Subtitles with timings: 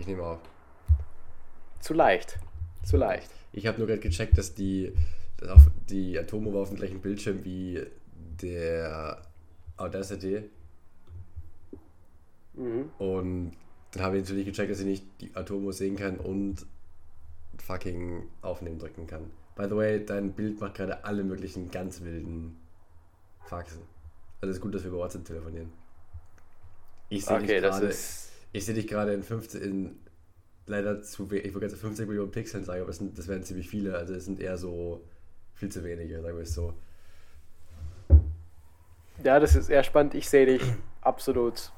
[0.00, 0.38] Ich nehme auf.
[1.78, 2.38] Zu leicht.
[2.82, 3.30] Zu leicht.
[3.52, 4.92] Ich habe nur gerade gecheckt, dass die,
[5.36, 7.84] dass auf, die Atome war auf dem gleichen Bildschirm wie
[8.40, 9.20] der
[9.76, 10.48] Audacity.
[12.54, 12.90] Mhm.
[12.98, 13.52] Und
[13.92, 16.64] dann habe ich natürlich gecheckt, dass ich nicht die Atomo sehen kann und
[17.58, 19.30] fucking aufnehmen drücken kann.
[19.54, 22.56] By the way, dein Bild macht gerade alle möglichen ganz wilden
[23.44, 23.82] Faxen.
[24.40, 25.70] Also es ist gut, dass wir über WhatsApp telefonieren.
[27.10, 27.94] Ich sehe Okay, dich das gerade.
[28.52, 29.96] Ich sehe dich gerade in 15, in
[30.66, 33.42] leider zu wenig, ich wollte jetzt 50 Millionen Pixeln sagen, aber es sind, das wären
[33.42, 35.02] ziemlich viele, also es sind eher so
[35.54, 36.74] viel zu wenige, sagen wir es so.
[39.22, 40.14] Ja, das ist eher spannend.
[40.14, 40.62] Ich sehe dich
[41.02, 41.70] absolut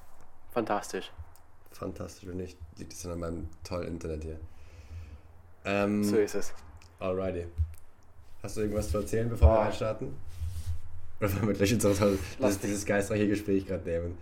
[0.53, 1.11] fantastisch.
[1.73, 4.39] Fantastisch, wenn nicht, liegt es an meinem tollen Internet hier.
[5.65, 6.53] Ähm, So ist es.
[7.01, 7.47] alrighty.
[8.43, 9.65] Hast du irgendwas zu erzählen, bevor wir Ah.
[9.65, 10.09] reinstarten?
[11.21, 14.19] Oder wollen wir gleich unser Lass das, dieses geistreiche Gespräch gerade nehmen?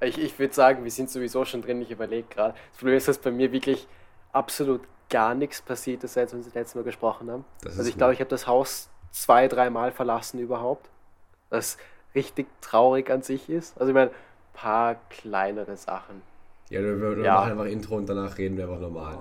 [0.00, 1.80] Ich, ich würde sagen, wir sind sowieso schon drin.
[1.82, 2.54] Ich überlege gerade.
[2.70, 3.86] Das Problem ist, dass bei mir wirklich
[4.32, 7.44] absolut gar nichts passiert ist, seit wir uns das letzte Mal gesprochen haben.
[7.62, 10.88] Das also ich glaube, ich habe das Haus zwei, dreimal verlassen überhaupt.
[11.50, 11.76] Was
[12.14, 13.76] richtig traurig an sich ist.
[13.78, 14.14] Also ich meine, ein
[14.54, 16.22] paar kleinere Sachen.
[16.70, 17.34] Ja, wir, wir Ja.
[17.34, 19.18] machen einfach Intro und danach reden wir einfach normal.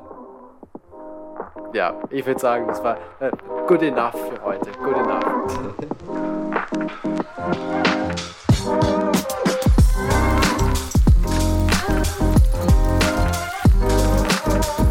[1.74, 3.32] Ja, ich würde sagen, das war äh,
[3.68, 4.72] good enough für heute.
[4.72, 5.60] Good enough.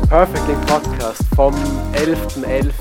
[0.08, 1.52] Perfectly Podcast vom
[1.92, 2.72] 11.11.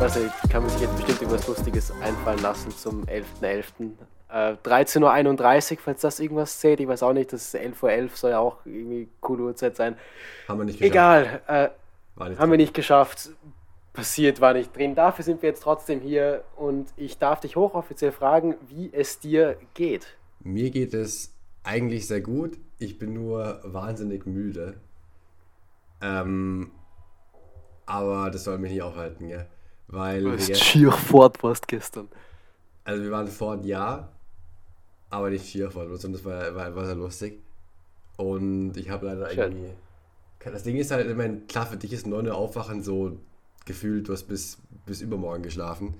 [0.00, 3.90] Also kann man sich jetzt bestimmt irgendwas Lustiges einfallen lassen zum 11.11.
[4.30, 6.78] Äh, 13.31 Uhr, falls das irgendwas zählt.
[6.78, 9.96] Ich weiß auch nicht, das ist 11.11 Uhr, soll ja auch irgendwie coole Uhrzeit sein.
[10.46, 10.92] Haben wir nicht geschafft.
[10.92, 13.30] Egal, äh, nicht haben wir nicht geschafft.
[13.92, 14.94] Passiert war nicht drin.
[14.94, 19.56] Dafür sind wir jetzt trotzdem hier und ich darf dich hochoffiziell fragen, wie es dir
[19.74, 20.06] geht.
[20.38, 22.56] Mir geht es eigentlich sehr gut.
[22.78, 24.76] Ich bin nur wahnsinnig müde.
[26.02, 26.70] Ähm,
[27.86, 29.46] aber das soll mich nicht aufhalten, ja.
[29.88, 32.08] Weil wir, gest- schier fort warst gestern.
[32.84, 34.08] also wir waren vor ja,
[35.10, 37.40] aber nicht schier vor, sondern das war, war, war sehr lustig.
[38.16, 39.52] Und ich habe leider Schön.
[39.52, 39.70] irgendwie.
[40.44, 43.18] Das Ding ist halt, ich meine, klar, für dich ist 9 Uhr aufwachen so
[43.64, 45.94] gefühlt, du hast bis, bis übermorgen geschlafen.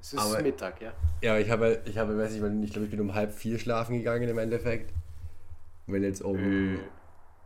[0.00, 0.92] Es ist Aber- Mittag, ja.
[1.20, 3.98] Ja, ich habe, ich habe, weiß nicht, ich glaube, ich bin um halb vier schlafen
[3.98, 4.92] gegangen im Endeffekt.
[5.86, 6.36] Bin jetzt um,
[6.74, 6.78] Äh.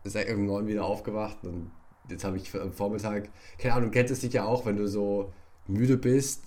[0.08, 1.70] Seit um neun wieder aufgewacht und
[2.08, 3.28] jetzt habe ich am Vormittag,
[3.58, 5.32] keine Ahnung, kennst es sicher auch, wenn du so
[5.66, 6.44] müde bist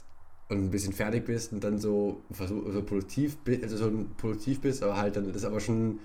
[0.50, 4.62] und ein bisschen fertig bist und dann so, versuch, so produktiv bist, also so produktiv
[4.62, 6.00] bist, aber halt dann das ist aber schon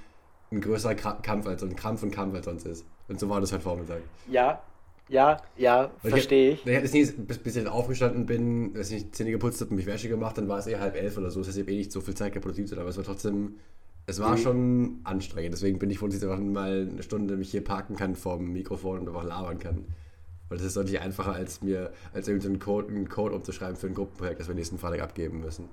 [0.53, 2.85] ein größerer Kampf als so ein Krampf und Kampf als sonst ist.
[3.09, 4.03] Und so war das heute Vormittag.
[4.31, 4.63] Ja,
[5.09, 6.65] ja, ja, verstehe ich.
[6.65, 9.87] Das Ding ist, bis, bis ich aufgestanden bin, dass ich Zähne geputzt habe und mich
[9.87, 11.41] Wäsche gemacht, dann war es eher halb elf oder so.
[11.41, 12.97] Das heißt, ich habe eh nicht so viel Zeit gehabt, produktiv zu sein, aber es
[12.97, 13.57] war trotzdem,
[14.07, 14.39] es war Mhm.
[14.39, 15.55] schon anstrengend.
[15.55, 18.37] Deswegen bin ich froh, dass ich einfach mal eine Stunde mich hier parken kann vor
[18.37, 19.85] dem Mikrofon und einfach labern kann.
[20.49, 23.95] Weil das ist deutlich einfacher, als mir, als irgendeinen Code, einen Code umzuschreiben für ein
[23.95, 25.69] Gruppenprojekt, das wir nächsten Freitag abgeben müssen.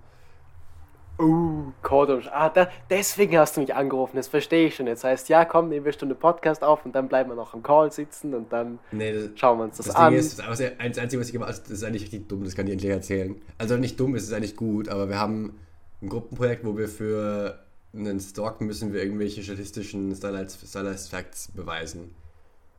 [1.20, 4.88] Uh, Code Ah, da, deswegen hast du mich angerufen, das verstehe ich schon.
[4.88, 7.54] Jetzt heißt, ja, komm, nehmen wir eine Stunde Podcast auf und dann bleiben wir noch
[7.54, 10.12] am Call sitzen und dann Nee, das, schauen wir uns das, das an.
[10.12, 12.44] Ding ist, das, ist das Einzige, was ich gemacht habe, das ist eigentlich richtig dumm,
[12.44, 13.36] das kann ich endlich erzählen.
[13.60, 15.60] Also nicht dumm, es ist eigentlich gut, aber wir haben
[16.02, 17.60] ein Gruppenprojekt, wo wir für
[17.94, 22.14] einen Stock müssen wir irgendwelche statistischen Stylized, Facts beweisen.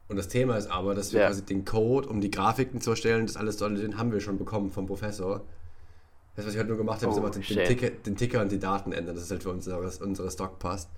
[0.09, 1.27] Und das Thema ist aber, dass wir Ja.
[1.29, 4.39] quasi den Code, um die Grafiken zu erstellen, das alles dort, den haben wir schon
[4.39, 5.43] bekommen vom Professor.
[6.35, 7.67] Das, was ich heute nur gemacht habe, ist Oh, einfach den, den.
[7.67, 10.89] Ticker, den Ticker und die Daten ändern, dass es halt für unsere, unsere Stock passt.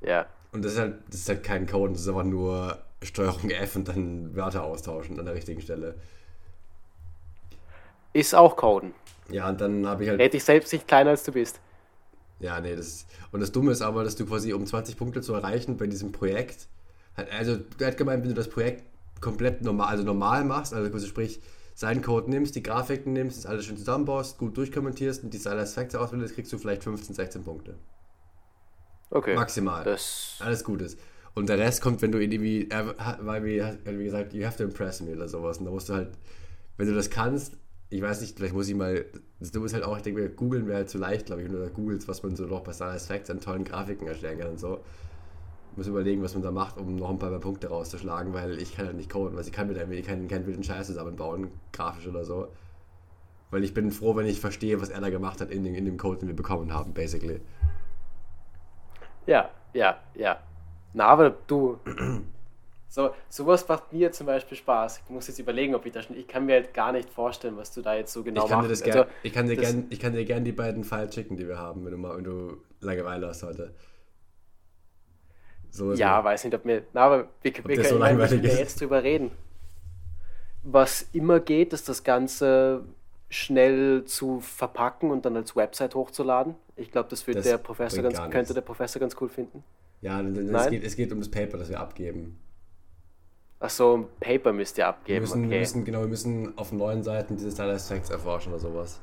[0.00, 0.26] ja.
[0.52, 3.74] Und das ist halt, das ist halt kein Code, das ist einfach nur Steuerung F
[3.76, 5.94] und dann Wörter austauschen an der richtigen Stelle.
[8.12, 8.92] Ist auch Coden.
[9.30, 10.20] Ja, und dann habe ich halt.
[10.20, 11.58] Red dich selbst nicht kleiner als du bist.
[12.42, 13.06] Ja, nee, das.
[13.30, 16.12] Und das Dumme ist aber, dass du quasi, um 20 Punkte zu erreichen bei diesem
[16.12, 16.68] Projekt,
[17.38, 18.84] also, der hat gemeint, wenn du das Projekt
[19.20, 21.40] komplett normal, also normal machst, also quasi sprich,
[21.74, 25.74] seinen Code nimmst, die Grafiken nimmst, das alles schön zusammenbaust, gut durchkommentierst und die Stylized
[25.74, 27.76] Facts auswählst, kriegst du vielleicht 15, 16 Punkte.
[29.10, 29.34] Okay.
[29.34, 29.84] Maximal.
[29.84, 30.36] Das.
[30.40, 30.98] Alles gut ist.
[31.34, 34.64] Und der Rest kommt, wenn du irgendwie, er hat- weil wie gesagt, you have to
[34.64, 35.58] impress me oder sowas.
[35.58, 36.10] Und da musst du halt,
[36.76, 37.56] wenn du das kannst,
[37.92, 39.04] ich weiß nicht, vielleicht muss ich mal,
[39.52, 41.54] Dumme ist halt auch, ich denke mir, googeln wäre halt zu leicht, glaube ich, wenn
[41.54, 44.50] du da googelst, was man so noch bei Stylized Facts an tollen Grafiken erstellen kann
[44.50, 44.80] und so.
[45.76, 48.74] Muss überlegen, was man da macht, um noch ein paar mehr Punkte rauszuschlagen, weil ich
[48.74, 52.06] kann halt nicht coden, weil ich kann mit einem keinen, keinen wilden Scheiß zusammenbauen, grafisch
[52.06, 52.48] oder so.
[53.50, 55.84] Weil ich bin froh, wenn ich verstehe, was er da gemacht hat in dem, in
[55.84, 57.42] dem Code, den wir bekommen haben, basically.
[59.26, 60.38] Ja, ja, ja.
[60.94, 61.78] Na, aber du.
[62.92, 65.00] So, sowas macht mir zum Beispiel Spaß.
[65.02, 66.14] Ich muss jetzt überlegen, ob ich das schon.
[66.14, 68.60] Ich kann mir halt gar nicht vorstellen, was du da jetzt so genau ich kann
[68.62, 68.82] dir machst.
[68.82, 71.14] das gern, Also, ich kann dir das- gern, ich kann dir gern die beiden Files
[71.14, 73.72] schicken, die wir haben, wenn du mal, wenn du Langeweile hast heute.
[75.70, 76.24] So ja, so.
[76.24, 76.82] weiß nicht, ob mir.
[76.92, 78.58] Na, aber wir, das so meine, wir langweilig können ja ist.
[78.58, 79.30] jetzt drüber reden.
[80.62, 82.84] Was immer geht, ist das Ganze
[83.30, 86.56] schnell zu verpacken und dann als Website hochzuladen.
[86.76, 88.52] Ich glaube, das, wird Das der Professor ganz, könnte nichts.
[88.54, 89.64] der Professor ganz cool finden.
[90.02, 92.38] Ja, es geht, es geht um das Paper, das wir abgeben.
[93.64, 95.20] Ach so, ein Paper müsst ihr Wir abgeben.
[95.20, 95.58] müssen, wir okay.
[95.60, 99.00] müssen, genau, wir müssen auf neuen Seiten diese Stylized Facts erforschen oder sowas.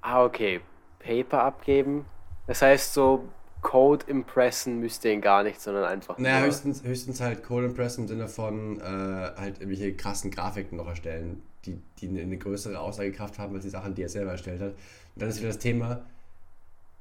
[0.00, 0.60] Ah, okay.
[0.98, 2.06] Paper abgeben.
[2.48, 3.28] Das heißt, so
[3.62, 6.18] Code impressen müsst ihr ihn gar nicht, sondern einfach.
[6.18, 10.88] Naja, höchstens, höchstens halt Code Impress im Sinne von äh, halt irgendwelche krassen Grafiken noch
[10.88, 14.60] erstellen, die, die eine, eine größere Aussagekraft haben als die Sachen, die er selber erstellt
[14.60, 14.70] hat.
[14.72, 16.04] Und dann ist wieder das Thema,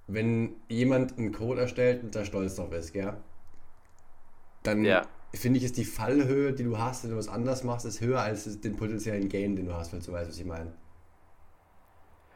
[0.06, 3.14] wenn jemand einen Code erstellt und da stolz drauf ist, gell?
[4.68, 5.04] Dann Ja.
[5.34, 8.20] finde ich, ist die Fallhöhe, die du hast, wenn du was anders machst, ist höher
[8.20, 10.74] als den potenziellen Gain, den du hast, falls du weißt, was ich meine.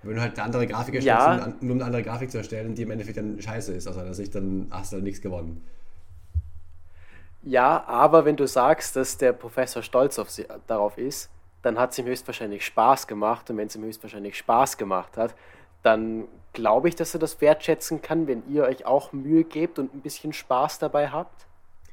[0.03, 1.35] Wenn du halt eine andere Grafik erstellst, Ja.
[1.35, 3.85] nur, um- nur um eine andere Grafik zu erstellen, die im Endeffekt dann scheiße ist
[3.87, 5.63] aus seiner Sicht, dann hast du halt nichts gewonnen.
[7.43, 11.29] Ja, aber wenn du sagst, dass der Professor stolz auf sie, darauf ist,
[11.63, 13.49] dann hat es ihm höchstwahrscheinlich Spaß gemacht.
[13.49, 15.35] Und wenn es ihm höchstwahrscheinlich Spaß gemacht hat,
[15.83, 19.93] dann glaube ich, dass er das wertschätzen kann, wenn ihr euch auch Mühe gebt und
[19.93, 21.45] ein bisschen Spaß dabei habt.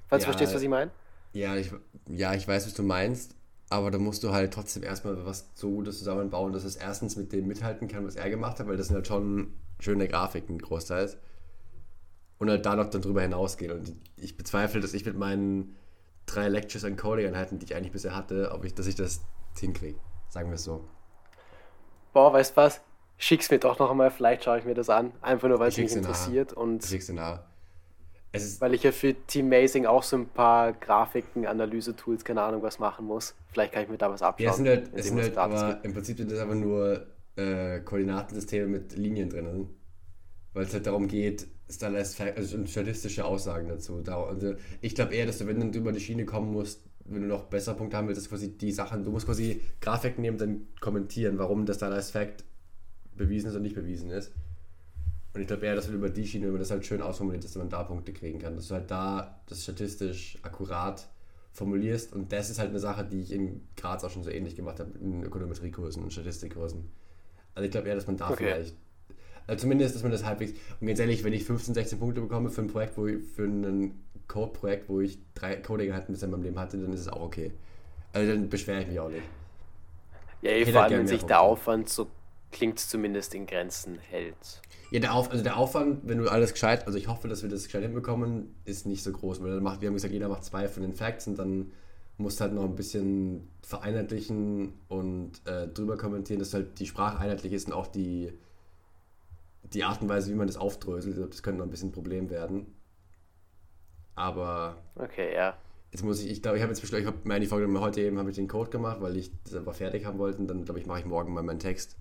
[0.08, 0.26] Falls Ja.
[0.26, 0.90] du verstehst, was ich meine?
[1.32, 1.70] Ja ich,
[2.08, 3.34] ja, ich weiß, was du meinst,
[3.68, 7.32] aber da musst du halt trotzdem erstmal was so Gutes zusammenbauen, dass es erstens mit
[7.32, 11.18] dem mithalten kann, was er gemacht hat, weil das sind halt schon schöne Grafiken großteils.
[12.38, 13.72] Und halt da noch dann drüber hinausgehen.
[13.72, 15.74] Und ich bezweifle, dass ich mit meinen
[16.24, 19.22] drei Lectures an Coding-Einheiten, die ich eigentlich bisher hatte, ob ich, dass ich das
[19.58, 19.98] hinkriege.
[20.28, 20.84] Sagen wir es so.
[22.12, 22.80] Boah, weißt du was?
[23.16, 25.12] Schick's mir doch noch einmal, vielleicht schaue ich mir das an.
[25.20, 27.44] Einfach nur, weil es Ich mich schick's dir interessiert und Das legst du nahe.
[28.32, 32.78] Weil ich ja für Team Amazing auch so ein paar Grafiken, Analyse-Tools, keine Ahnung, was
[32.78, 33.34] machen muss.
[33.52, 34.44] Vielleicht kann ich mir da was abschauen.
[34.44, 35.84] ja, es sind halt, es sind halt aber gibt.
[35.86, 39.70] im Prinzip sind das einfach nur äh, Koordinatensysteme mit Linien drinnen.
[40.52, 44.00] Weil es halt darum geht, Fact, also statistische Aussagen dazu.
[44.02, 47.22] Da, also ich glaube eher, dass du, wenn du über die Schiene kommen musst, wenn
[47.22, 50.34] du noch besser Punkte haben willst, dass quasi die Sachen, du musst quasi Grafiken nehmen
[50.34, 52.44] und dann kommentieren, warum das Stylized Fact
[53.16, 54.32] bewiesen ist und nicht bewiesen ist.
[55.34, 57.44] Und ich glaube eher, dass du über die Schiene, wenn man das halt schön ausformuliert,
[57.44, 58.56] dass man da Punkte kriegen kann.
[58.56, 61.08] Dass du halt da das statistisch akkurat
[61.52, 62.12] formulierst.
[62.12, 64.80] Und das ist halt eine Sache, die ich in Graz auch schon so ähnlich gemacht
[64.80, 66.90] habe, in Ökonometriekursen und Statistikkursen.
[67.54, 68.44] Also ich glaube eher, dass man da Okay.
[68.44, 68.76] vielleicht.
[69.46, 70.52] Also zumindest, dass man das halbwegs.
[70.80, 73.44] Und ganz ehrlich, wenn ich 15, 16 Punkte bekomme für ein Projekt, wo ich, für
[73.44, 73.98] ein
[74.28, 77.52] Code-Projekt, wo ich drei Coding-Einheiten bisher in meinem Leben hatte, dann ist es auch okay.
[78.12, 79.22] Also dann beschwere ich mich auch nicht.
[80.42, 81.40] Ja, hätte vor halt allem, wenn sich der.
[81.40, 82.08] Aufwand so
[82.50, 84.62] klingt zumindest in Grenzen hält.
[84.90, 87.50] Ja, der, Auf, also der Aufwand, wenn du alles gescheit, also ich hoffe, dass wir
[87.50, 89.42] das gescheit hinbekommen, ist nicht so groß.
[89.42, 91.72] Weil dann macht, wir haben gesagt, jeder macht zwei von den Facts und dann
[92.16, 97.18] musst du halt noch ein bisschen vereinheitlichen und äh, drüber kommentieren, dass halt die Sprache
[97.18, 98.32] einheitlich ist und auch die,
[99.62, 101.14] die Art und Weise, wie man das aufdröselt.
[101.16, 102.66] Glaube, Das könnte noch ein bisschen ein Problem werden.
[104.14, 105.56] Aber Okay, ja.
[105.92, 108.00] jetzt muss ich, ich glaube, ich habe jetzt beschlossen, ich habe mir eigentlich vorgenommen, heute
[108.00, 110.38] eben habe ich den Code gemacht, weil ich das einfach fertig haben wollte.
[110.38, 111.96] Und dann, glaube ich, mache ich morgen mal meinen Text.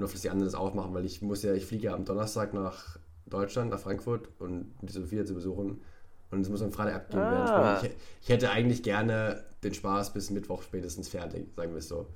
[0.00, 1.94] Und hoffe, dass die anderen das auch machen, weil ich muss ja, ich fliege ja
[1.94, 5.82] am Donnerstag nach Deutschland, nach Frankfurt und um die Sophia zu besuchen.
[6.30, 7.82] Und es muss am Freitag abgegeben Ah.
[7.82, 7.86] werden.
[7.90, 12.06] Ich, ich hätte eigentlich gerne den Spaß bis Mittwoch spätestens fertig, sagen wir es so.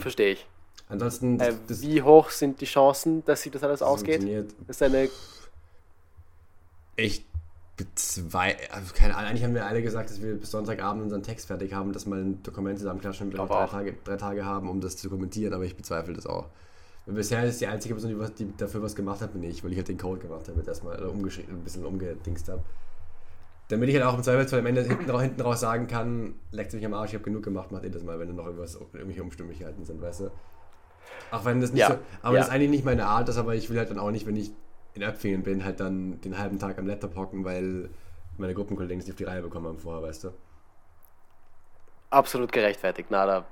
[0.00, 0.46] Verstehe ich.
[0.88, 4.22] Ansonsten, Äh, das, wie hoch sind die Chancen, dass sich das alles das ausgeht?
[4.68, 5.08] ist eine.
[6.96, 7.24] Ich
[7.94, 11.46] zwei, also keine Ahnung, eigentlich haben wir alle gesagt, dass wir bis Sonntagabend unseren Text
[11.46, 13.66] fertig haben, dass wir ein Dokument zusammenklatschen und wir drei.
[13.66, 16.46] Tage, drei Tage haben, um das zu kommentieren, aber ich bezweifle das auch.
[17.06, 19.64] Weil bisher ist die einzige Person, die, was, die dafür was gemacht hat, bin ich,
[19.64, 22.62] weil ich halt den Code gemacht habe, erstmal oder umgeschrieben, ein bisschen umgedingst habe.
[23.68, 26.84] Damit ich halt auch im Zweifelsfall am Ende hinten, hinten raus sagen kann, leckt mich
[26.84, 29.84] am Arsch, ich habe genug gemacht, macht ihr das mal, wenn noch irgendwas, irgendwelche Umstimmigkeiten
[29.84, 30.30] sind, weißt du?
[31.30, 32.40] Auch wenn das nicht Ja, so, aber ja.
[32.40, 34.36] das ist eigentlich nicht meine Art, das aber ich will halt dann auch nicht, wenn
[34.36, 34.52] ich
[34.94, 37.88] in Öpfingen bin, halt dann den halben Tag am Laptop hocken, weil
[38.38, 40.30] meine Gruppenkollegen es nicht auf die Reihe bekommen haben vorher, weißt du?
[42.10, 43.08] Absolut gerechtfertigt.
[43.10, 43.44] Na, da,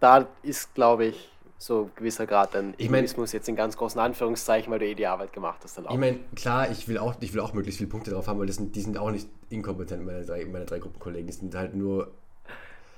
[0.00, 3.76] da ist, glaube ich, so ein gewisser Grad ein Ich mein- Egoismus jetzt in ganz
[3.76, 5.76] großen Anführungszeichen, weil du eh die Arbeit gemacht hast.
[5.78, 5.92] Dann auch.
[5.92, 8.46] Ich meine, klar, ich will, auch, ich will auch möglichst viele Punkte drauf haben, weil
[8.46, 11.26] das sind, die sind auch nicht inkompetent, meine drei, meine drei Gruppenkollegen.
[11.26, 12.12] Die sind halt nur.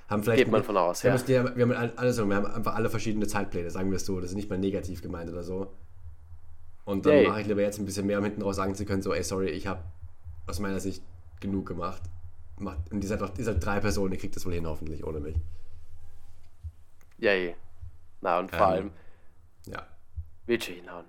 [0.09, 0.45] Haben vielleicht.
[0.45, 1.19] Geht man von aus, wir ja.
[1.19, 3.97] Haben, wir haben, wir haben all- alles, wir haben einfach alle verschiedene Zeitpläne, sagen wir
[3.97, 4.21] es so.
[4.21, 5.73] Das ist nicht mal negativ gemeint oder so.
[6.89, 7.29] Und dann Yay.
[7.29, 9.23] mache ich lieber jetzt ein bisschen mehr, um hinten raus sagen zu können, so, ey,
[9.23, 9.83] sorry, ich habe
[10.47, 11.03] aus meiner Sicht
[11.39, 12.01] genug gemacht.
[12.59, 15.05] Macht, und ihr seid, doch, ihr seid drei Personen, ihr kriegt das wohl hin, hoffentlich,
[15.05, 15.37] ohne mich.
[17.19, 17.55] Ja, eh.
[18.23, 18.91] Na, und vor Ähm, allem,
[19.67, 19.87] Ja.
[20.47, 21.05] wird schon hinhauen.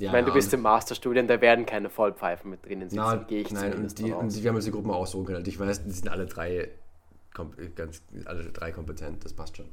[0.00, 3.16] ja ich meine, du bist im Masterstudien, da werden keine Vollpfeifen mit drinnen sitzen, Na,
[3.16, 5.38] gehe ich nein, und, die, und die, wir haben uns die Gruppen aussuchen können.
[5.40, 6.70] Und ich weiß, die sind alle drei
[7.74, 9.68] ganz alle drei kompetent, das passt schon.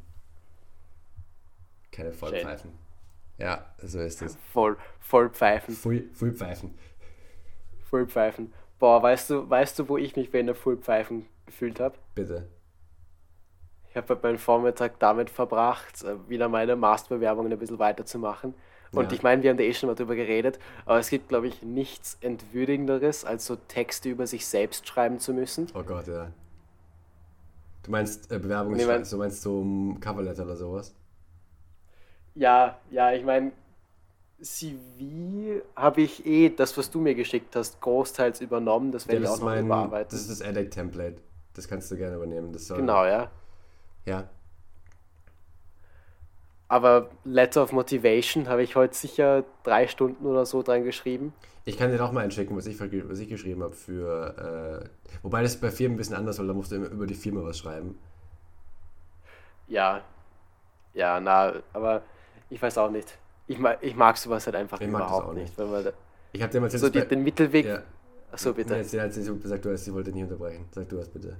[1.91, 2.71] Keine Vollpfeifen.
[3.37, 4.37] Ja, so ist es.
[4.53, 5.73] Voll, voll pfeifen.
[5.75, 6.73] Full, full pfeifen.
[7.89, 8.53] Full pfeifen.
[8.79, 11.95] Boah, weißt du, weißt du, wo ich mich während der Full pfeifen gefühlt habe?
[12.13, 12.47] Bitte.
[13.89, 18.53] Ich habe meinen Vormittag damit verbracht, äh, wieder meine Masterbewerbungen ein bisschen weiterzumachen.
[18.91, 19.11] Und Ja.
[19.13, 21.61] ich meine, wir haben da eh schon mal drüber geredet, aber es gibt, glaube ich,
[21.63, 25.67] nichts Entwürdigenderes, als so Texte über sich selbst schreiben zu müssen.
[25.73, 26.31] Oh Gott, ja.
[27.83, 30.93] Du meinst äh, Bewerbung, Nee, mein- du meinst so ein Coverletter oder sowas?
[32.35, 33.51] Ja, ja, ich meine,
[34.41, 38.91] CV habe ich eh, das, was du mir geschickt hast, großteils übernommen.
[38.91, 40.09] Das Ja, werde ich auch ist noch mein, überarbeiten.
[40.09, 41.21] das ist das edX-Template.
[41.53, 42.51] Das kannst du gerne übernehmen.
[42.53, 43.31] Das soll, Genau, ja.
[44.05, 44.29] Ja.
[46.67, 51.33] Aber Letter of Motivation habe ich heute sicher drei Stunden oder so dran geschrieben.
[51.65, 54.85] Ich kann dir auch mal einschicken, was ich, was ich geschrieben habe für.
[54.85, 54.89] Äh,
[55.23, 57.43] wobei das bei Firmen ein bisschen anders, weil da musst du immer über die Firma
[57.43, 57.97] was schreiben.
[59.67, 60.03] Ja,
[60.93, 62.03] ja, na, aber
[62.49, 63.17] ich weiß auch nicht.
[63.47, 65.57] Ich mag, ich mag sowas halt einfach Ich überhaupt auch nicht.
[65.57, 65.65] Da,
[66.31, 67.65] Ich habe dir mal erzählt, so dass die, den Mittelweg.
[67.65, 67.83] Ja.
[68.31, 68.73] Achso, bitte.
[68.73, 70.65] Nee, Erzähl, erzähl, sag du hast, ich wollte nicht unterbrechen.
[70.71, 71.37] Sag du hast bitte.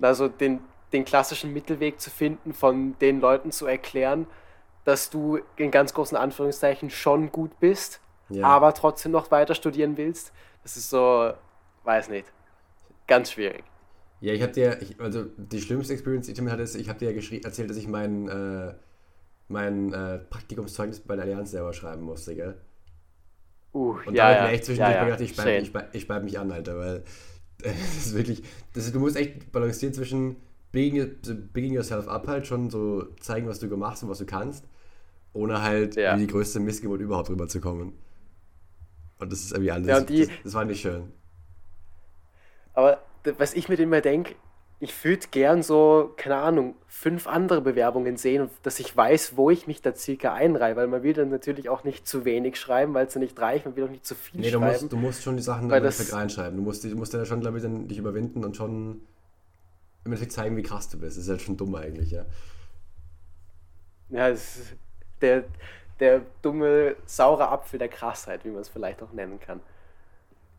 [0.00, 0.60] Also den,
[0.92, 4.26] den klassischen Mittelweg zu finden, von den Leuten zu erklären,
[4.84, 8.46] dass du in ganz großen Anführungszeichen schon gut bist, Ja.
[8.46, 10.32] aber trotzdem noch weiter studieren willst.
[10.62, 11.32] Das ist so,
[11.84, 12.26] weiß nicht,
[13.08, 13.64] ganz schwierig.
[14.20, 16.88] Ja, ich habe dir, ich, also die schlimmste Experience, die ich damit hatte, ist, ich
[16.88, 18.74] habe dir ja erzählt, dass ich mein, äh,
[19.48, 22.56] mein äh, Praktikumszeugnis bei der Allianz selber schreiben musste, gell?
[23.72, 25.62] Uh, Und ja, da habe ich mir echt zwischendurch ja, gedacht, ich Shane.
[25.62, 27.02] ich beib, ich beib mich an, Alter, weil äh,
[27.72, 30.36] das ist wirklich, das ist, du musst echt balancieren zwischen
[30.72, 31.16] bigging,
[31.52, 34.64] bigging yourself up halt, schon so zeigen, was du gemacht hast und was du kannst,
[35.32, 36.16] ohne halt Ja.
[36.16, 37.92] wie die größte Missgeburt überhaupt rüberzukommen.
[39.18, 41.12] Und das ist irgendwie alles, Ja, die- das, das war nicht schön.
[42.74, 43.02] Aber
[43.38, 44.34] was ich mir immer denke,
[44.78, 49.66] ich würde gern so, keine Ahnung, fünf andere Bewerbungen sehen, dass ich weiß, wo ich
[49.66, 53.06] mich da circa einreihe, weil man will dann natürlich auch nicht zu wenig schreiben, weil
[53.06, 54.72] es ja nicht reicht, man will auch nicht zu viel Nee, du schreiben.
[54.72, 56.56] musst, du musst schon die Sachen im Endeffekt reinschreiben.
[56.56, 59.00] Du musst, du musst ja schon, glaube ich, dann dich überwinden und schon
[60.04, 61.16] im Endeffekt zeigen, wie krass du bist.
[61.16, 62.26] Das ist halt schon dumm eigentlich, ja.
[64.08, 64.76] Ja, es ist
[65.20, 65.44] der,
[66.00, 69.60] der dumme, saure Apfel der Krassheit, wie man es vielleicht auch nennen kann.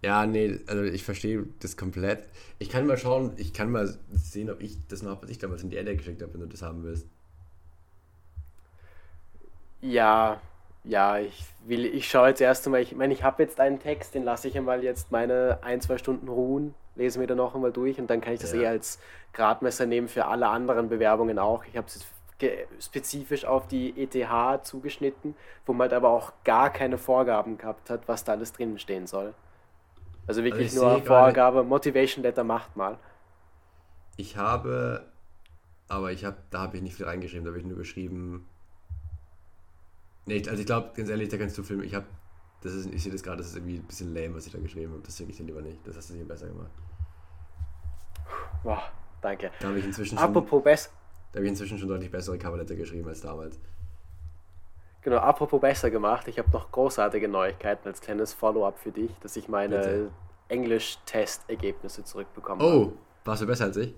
[0.04, 2.24] Ja, nee, also ich verstehe das komplett.
[2.60, 5.64] Ich kann mal schauen, ich kann mal sehen, ob ich das noch was ich damals
[5.64, 7.08] in die Erde geschickt habe, wenn du das haben willst.
[9.82, 10.42] Ja,
[10.84, 14.16] ja, ich will, ich schaue jetzt erst einmal, ich meine, ich habe jetzt einen Text,
[14.16, 17.72] den lasse ich einmal jetzt meine ein, zwei Stunden ruhen, lese mir dann noch einmal
[17.72, 18.62] durch und dann kann ich das Ja.
[18.62, 19.00] eh als
[19.34, 21.64] Gradmesser nehmen für alle anderen Bewerbungen auch.
[21.66, 22.06] Ich habe es
[22.80, 25.36] spezifisch auf die ETH zugeschnitten,
[25.66, 29.08] wo man halt aber auch gar keine Vorgaben gehabt hat, was da alles drinnen stehen
[29.08, 29.34] soll.
[30.28, 32.98] Also wirklich ich nur sehe gerade- Vorgabe, Motivation Letter macht mal.
[34.18, 35.06] Ich habe,
[35.88, 38.46] aber ich habe, da habe ich nicht viel reingeschrieben, da habe ich nur geschrieben.
[40.26, 41.84] Nee, also ich glaube, ganz ehrlich, da kannst du filmen.
[41.84, 42.06] Ich habe,
[42.62, 44.60] das ist, ich sehe das gerade, das ist irgendwie ein bisschen lame, was ich da
[44.60, 45.02] geschrieben habe.
[45.04, 45.78] Das schicke ich dir lieber nicht.
[45.88, 46.72] Das hast du dir besser gemacht.
[48.64, 48.84] Boah,
[49.22, 49.52] danke.
[49.62, 50.90] Da habe ich inzwischen schon, Apropos besser.
[51.32, 53.58] da habe ich inzwischen schon deutlich bessere Coverletter geschrieben als damals.
[55.02, 59.36] Genau, apropos besser gemacht, ich habe noch großartige Neuigkeiten als kleines Follow-up für dich, dass
[59.36, 60.10] ich meine.
[60.50, 62.78] Englisch-Test-Ergebnisse zurückbekommen habe.
[62.78, 62.94] Oh,
[63.26, 63.94] warst du besser als ich?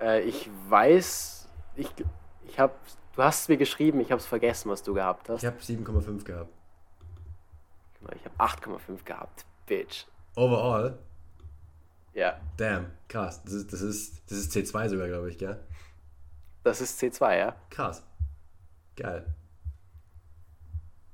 [0.00, 1.88] Äh, ich weiß, ich,
[2.46, 2.74] ich habe,
[3.14, 5.42] du hast es mir geschrieben, ich habe es vergessen, was du gehabt hast.
[5.42, 6.52] Ich habe 7,5 gehabt.
[7.98, 10.06] Genau, ich habe 8,5 gehabt, Bitch.
[10.36, 10.98] Overall?
[12.14, 13.42] Ja, Damn, krass.
[13.44, 15.60] Das ist, das ist, das ist C2 sogar, glaube ich, gell?
[16.64, 17.56] das ist C2, ja.
[17.70, 18.02] Krass.
[18.98, 19.24] Geil.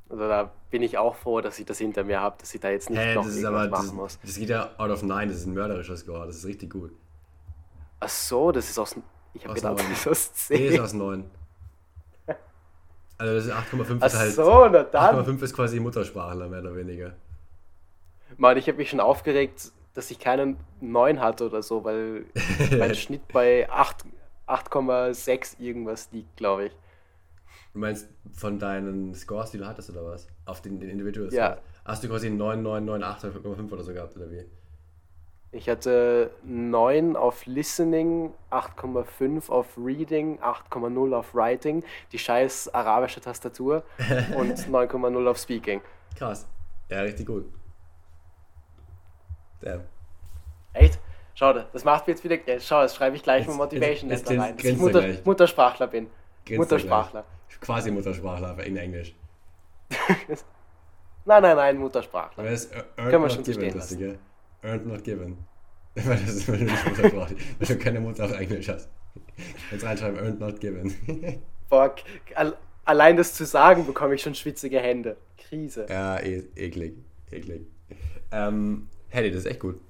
[0.09, 2.71] Also da bin ich auch froh, dass ich das hinter mir habe, dass ich da
[2.71, 4.19] jetzt nicht Hä, noch das aber, das, machen muss.
[4.23, 6.93] das geht ja out of 9, das ist ein mörderischer Score, das ist richtig gut.
[8.01, 8.97] Ach so, das ist aus,
[9.33, 9.87] ich habe gedacht, neun.
[9.91, 10.81] das ist aus Nee, ist 10.
[10.81, 11.25] aus 9.
[13.17, 14.33] Also das ist 8,5 Ach ist halt.
[14.35, 15.17] so, na dann.
[15.17, 17.15] 8,5 ist quasi Muttersprachler, mehr oder weniger.
[18.37, 22.27] Mann, ich habe mich schon aufgeregt, dass ich keinen 9 hatte oder so, weil
[22.79, 24.05] mein Schnitt bei 8
[24.47, 26.73] 8,6 irgendwas liegt, glaube ich.
[27.75, 30.29] Du meinst von deinen Scores, die du hattest, oder was?
[30.47, 31.59] Auf den, den Individual Ja.
[31.85, 34.45] Hast du quasi 9, 9, 9, 8, 8,5 oder so gehabt, oder wie?
[35.51, 43.83] Ich hatte 9 auf Listening, 8,5 auf Reading, 8,0 auf Writing, die scheiß arabische Tastatur
[44.37, 45.81] und 9,0 auf Speaking.
[46.17, 46.47] Krass.
[46.89, 47.45] Ja, richtig gut.
[49.61, 49.81] Damn.
[50.75, 50.99] Echt?
[51.35, 52.37] Schau, das macht mir jetzt wieder.
[52.47, 54.79] Ja, schau, das schreibe ich gleich Jetzt- mal Motivation jetzt- jetzt rein, dass ich er
[54.79, 55.03] Mutter.
[55.25, 56.07] Muttersprachler bin.
[56.45, 57.25] Grinst er Muttersprachler.
[57.65, 59.15] Quasi Muttersprachler, in Englisch.
[61.27, 62.39] Nein, nein, nein, Muttersprachler.
[62.43, 64.19] Aber das ist earned Können wir schon given, das Ding,
[64.63, 65.39] Earned not given.
[65.95, 68.89] Weil das ist, wenn du nicht Muttersprachler, weil du keine Mutter auf Englisch hast.
[69.71, 70.93] Jetzt reinschreiben, earned not given.
[71.71, 72.05] Boah, k-
[72.35, 75.17] al- allein das zu sagen, bekomme ich schon schwitzige Hände.
[75.39, 75.87] Krise.
[75.89, 76.95] Ja, e eklig.
[77.31, 77.63] Eklig.
[78.33, 79.81] Ähm, hey, das ist echt gut.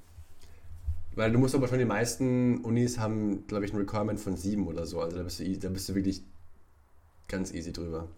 [1.16, 4.66] Weil du musst aber schon, die meisten Unis haben, glaube ich, ein Requirement von sieben
[4.68, 5.00] oder so.
[5.00, 6.22] Also da bist du, da bist du wirklich
[7.28, 8.08] ganz easy drüber.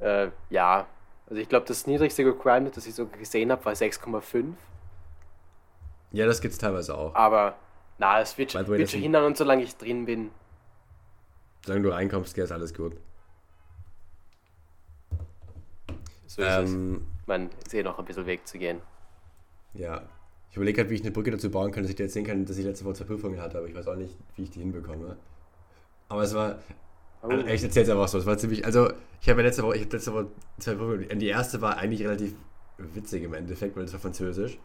[0.00, 0.86] Äh, ja,
[1.28, 4.54] also ich glaube, das niedrigste Requirement, das ich so gesehen habe, war 6,5.
[6.10, 7.14] Ja, das gibt es teilweise auch.
[7.14, 7.56] Aber,
[7.98, 10.30] na, es wird, way, wird schon hindern und solange ich drin bin.
[11.64, 12.96] Solange du reinkommst, geht alles gut.
[16.26, 17.26] So ist ähm, es.
[17.28, 18.80] Man ist eh noch ein bisschen Weg zu gehen.
[19.74, 20.02] Ja.
[20.52, 22.44] Ich überlege halt, wie ich eine Brücke dazu bauen kann, dass ich dir erzählen kann,
[22.44, 24.60] dass ich letzte Woche zwei Prüfungen hatte, aber ich weiß auch nicht, wie ich die
[24.60, 25.16] hinbekomme.
[26.08, 26.58] Aber es war,
[27.22, 27.28] Oh.
[27.28, 28.18] Also, ich erzähl's einfach so.
[28.18, 28.64] Es war ziemlich.
[28.64, 30.26] Also, ich habe ja letzte Woche, ich habe letzte Woche
[30.58, 31.18] zwei Prüfungen.
[31.18, 32.34] Die erste war eigentlich relativ
[32.78, 34.58] witzig im Endeffekt, weil es war Französisch.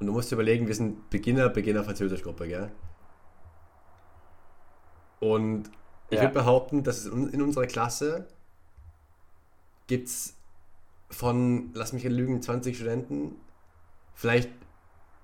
[0.00, 2.72] Und du musst dir überlegen, wir sind Beginner, Beginner Französischgruppe, gell?
[5.20, 5.70] Und
[6.10, 6.22] ich ja.
[6.22, 8.26] würde behaupten, dass es in unserer Klasse
[9.86, 10.36] gibt's
[11.08, 13.36] von, lass mich lügen, 20 Studenten,
[14.14, 14.50] vielleicht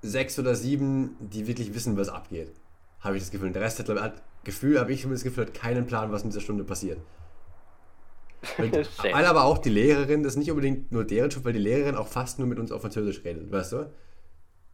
[0.02, 2.52] sechs oder sieben, die wirklich wissen, was abgeht.
[3.00, 3.49] Habe ich das Gefühl.
[3.49, 6.12] Und der Rest hat, glaube ich, Gefühl, habe ich zumindest das Gefühl, hat keinen Plan,
[6.12, 6.99] was in dieser Stunde passiert.
[8.56, 11.94] weil aber auch die Lehrerin, das ist nicht unbedingt nur deren Schuld, weil die Lehrerin
[11.94, 13.90] auch fast nur mit uns auf Französisch redet, weißt du?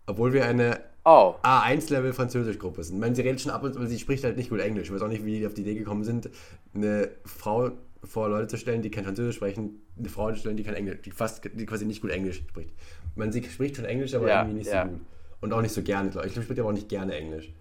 [0.06, 1.34] Obwohl wir eine oh.
[1.42, 2.96] A1-Level Französisch-Gruppe sind.
[2.96, 4.88] Ich meine, sie redet schon ab und zu, sie spricht halt nicht gut Englisch.
[4.88, 6.30] Ich weiß auch nicht, wie die auf die Idee gekommen sind,
[6.74, 7.72] eine Frau
[8.04, 11.02] vor Leute zu stellen, die kein Französisch sprechen, eine Frau zu stellen, die kein Englisch,
[11.04, 12.70] die fast, die quasi nicht gut Englisch spricht.
[13.10, 14.84] Ich meine, sie spricht schon Englisch, aber ja, irgendwie nicht ja.
[14.84, 15.00] so gut.
[15.40, 16.36] Und auch nicht so gerne, glaube ich.
[16.36, 17.52] Ich spricht aber auch nicht gerne Englisch.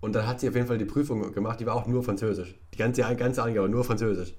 [0.00, 2.54] Und dann hat sie auf jeden Fall die Prüfung gemacht, die war auch nur Französisch.
[2.74, 4.34] Die ganze, ganze Angabe, nur Französisch.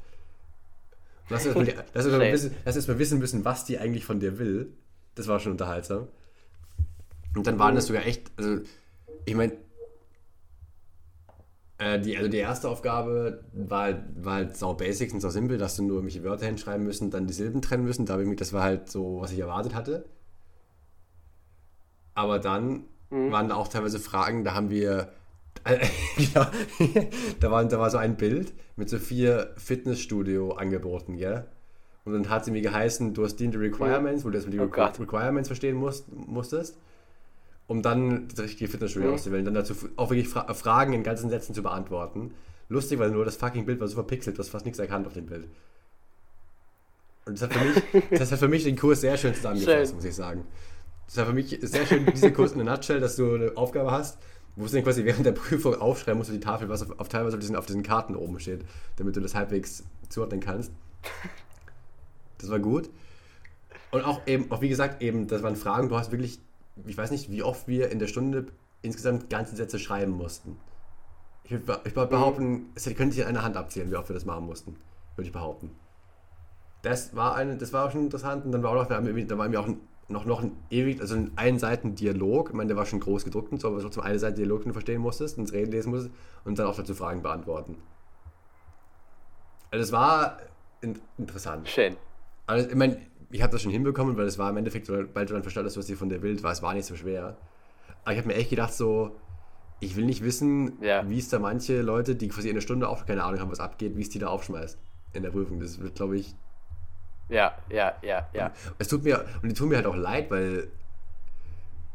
[1.29, 4.05] Lass uns mal, lass uns mal, wissen, lass uns mal wissen müssen, was die eigentlich
[4.05, 4.73] von dir will.
[5.15, 6.07] Das war schon unterhaltsam.
[7.35, 8.59] Und dann waren das sogar echt, also
[9.25, 9.53] ich meine,
[11.77, 15.75] äh, die, also die erste Aufgabe war, war halt sau basic und sau simpel, dass
[15.75, 18.05] du nur irgendwelche Wörter hinschreiben müssen, dann die Silben trennen müssen.
[18.05, 20.05] Da das war halt so, was ich erwartet hatte.
[22.15, 23.31] Aber dann mhm.
[23.31, 25.07] waren da auch teilweise Fragen, da haben wir ja,
[27.39, 31.45] da, war, da war so ein Bild mit so vier Fitnessstudio-Angeboten, gell?
[32.03, 34.65] Und dann hat sie mir geheißen, du hast die Requirements, wo du mit die oh
[34.65, 36.77] Requirements verstehen musst, musstest,
[37.65, 39.15] um dann das richtige Fitnessstudio mhm.
[39.15, 39.45] auszuwählen.
[39.45, 42.31] Dann dazu auch wirklich Fra Fragen in ganzen Sätzen zu beantworten.
[42.69, 45.13] Lustig, weil nur das fucking Bild war so verpixelt, du hast fast nichts erkannt auf
[45.13, 45.47] dem Bild.
[47.25, 49.95] Und das hat für mich, das hat für mich den Kurs sehr schön zusammengefasst, schön.
[49.95, 50.45] muss ich sagen.
[51.07, 53.91] Das war für mich sehr schön, dieser Kurs in der Nutshell, dass du eine Aufgabe
[53.91, 54.17] hast
[54.55, 57.35] wo du dann quasi während der Prüfung aufschreiben musst, die Tafel, was auf, auf teilweise
[57.35, 58.65] auf diesen, auf diesen Karten oben steht,
[58.95, 60.71] damit du das halbwegs zuordnen kannst.
[62.37, 62.89] Das war gut.
[63.91, 66.39] Und auch eben, auch wie gesagt, eben, das waren Fragen, du hast wirklich,
[66.85, 68.47] ich weiß nicht, wie oft wir in der Stunde
[68.81, 70.57] insgesamt ganze Sätze schreiben mussten.
[71.43, 72.65] Ich würde würd behaupten, mhm.
[72.75, 74.75] es könnte sich in einer Hand abzählen, wie oft wir das machen mussten.
[75.15, 75.71] Würde ich behaupten.
[76.81, 79.49] Das war, eine, das war auch schon interessant und dann war auch noch, da war
[79.49, 82.77] mir auch ein noch, noch ein ewig, also ein einen Seiten Dialog, ich meine, der
[82.77, 85.37] war schon groß gedruckt und so, aber trotzdem eine Seite Dialog, den du verstehen musstest,
[85.37, 86.13] ins Reden lesen musstest
[86.43, 87.77] und dann auch dazu Fragen beantworten.
[89.71, 90.37] Also das war
[90.81, 91.67] in, interessant.
[91.67, 91.95] Schön.
[92.45, 92.99] Also ich meine,
[93.31, 95.77] ich habe das schon hinbekommen, weil es war im Endeffekt, weil du dann verstanden hast,
[95.77, 97.37] was dir von der Wild war, es war nicht so schwer.
[98.03, 99.15] Aber ich habe mir echt gedacht, so,
[99.79, 101.09] ich will nicht wissen, ja.
[101.09, 103.59] wie es da manche Leute, die quasi in einer Stunde auch keine Ahnung haben, was
[103.59, 104.77] abgeht, wie es die da aufschmeißt
[105.13, 105.59] in der Prüfung.
[105.59, 106.35] Das wird, glaube ich,
[107.29, 108.51] ja, ja, ja, ja.
[108.77, 110.69] Es tut mir, und die tun mir halt auch leid, weil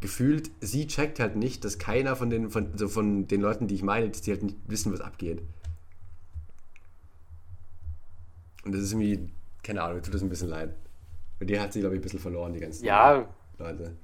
[0.00, 3.74] gefühlt, sie checkt halt nicht, dass keiner von den, von, so von den Leuten, die
[3.74, 5.42] ich meine, dass die halt nicht wissen, was abgeht.
[8.64, 9.30] Und das ist irgendwie,
[9.62, 10.74] keine Ahnung, tut das ein bisschen leid.
[11.38, 13.26] Bei dir hat sie, glaube ich, ein bisschen verloren, die ganzen ja.
[13.58, 13.96] Leute.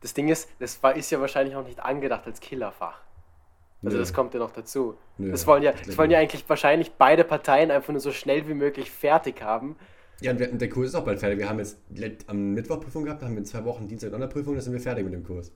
[0.00, 3.00] Das Ding ist, das war, ist ja wahrscheinlich auch nicht angedacht als Killerfach.
[3.84, 4.02] Also Nö.
[4.02, 4.96] das kommt ja noch dazu.
[5.18, 8.48] Nö, das wollen ja, das wollen ja eigentlich wahrscheinlich beide Parteien einfach nur so schnell
[8.48, 9.76] wie möglich fertig haben.
[10.20, 11.38] Ja, und wir, der Kurs ist auch bald fertig.
[11.38, 11.78] Wir haben jetzt
[12.26, 15.14] am Mittwoch Prüfung gehabt, haben wir zwei Wochen Dienstag Sonderprüfung, dann sind wir fertig mit
[15.14, 15.52] dem Kurs.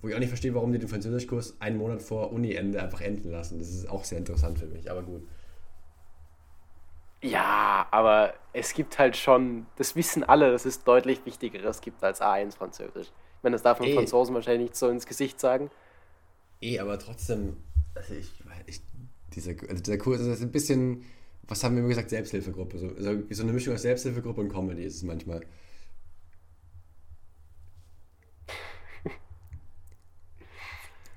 [0.00, 3.30] Wo ich auch nicht verstehe, warum die den Französischkurs einen Monat vor Uni-Ende einfach enden
[3.30, 3.58] lassen.
[3.58, 5.22] Das ist auch sehr interessant für mich, aber gut.
[7.22, 12.20] Ja, aber es gibt halt schon, das wissen alle, dass es deutlich Wichtigeres gibt als
[12.22, 13.08] A1 Französisch.
[13.08, 15.70] Ich meine, das darf man Franzosen wahrscheinlich nicht so ins Gesicht sagen.
[16.60, 17.56] Eh, aber trotzdem,
[17.94, 18.30] also ich,
[18.66, 18.80] ich
[19.34, 21.04] dieser, also dieser Kurs ist ein bisschen,
[21.48, 22.78] was haben wir immer gesagt, Selbsthilfegruppe.
[22.78, 25.40] So, also so eine Mischung aus Selbsthilfegruppe und Comedy ist es manchmal.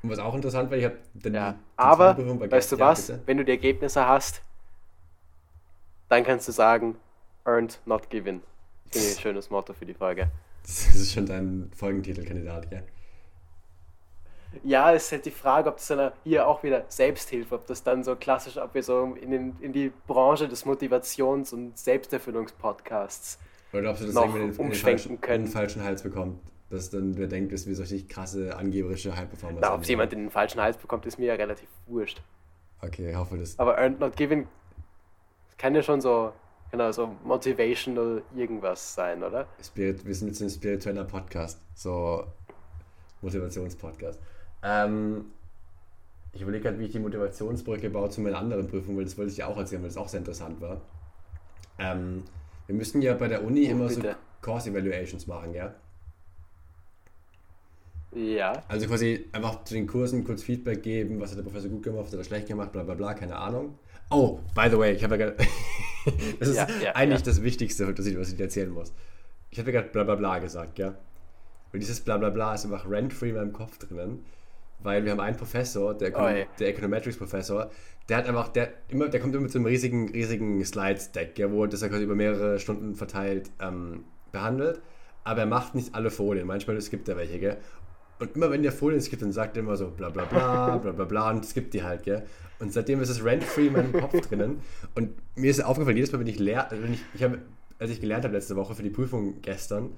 [0.03, 2.17] Und was auch interessant war, ich habe dann ja, die, aber
[2.51, 3.21] weißt du was, bitte.
[3.25, 4.41] wenn du die Ergebnisse hast,
[6.09, 6.95] dann kannst du sagen,
[7.45, 8.41] earned, not given.
[8.91, 10.29] Finde ich ein schönes Motto für die Folge.
[10.61, 12.81] Das ist schon dein Folgentitelkandidat, ja?
[14.63, 17.83] Ja, es ist halt die Frage, ob das dann hier auch wieder Selbsthilfe, ob das
[17.83, 23.37] dann so klassisch, so in, den, in die Branche des Motivations- und Selbsterfüllungspodcasts
[23.73, 25.45] Oder ob du das noch irgendwie in, den- in, den umschwenken falschen, in können.
[25.45, 26.39] den falschen Hals bekommt.
[26.71, 29.75] Dass dann wer denkt, dass wir so richtig krasse, angeberische High-Performer Na, sind.
[29.79, 32.21] ob jemand in den falschen Hals bekommt, ist mir ja relativ wurscht.
[32.81, 33.57] Okay, ich hoffe, das.
[33.57, 34.47] Aber Earned Not Given
[35.57, 36.31] kann ja schon so,
[36.71, 39.47] genau, so motivational irgendwas sein, oder?
[39.63, 41.59] Spirit, wir sind jetzt ein spiritueller Podcast.
[41.73, 42.25] So
[43.21, 44.19] Motivationspodcast.
[44.63, 45.25] Ähm,
[46.33, 49.31] ich überlege gerade, wie ich die Motivationsbrücke baue zu meiner anderen Prüfung, weil das wollte
[49.31, 50.81] ich ja auch erzählen, weil das auch sehr interessant war.
[51.79, 52.23] Ähm,
[52.67, 54.11] wir müssen ja bei der Uni Oh, immer bitte.
[54.11, 55.73] so Course Evaluations machen, ja?
[58.11, 58.63] Ja.
[58.67, 62.05] Also quasi einfach zu den Kursen kurz Feedback geben, was hat der Professor gut gemacht,
[62.05, 63.77] was hat er schlecht gemacht, bla bla bla, keine Ahnung.
[64.09, 65.37] Oh, by the way, ich habe ja gerade.
[66.39, 67.25] das ist Ja, ja, eigentlich ja.
[67.25, 68.91] das Wichtigste, das ich, was ich dir erzählen muss.
[69.51, 70.95] Ich habe ja gerade bla bla bla gesagt, ja?
[71.71, 74.25] Und dieses bla bla bla ist einfach rent-free in meinem Kopf drinnen,
[74.81, 76.47] weil wir haben einen Professor, der, Econ Oi.
[76.59, 77.69] der Econometrics-Professor,
[78.07, 81.51] der hat einfach, der, immer, der kommt immer mit so einem riesigen, riesigen Slides-Deck, ja,
[81.51, 84.81] wo das er quasi über mehrere Stunden verteilt ähm, behandelt,
[85.23, 87.57] aber er macht nicht alle Folien, manchmal skippt er welche, gell?
[88.19, 90.91] Und immer wenn der Folien skippt, dann sagt er immer so bla bla bla, bla
[90.91, 92.23] bla bla und skippt die halt, gell?
[92.59, 94.59] Und seitdem ist es rent-free in meinem Kopf drinnen.
[94.95, 97.39] Und mir ist aufgefallen, jedes Mal, wenn ich leer, wenn ich, ich habe,
[97.79, 99.91] als ich gelernt habe letzte Woche für die Prüfung gestern,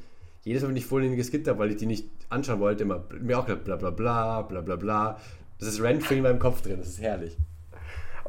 [0.43, 3.39] jedes Mal, wenn ich Folien geskippt habe, weil ich die nicht anschauen wollte, immer mir
[3.39, 5.19] auch gedacht, bla bla bla, bla bla bla.
[5.59, 7.37] Das ist rent-free in meinem Kopf drin, das ist herrlich.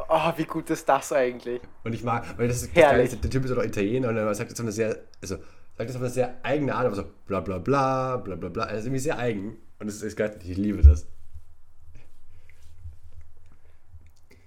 [0.09, 1.61] Oh, wie gut ist das eigentlich?
[1.85, 3.11] Und ich mag, weil das ist das Herrlich.
[3.11, 5.37] Geile, der Typ ist auch Italiener und er sagt das auf eine sehr, also
[5.77, 8.65] sagt das auf eine sehr eigene Art, aber so bla bla bla, bla bla bla.
[8.65, 11.07] Er ist irgendwie sehr eigen und es ist geil, ich liebe das.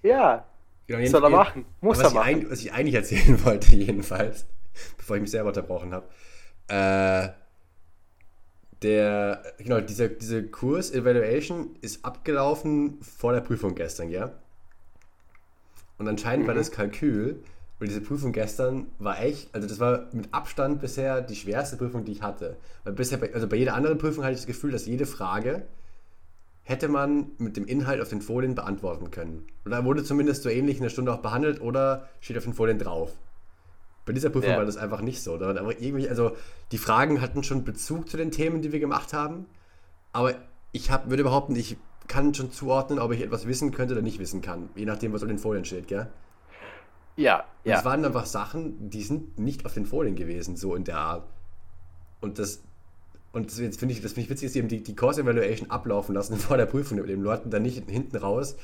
[0.04, 0.46] Ja,
[0.88, 1.66] Genau, jeden- soll er machen.
[1.82, 2.28] Muss er ich machen.
[2.28, 4.46] Ein, was ich eigentlich erzählen wollte, jedenfalls,
[4.98, 6.06] bevor ich mich selber unterbrochen habe,
[6.68, 7.30] äh,
[8.82, 14.32] der, genau, dieser, dieser Kurs Evaluation ist abgelaufen vor der Prüfung gestern, ja?
[15.98, 16.60] Und anscheinend war Mhm.
[16.60, 17.42] das Kalkül,
[17.80, 22.06] weil diese Prüfung gestern war echt, also das war mit Abstand bisher die schwerste Prüfung,
[22.06, 22.58] die ich hatte.
[22.84, 25.64] Weil bisher, bei, also bei jeder anderen Prüfung hatte ich das Gefühl, dass jede Frage
[26.64, 29.46] hätte man mit dem Inhalt auf den Folien beantworten können.
[29.66, 32.80] Oder wurde zumindest so ähnlich in der Stunde auch behandelt oder steht auf den Folien
[32.80, 33.12] drauf.
[34.06, 34.58] Bei dieser Prüfung Ja.
[34.58, 35.38] war das einfach nicht so.
[35.38, 36.36] Da irgendwie, also
[36.72, 39.46] die Fragen hatten schon Bezug zu den Themen, die wir gemacht haben,
[40.14, 40.36] aber
[40.72, 44.20] ich hab, würde behaupten, ich kann schon zuordnen, ob ich etwas wissen könnte oder nicht
[44.20, 46.08] wissen kann, je nachdem, was auf den Folien steht, gell?
[47.18, 47.80] Ja, Und ja.
[47.80, 51.24] Es waren einfach Sachen, die sind nicht auf den Folien gewesen, so in der Art.
[52.22, 52.62] Und das,
[53.32, 55.72] und das jetzt finde ich, das finde ich witzig, dass eben die, die Course Evaluation
[55.72, 58.56] ablaufen lassen vor der Prüfung, mit den Leuten dann nicht hinten raus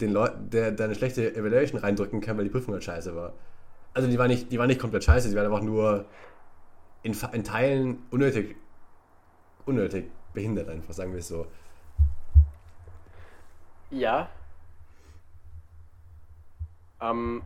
[0.00, 3.34] den Leuten, der da eine schlechte Evaluation reindrücken kann, weil die Prüfung halt scheiße war.
[3.94, 6.06] Also die war nicht, die war nicht komplett scheiße, sie war einfach nur
[7.02, 8.56] in, in Teilen unnötig,
[9.66, 11.46] unnötig behindert einfach, sagen wir es so.
[13.90, 14.28] Ja.
[17.00, 17.42] Ähm,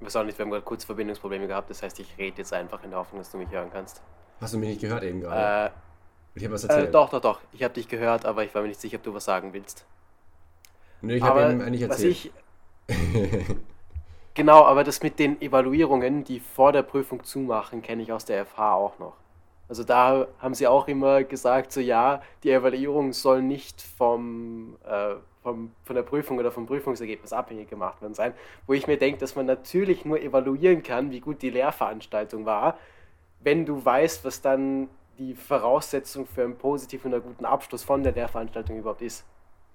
[0.00, 2.52] ich weiß auch nicht, wir haben gerade kurz Verbindungsprobleme gehabt, das heißt, ich rede jetzt
[2.52, 4.02] einfach in der Hoffnung, dass du mich hören kannst.
[4.40, 5.66] Hast du mich nicht gehört eben gerade?
[5.66, 5.70] Äh,
[6.34, 6.94] ich habe was äh, erzählt.
[6.94, 7.40] doch, doch, doch.
[7.52, 9.84] Ich habe dich gehört, aber ich war mir nicht sicher, ob du was sagen willst.
[11.00, 12.32] Nö, ich habe eben eigentlich was erzählt.
[12.88, 13.56] ich
[14.38, 18.46] Genau, aber das mit den Evaluierungen, die vor der Prüfung zumachen, kenne ich aus der
[18.46, 19.16] FH auch noch.
[19.68, 25.16] Also da haben sie auch immer gesagt, so ja, die Evaluierung soll nicht vom, äh,
[25.42, 28.32] vom, von der Prüfung oder vom Prüfungsergebnis abhängig gemacht werden sein.
[28.68, 32.78] Wo ich mir denke, dass man natürlich nur evaluieren kann, wie gut die Lehrveranstaltung war,
[33.40, 38.12] wenn du weißt, was dann die Voraussetzung für einen positiven oder guten Abschluss von der
[38.12, 39.24] Lehrveranstaltung überhaupt ist.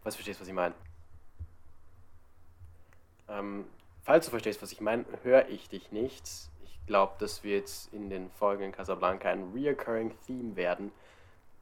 [0.03, 0.73] Was verstehst, was ich meine?
[3.27, 3.65] Ähm,
[4.03, 6.23] falls du verstehst, was ich meine, höre ich dich nicht.
[6.63, 10.91] Ich glaube, dass wir jetzt in den Folgen in Casablanca ein reoccurring Theme werden,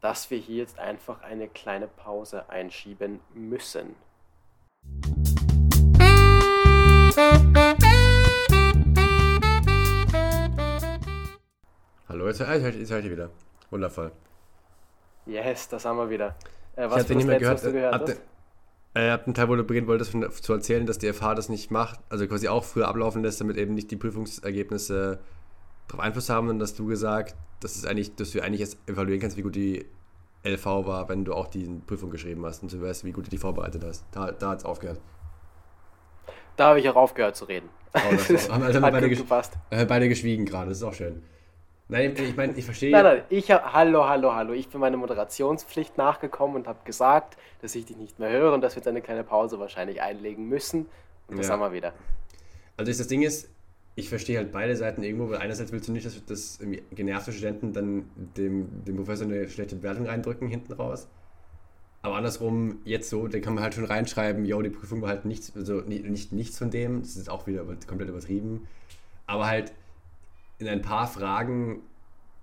[0.02, 3.96] dass wir hier jetzt einfach eine kleine Pause einschieben müssen.
[12.10, 13.30] Hallo, jetzt, ah, jetzt, ich- ich dich wieder.
[13.70, 14.12] Wundervoll.
[15.26, 16.36] Yes, das haben wir wieder.
[16.76, 17.94] Äh, Ich was den das nicht mehr letzte, was du gehört.
[17.94, 18.26] gehört Hab
[18.94, 21.72] äh, hab den Teil, wo du beginnen wolltest, zu erzählen, dass die FH das nicht
[21.72, 25.20] macht, also quasi auch früher ablaufen lässt, damit eben nicht die Prüfungsergebnisse
[25.88, 26.50] darauf Einfluss haben.
[26.50, 29.56] Und dass du gesagt, dass, es eigentlich, dass du eigentlich jetzt evaluieren kannst, wie gut
[29.56, 29.86] die
[30.44, 33.30] LV war, wenn du auch die Prüfung geschrieben hast und du weißt, wie gut du
[33.30, 34.06] die vorbereitet hast.
[34.12, 35.00] Da, da hat es aufgehört.
[36.58, 37.70] Da habe ich auch aufgehört zu reden.
[37.94, 39.24] Oh, das haben also Hat beide, gesch
[39.70, 41.24] beide geschwiegen gerade, das ist auch schön.
[41.92, 42.90] Nein, ich meine, ich verstehe.
[42.90, 44.54] Nein, nein, ich hab, hallo, hallo, hallo.
[44.54, 48.62] Ich bin meiner Moderationspflicht nachgekommen und habe gesagt, dass ich dich nicht mehr höre und
[48.62, 50.86] dass wir jetzt eine kleine Pause wahrscheinlich einlegen müssen.
[51.28, 51.54] Und das Ja.
[51.54, 51.92] haben wir wieder.
[52.78, 53.50] Also ist das Ding ist,
[53.96, 56.60] ich verstehe halt beide Seiten irgendwo, weil einerseits willst du nicht, dass, dass
[56.96, 61.10] genervte Studenten dann dem, dem Professor eine schlechte Bewertung reindrücken hinten raus.
[62.04, 65.26] Aber andersrum, jetzt so, da kann man halt schon reinschreiben, yo, die Prüfung war halt
[65.26, 68.66] nichts, also nicht, nicht nichts von dem, das ist auch wieder komplett übertrieben.
[69.28, 69.74] Aber halt
[70.62, 71.82] in ein paar Fragen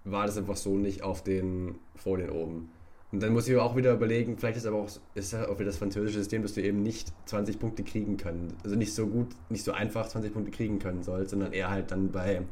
[0.05, 2.71] war das einfach so nicht auf den Folien oben.
[3.11, 5.79] Und dann muss ich auch wieder überlegen, vielleicht ist aber auch, ist auch wieder das
[5.79, 9.65] französische System, dass du eben nicht 20 Punkte kriegen können, also nicht so gut, nicht
[9.65, 12.43] so einfach 20 Punkte kriegen können sollst, sondern eher halt dann bei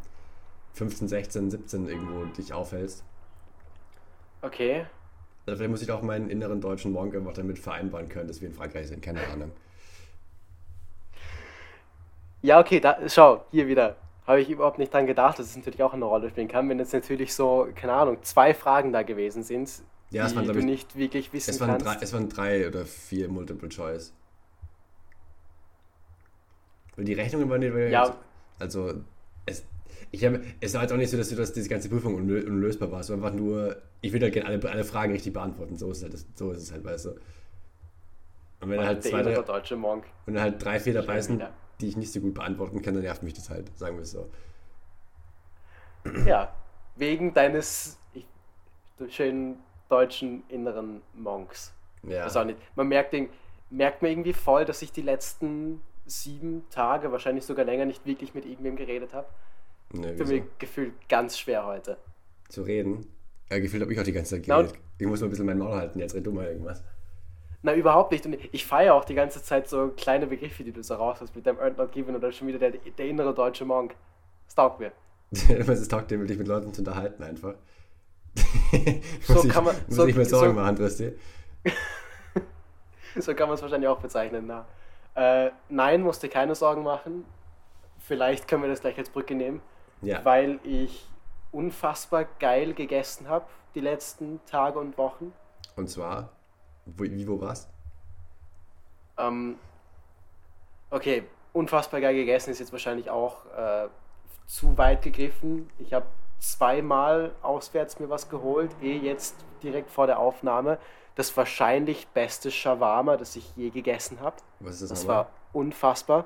[0.72, 3.04] 15, 16, 17 irgendwo dich aufhältst.
[4.40, 4.86] Okay.
[5.44, 8.48] Also vielleicht muss ich auch meinen inneren deutschen Monk einfach damit vereinbaren können, dass wir
[8.48, 9.52] in Frankreich sind, keine Ahnung.
[12.40, 13.96] Ja, okay, da, schau, hier wieder.
[14.26, 16.78] Habe ich überhaupt nicht dran gedacht, dass es natürlich auch eine Rolle spielen kann, wenn
[16.78, 19.70] jetzt natürlich so, keine Ahnung, zwei Fragen da gewesen sind,
[20.10, 21.86] Ja, die waren, du ich, nicht wirklich wissen es waren, kannst.
[21.86, 24.12] drei, es waren drei oder vier Multiple Choice.
[26.96, 28.16] Weil die Rechnungen waren nicht, Ja.
[28.58, 28.94] also
[29.44, 29.64] es,
[30.10, 32.44] ich habe, es war jetzt auch nicht so, dass du das, diese ganze Prüfung unlö
[32.46, 33.00] unlösbar war.
[33.00, 35.76] Es war einfach nur, ich will halt gerne alle, alle Fragen richtig beantworten.
[35.76, 37.10] So ist, es halt, so ist es halt, weißt du.
[38.60, 41.44] Und wenn halt zwei, drei, dann halt drei, vier dabei sind.
[41.80, 44.10] Die ich nicht so gut beantworten kann, dann nervt mich das halt, sagen wir es
[44.12, 44.28] so.
[46.24, 46.52] Ja,
[46.96, 48.26] wegen deines ich,
[49.08, 49.58] schönen
[49.88, 51.72] deutschen inneren Monks.
[52.02, 52.26] Ja.
[52.26, 52.58] Auch nicht.
[52.76, 53.28] Man merkt, den-
[53.70, 58.32] merkt mir irgendwie voll, dass ich die letzten sieben Tage, wahrscheinlich sogar länger, nicht wirklich
[58.34, 59.26] mit irgendwem geredet habe.
[59.92, 60.32] Ne, Für wieso?
[60.34, 61.96] mich gefühlt ganz schwer heute.
[62.48, 63.06] Zu reden.
[63.50, 64.74] Ja, gefühlt habe ich auch die ganze Zeit geredet.
[64.98, 66.82] Ich muss mal ein bisschen mein Maul halten, jetzt red du mal irgendwas.
[67.66, 68.24] Na, überhaupt nicht.
[68.24, 71.34] Und ich feiere auch die ganze Zeit so kleine Begriffe, die du so raus hast,
[71.34, 73.96] mit dem Earned Not Given oder schon wieder der, der innere deutsche Monk.
[74.46, 74.92] Das taugt mir.
[75.32, 77.54] Ist taugt dir, dich mit Leuten zu unterhalten einfach.
[79.22, 81.12] So muss ich, kann man- Muss so- ich mir Sorgen so- machen, Tristi.
[83.18, 84.46] So kann man es wahrscheinlich auch bezeichnen.
[84.46, 84.66] Na.
[85.14, 87.24] Äh, nein, musst dir keine Sorgen machen.
[87.98, 89.60] Vielleicht können wir das gleich als Brücke nehmen,
[90.02, 90.24] Ja.
[90.24, 91.08] weil ich
[91.50, 95.32] unfassbar geil gegessen habe die letzten Tage und Wochen.
[95.76, 96.28] Und zwar,
[96.86, 97.68] wo, wie, wo war's?
[99.18, 99.56] Ähm,
[100.90, 103.88] okay, unfassbar geil gegessen ist jetzt wahrscheinlich auch äh,
[104.46, 105.70] zu weit gegriffen.
[105.78, 106.06] Ich habe
[106.38, 110.78] zweimal auswärts mir was geholt, eh jetzt direkt vor der Aufnahme.
[111.14, 114.36] Das wahrscheinlich beste Shawarma, das ich je gegessen habe.
[114.60, 116.24] Was ist das, Das war unfassbar.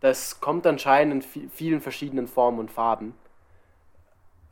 [0.00, 3.14] Das kommt anscheinend in vi- vielen verschiedenen Formen und Farben.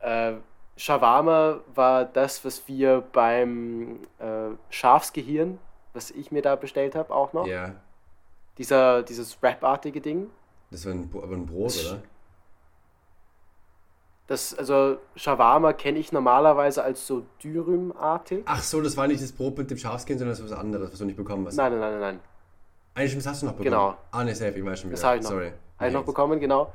[0.00, 0.34] Äh,
[0.78, 5.58] Shawarma war das, was wir beim äh, Schafsgehirn,
[5.92, 7.46] was ich mir da bestellt habe, auch noch.
[7.46, 7.74] Ja,
[8.58, 10.30] Dieser, dieses Wrap-artige Ding.
[10.70, 12.02] das war ein, aber ein Brot, Das- oder?
[14.28, 18.42] Das, also Shawarma kenne ich normalerweise als so Dürüm-artig.
[18.44, 20.92] Ach so, das war nicht das Brot mit dem Schafskin, sondern das war was anderes,
[20.92, 21.56] was du nicht bekommen hast.
[21.56, 22.20] Nein, nein, nein, nein, nein.
[22.94, 23.70] Eigentlich das hast du noch bekommen.
[23.70, 23.96] Genau.
[24.10, 24.96] Ah, ne, safe, ich weiß schon wieder.
[25.00, 25.30] Das habe ich noch.
[25.30, 25.52] Sorry.
[25.78, 26.72] Habe ich noch bekommen, genau.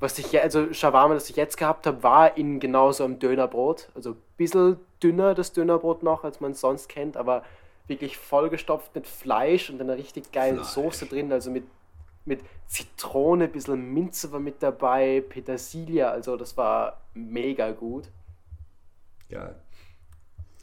[0.00, 3.88] Was ich, also Shawarma, das ich jetzt gehabt habe, war in genauso einem Dönerbrot.
[3.94, 7.42] Also ein bisschen dünner das Dönerbrot noch, als man es sonst kennt, aber
[7.88, 10.68] wirklich vollgestopft mit Fleisch und einer richtig geilen Fleisch.
[10.68, 11.64] Soße drin, also mit,
[12.24, 18.08] mit Zitrone, ein bisschen Minze war mit dabei, Petersilie, also das war mega gut.
[19.30, 19.54] Ja.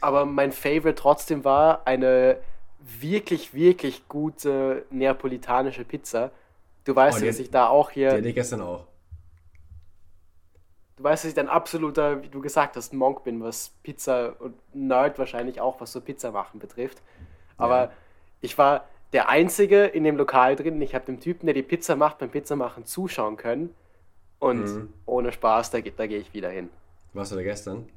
[0.01, 2.37] Aber mein Favorite trotzdem war eine
[2.79, 6.31] wirklich, wirklich gute neapolitanische Pizza.
[6.83, 8.11] Du weißt Oh, ja, dass ich da auch hier.
[8.11, 8.85] Die hatte ich gestern auch.
[10.97, 14.55] Du weißt, dass ich ein absoluter, wie du gesagt hast, Monk bin, was Pizza und
[14.73, 17.01] Nerd wahrscheinlich auch, was so Pizza machen betrifft.
[17.57, 17.91] Aber Ja.
[18.41, 20.81] ich war der Einzige in dem Lokal drin.
[20.81, 23.75] Ich habe dem Typen, der die Pizza macht, beim Pizzamachen zuschauen können.
[24.39, 24.93] Und Mhm.
[25.05, 26.69] ohne Spaß, da, da gehe ich wieder hin.
[27.13, 27.87] Warst du da gestern?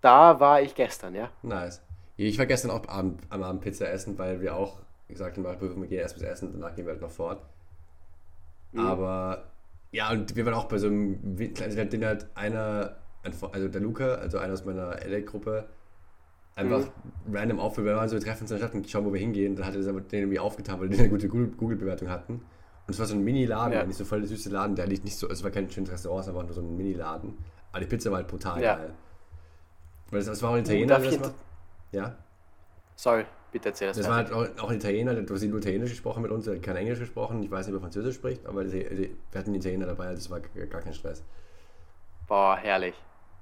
[0.00, 1.30] Da war ich gestern, ja.
[1.42, 1.82] Nice.
[2.16, 5.86] Ich war gestern auch Abend, am Abend Pizza essen, weil wir auch gesagt haben, wir
[5.88, 7.40] gehen erst bis essen, danach gehen wir halt noch fort.
[8.72, 8.80] Mhm.
[8.80, 9.44] Aber
[9.92, 12.96] ja, und wir waren auch bei so einem kleinen Dinner, hat einer,
[13.52, 15.68] also der Luca, also einer aus meiner LA-Gruppe,
[16.56, 16.80] einfach
[17.26, 17.34] Mhm.
[17.36, 19.20] random auf, wir waren so, wir treffen uns in der Stadt und schauen, wo wir
[19.20, 19.54] hingehen.
[19.56, 22.34] Dann hat er den irgendwie aufgetan, weil die eine gute Google- Google-Bewertung hatten.
[22.34, 23.84] Und es war so ein Mini-Laden, Ja.
[23.84, 26.26] nicht so voll der süße Laden, der liegt nicht so, es war kein schönes Restaurant,
[26.26, 27.36] es war einfach nur so ein Mini-Laden.
[27.72, 28.76] Aber die Pizza war halt brutal Ja.
[28.76, 28.90] geil.
[30.10, 31.34] Weil das, das war auch ein Italiener, ich das macht.
[31.92, 32.16] Ja.
[32.96, 33.96] Sorry, bitte erzähl das.
[33.96, 36.56] Das war halt auch, auch ein Italiener, der hat nur Italienisch gesprochen mit uns, der
[36.56, 37.42] hat kein Englisch gesprochen.
[37.42, 40.16] Ich weiß nicht, ob er Französisch spricht, aber die- die- wir hatten Italiener dabei, also
[40.16, 41.22] das war gar kein Stress.
[42.26, 42.94] Boah, herrlich.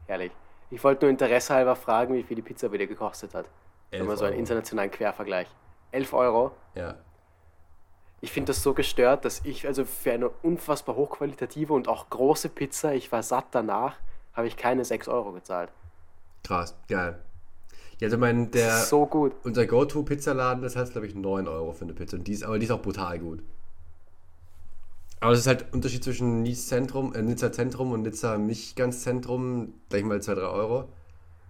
[0.07, 0.33] Herrlich.
[0.71, 3.49] Ich wollte nur Interesse halber fragen, wie viel die Pizza bei dir gekostet hat.
[3.91, 4.41] Wenn 11 man so einen Euro.
[4.41, 5.49] internationalen Quervergleich.
[5.93, 6.53] 11 Euro.
[6.75, 6.97] Ja.
[8.21, 12.49] Ich finde das so gestört, dass ich, also für eine unfassbar hochqualitative und auch große
[12.49, 13.97] Pizza, ich war satt danach,
[14.33, 15.71] habe ich keine 6 Euro gezahlt.
[16.43, 17.21] Krass, geil.
[18.01, 19.35] Ja, also mein, der, Das so gut.
[19.45, 22.17] unser Go-To-Pizzaladen, das heißt, glaube ich, 9 Euro für eine Pizza.
[22.17, 23.43] Und die ist, aber die ist auch brutal gut.
[25.21, 29.03] Aber es ist halt Unterschied zwischen Nice Zentrum, äh, Nizza Zentrum und Nizza nicht ganz
[29.03, 30.89] Zentrum, gleich mal 2, 3 Euro.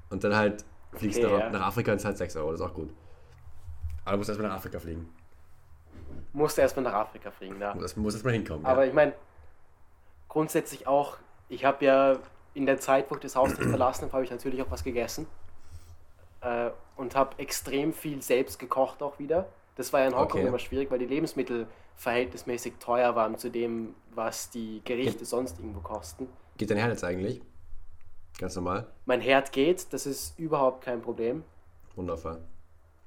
[0.09, 1.51] Und dann halt fliegst Okay, nach, ja.
[1.51, 2.91] nach Afrika und zahlst 6 Euro, das ist auch gut.
[4.05, 5.09] Aber du musst erstmal nach Afrika fliegen.
[6.33, 7.73] Musste erstmal nach Afrika fliegen, ja.
[7.73, 8.65] Du musst erstmal hinkommen.
[8.65, 8.89] Aber ja.
[8.89, 9.15] ich meine,
[10.29, 11.17] grundsätzlich auch,
[11.49, 12.19] ich habe ja
[12.55, 14.85] in der Zeit, wo ich das Haus nicht verlassen habe, habe ich natürlich auch was
[14.85, 15.27] gegessen.
[16.40, 19.46] Äh, und habe extrem viel selbst gekocht auch wieder.
[19.77, 20.49] Das war ja in Hongkong Okay.
[20.49, 25.81] immer schwierig, weil die Lebensmittel verhältnismäßig teuer waren zu dem, was die Gerichte sonst irgendwo
[25.81, 26.29] kosten.
[26.57, 27.42] Geht dein Herr jetzt eigentlich?
[28.38, 28.87] Ganz normal?
[29.05, 31.42] Mein Herd geht, das ist überhaupt kein Problem.
[31.94, 32.40] Wundervoll.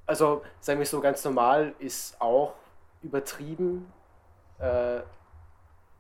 [0.06, 2.54] Also, sagen wir so, ganz normal ist auch
[3.04, 3.92] übertrieben.
[4.58, 5.02] Äh,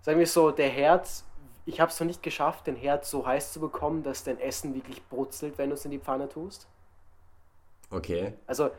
[0.01, 1.07] sagen wir so, der Herd,
[1.65, 4.73] ich habe es noch nicht geschafft, den Herd so heiß zu bekommen, dass dein Essen
[4.73, 6.67] wirklich brutzelt, wenn du es in die Pfanne tust.
[7.91, 8.33] Okay.
[8.47, 8.69] Also,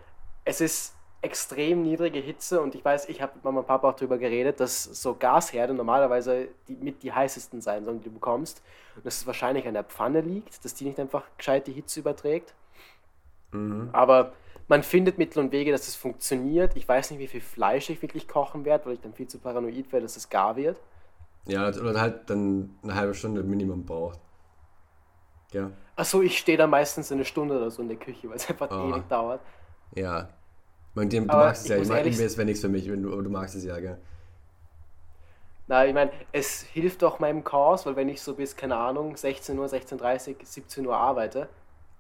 [0.45, 3.95] es ist extrem niedrige Hitze und ich weiß, ich habe mit Mama und Papa auch
[3.95, 8.63] darüber geredet, dass so Gasherde normalerweise die, mit die heißesten sein sollen, die du bekommst.
[8.97, 12.01] Und dass es wahrscheinlich an der Pfanne liegt, dass die nicht einfach gescheit die Hitze
[12.01, 12.55] überträgt.
[13.93, 14.33] Aber
[14.69, 16.77] man findet Mittel und Wege, dass es funktioniert.
[16.77, 19.39] Ich weiß nicht, wie viel Fleisch ich wirklich kochen werde, weil ich dann viel zu
[19.39, 20.81] paranoid werde, dass es gar wird.
[21.47, 24.21] Ja, oder halt dann eine halbe Stunde Minimum braucht.
[25.53, 25.73] Ja.
[26.01, 28.71] Achso, ich stehe da meistens eine Stunde oder so in der Küche, weil es einfach
[28.71, 28.89] Ah.
[28.89, 29.41] ewig dauert.
[29.95, 30.29] Ja.
[30.95, 31.75] Man, du Aber magst es ja.
[31.77, 33.55] Ich muss mag ehrlich- irgendwie, es wäre nichts für mich, wenn du, aber du magst
[33.55, 33.99] es ja, gell?
[35.69, 39.17] Na, ich meine, es hilft auch meinem Chaos, weil wenn ich so bis, keine Ahnung,
[39.17, 41.49] 16 Uhr, 16.30 Uhr, 17 Uhr arbeite,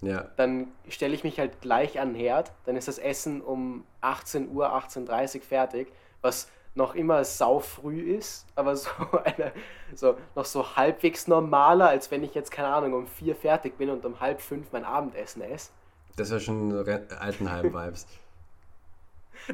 [0.01, 0.29] Ja.
[0.37, 4.51] dann stelle ich mich halt gleich an den Herd, dann ist das Essen um 18
[4.51, 8.91] Uhr, 18.30 Uhr fertig, was noch immer sau früh ist, aber so,
[9.25, 9.53] eine,
[9.95, 13.91] so noch so halbwegs normaler, als wenn ich jetzt, keine Ahnung, um vier fertig bin
[13.91, 15.71] und um halb fünf mein Abendessen esse.
[16.17, 16.73] Das wäre schon
[17.19, 18.07] Altenheim-Vibes.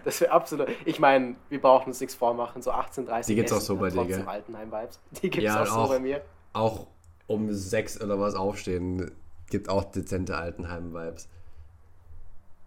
[0.05, 0.69] Das wäre absolut.
[0.85, 3.81] Ich meine, wir brauchen uns nichts vormachen, so 18.30 Die gibt's auch essen so hat
[3.81, 4.23] bei dir, gell?
[4.27, 5.01] Altenheim-Vibes.
[5.23, 5.89] Die gibt es Ja, auch so auch.
[5.91, 6.23] bei mir.
[6.55, 6.89] auch
[7.29, 9.13] um sechs oder was aufstehen,
[9.49, 11.29] gibt auch dezente Altenheim-Vibes.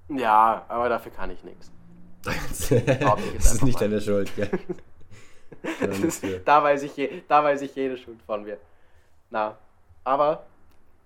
[0.10, 1.72] Ja, aber dafür kann ich nichts.
[2.24, 4.50] Das ist nicht deine Schuld, gell?
[6.10, 8.58] Für- da, weiß ich je, da weiß ich jede Schuld von mir.
[9.30, 9.58] Na,
[10.04, 10.46] aber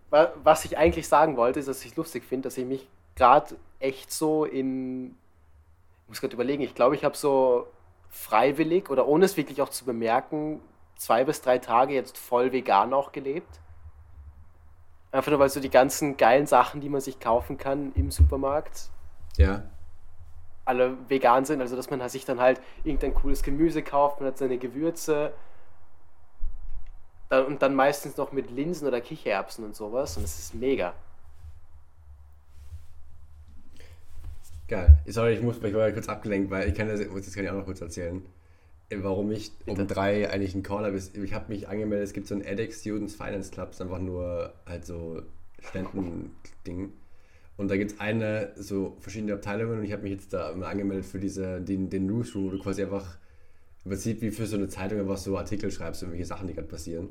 [0.10, 3.56] wa- was ich eigentlich sagen wollte, ist, dass ich lustig finde, dass ich mich gerade
[3.80, 5.16] echt so in.
[6.04, 7.68] Ich muss gerade überlegen, ich glaube, ich habe so
[8.10, 10.60] freiwillig oder ohne es wirklich auch zu bemerken,
[10.98, 13.60] zwei bis drei Tage jetzt voll vegan auch gelebt.
[15.12, 18.90] Einfach nur, weil so die ganzen geilen Sachen, die man sich kaufen kann im Supermarkt,
[19.38, 19.64] ja.
[20.66, 24.38] Alle vegan sind, also dass man sich dann halt irgendein cooles Gemüse kauft, man hat
[24.38, 25.34] seine Gewürze
[27.30, 30.94] und dann meistens noch mit Linsen oder Kichererbsen und sowas und das ist mega.
[34.68, 34.98] Geil.
[35.06, 37.56] Sorry, ich muss ich war kurz abgelenkt, weil ich kann das, das kann ich auch
[37.56, 38.26] noch kurz erzählen.
[38.90, 42.28] Äh, Warum ich um drei eigentlich einen Call habe, ich habe mich angemeldet, es gibt
[42.28, 45.22] so ein edX Students Finance Club, ist einfach nur halt so
[45.60, 46.94] Studenten-Ding.
[47.56, 50.68] Und da gibt es eine, so verschiedene Abteilungen und ich habe mich jetzt da mal
[50.70, 53.18] angemeldet für diese, den, den Newsroom, wo du quasi einfach
[53.86, 56.68] im Prinzip wie für so eine Zeitung einfach so Artikel schreibst, irgendwelche Sachen, die gerade
[56.68, 57.10] passieren.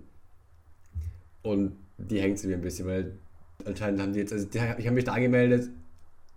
[1.43, 3.19] Und die hängt sie mir ein bisschen, weil
[3.65, 5.71] anscheinend haben die jetzt, also die, ich habe mich da angemeldet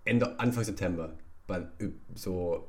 [0.04, 1.14] Ende, Anfang September.
[1.48, 1.66] Bei,
[2.14, 2.68] so.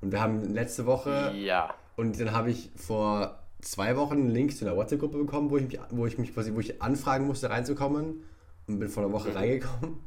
[0.00, 1.74] Und wir haben letzte Woche Ja.
[1.96, 5.66] und dann habe ich vor zwei Wochen einen Link zu einer WhatsApp-Gruppe bekommen, wo ich
[5.68, 8.22] mich, wo ich mich quasi, wo ich anfragen musste, reinzukommen
[8.68, 9.98] und bin vor einer Woche reingekommen.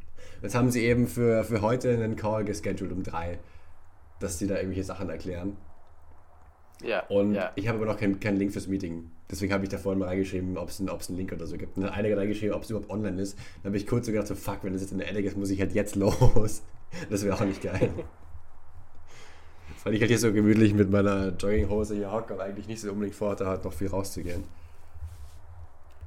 [0.42, 3.40] Jetzt haben sie eben für, für heute einen Call gescheduled um drei,
[4.20, 5.58] dass sie da irgendwelche Sachen erklären.
[6.84, 7.06] Ja.
[7.08, 7.52] Und ja.
[7.56, 9.12] ich habe aber noch keinen keinen Link fürs Meeting.
[9.30, 11.78] Deswegen habe ich da vorhin mal reingeschrieben, ob es einen, einen Link oder so gibt.
[11.78, 13.38] Und dann hat einer reingeschrieben, ob es überhaupt online ist.
[13.62, 15.38] Dann habe ich kurz so gedacht, so fuck, wenn das jetzt in der Eddig ist,
[15.38, 16.64] muss ich halt jetzt los.
[17.10, 17.92] Das wäre auch nicht geil.
[19.84, 22.92] Weil ich halt hier so gemütlich mit meiner Jogginghose hier hocke und eigentlich nicht so
[22.92, 24.44] unbedingt vorhatte, halt noch viel rauszugehen.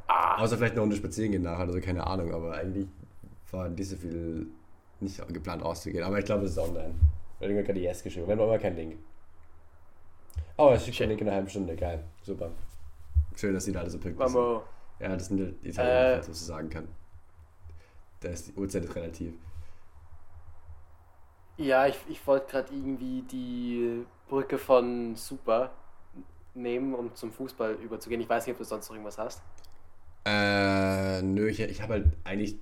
[0.07, 2.87] Ah, Außer vielleicht eine Runde spazieren gehen nachher, also keine Ahnung, aber eigentlich
[3.51, 4.47] war nicht so viel
[5.01, 6.05] nicht geplant rauszugehen.
[6.05, 6.95] Aber ich glaube, es ist online.
[7.38, 8.27] Weil irgendwann gerade Yes geschrieben.
[8.27, 8.97] Wir haben aber keinen Link.
[10.57, 11.75] Oh, es schickt den Link in einer halben Stunde.
[11.77, 12.03] Geil.
[12.23, 12.51] Super.
[13.37, 14.61] Schön, dass die da alle so pünktlich sind.
[15.01, 16.19] Ja, das sind die Italiener, Äh.
[16.19, 16.88] was du sagen kann.
[18.21, 19.35] Da ist die Uhrzeit ist relativ.
[21.57, 25.70] Ja, ich, ich wollte gerade irgendwie die Brücke von Super
[26.55, 28.20] nehmen, um zum Fußball überzugehen.
[28.20, 29.43] Ich weiß nicht, ob du sonst noch irgendwas hast.
[30.25, 32.57] Äh, nö, ich, ich habe halt eigentlich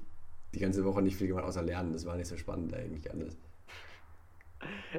[0.54, 1.92] die ganze Woche nicht viel gemacht, außer lernen.
[1.92, 3.36] Das war nicht so spannend eigentlich alles.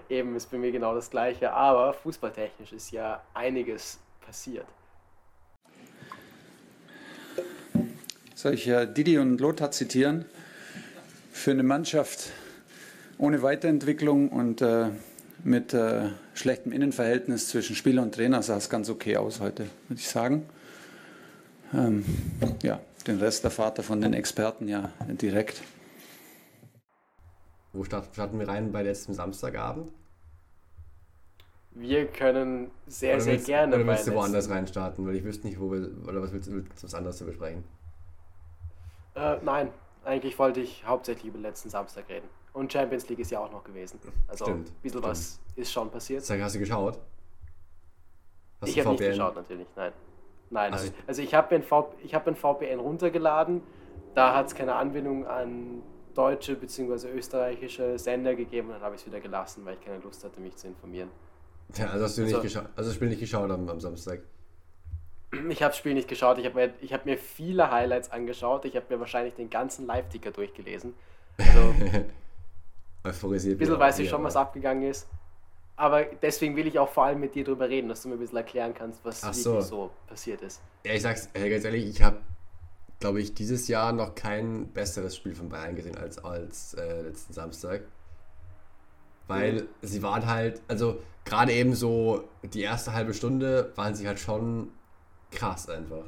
[0.10, 4.66] Eben ist bei mir genau das gleiche, aber fußballtechnisch ist ja einiges passiert.
[8.36, 10.26] Soll ich äh, Didi und Lothar zitieren?
[11.32, 12.32] Für eine Mannschaft
[13.18, 14.90] ohne Weiterentwicklung und äh,
[15.44, 20.00] mit äh, schlechtem Innenverhältnis zwischen Spieler und Trainer sah es ganz okay aus heute, würde
[20.00, 20.46] ich sagen.
[21.74, 22.06] Ähm,
[22.62, 25.62] ja, den Rest erfahrt ihr von den Experten ja direkt.
[27.74, 29.92] wo starten wir rein bei letztem Samstagabend?
[31.72, 35.08] Wir können sehr, oder sehr willst, gerne Oder willst du letzten- woanders reinstarten?
[35.08, 35.90] Weil ich wüsste nicht, wo wir.
[36.08, 37.64] Oder was willst du willst du was anderes zu besprechen?
[39.16, 39.70] Äh, nein,
[40.06, 42.28] eigentlich wollte ich hauptsächlich über letzten Samstag reden.
[42.54, 44.00] Und Champions League ist ja auch noch gewesen.
[44.28, 45.04] Also Stimmt, ein bisschen stimmt.
[45.06, 46.24] was ist schon passiert.
[46.24, 47.00] Sag, hast du geschaut?
[48.62, 49.92] Hast ich du habe nicht geschaut natürlich, nein.
[50.54, 53.62] Nein, Also ich- also ich habe ein, V- ich hab ein VPN runtergeladen,
[54.16, 55.82] da hat es keine Anbindung an
[56.14, 57.10] deutsche bzw.
[57.10, 60.40] österreichische Sender gegeben und dann habe ich es wieder gelassen, weil ich keine Lust hatte,
[60.40, 61.10] mich zu informieren.
[61.76, 62.68] Ja, also hast du nicht Also- geschaut.
[62.76, 64.22] Also das Spiel nicht geschaut am, am Samstag.
[65.50, 68.66] Ich habe das Spiel nicht geschaut, ich habe mir, ich hab mir viele Highlights angeschaut,
[68.66, 70.94] ich habe mir wahrscheinlich den ganzen Live-Ticker durchgelesen.
[71.40, 72.06] Also ein
[73.04, 73.58] Euphorisiert.
[73.58, 75.08] bisschen mich weiß ich schon, was abgegangen ist.
[75.76, 78.20] Aber deswegen will ich auch vor allem mit dir drüber reden, dass du mir ein
[78.20, 79.60] bisschen erklären kannst, was so.
[79.62, 80.62] so passiert ist.
[80.86, 82.18] Ja, ich sag's ganz ehrlich, ich habe,
[83.00, 87.34] glaube ich, dieses Jahr noch kein besseres Spiel von Bayern gesehen als, als äh, letzten
[87.34, 87.82] Samstag.
[89.28, 89.68] Weil Mhm.
[89.82, 94.70] sie waren halt, also gerade eben so die erste halbe Stunde waren sie halt schon
[95.32, 96.06] krass einfach.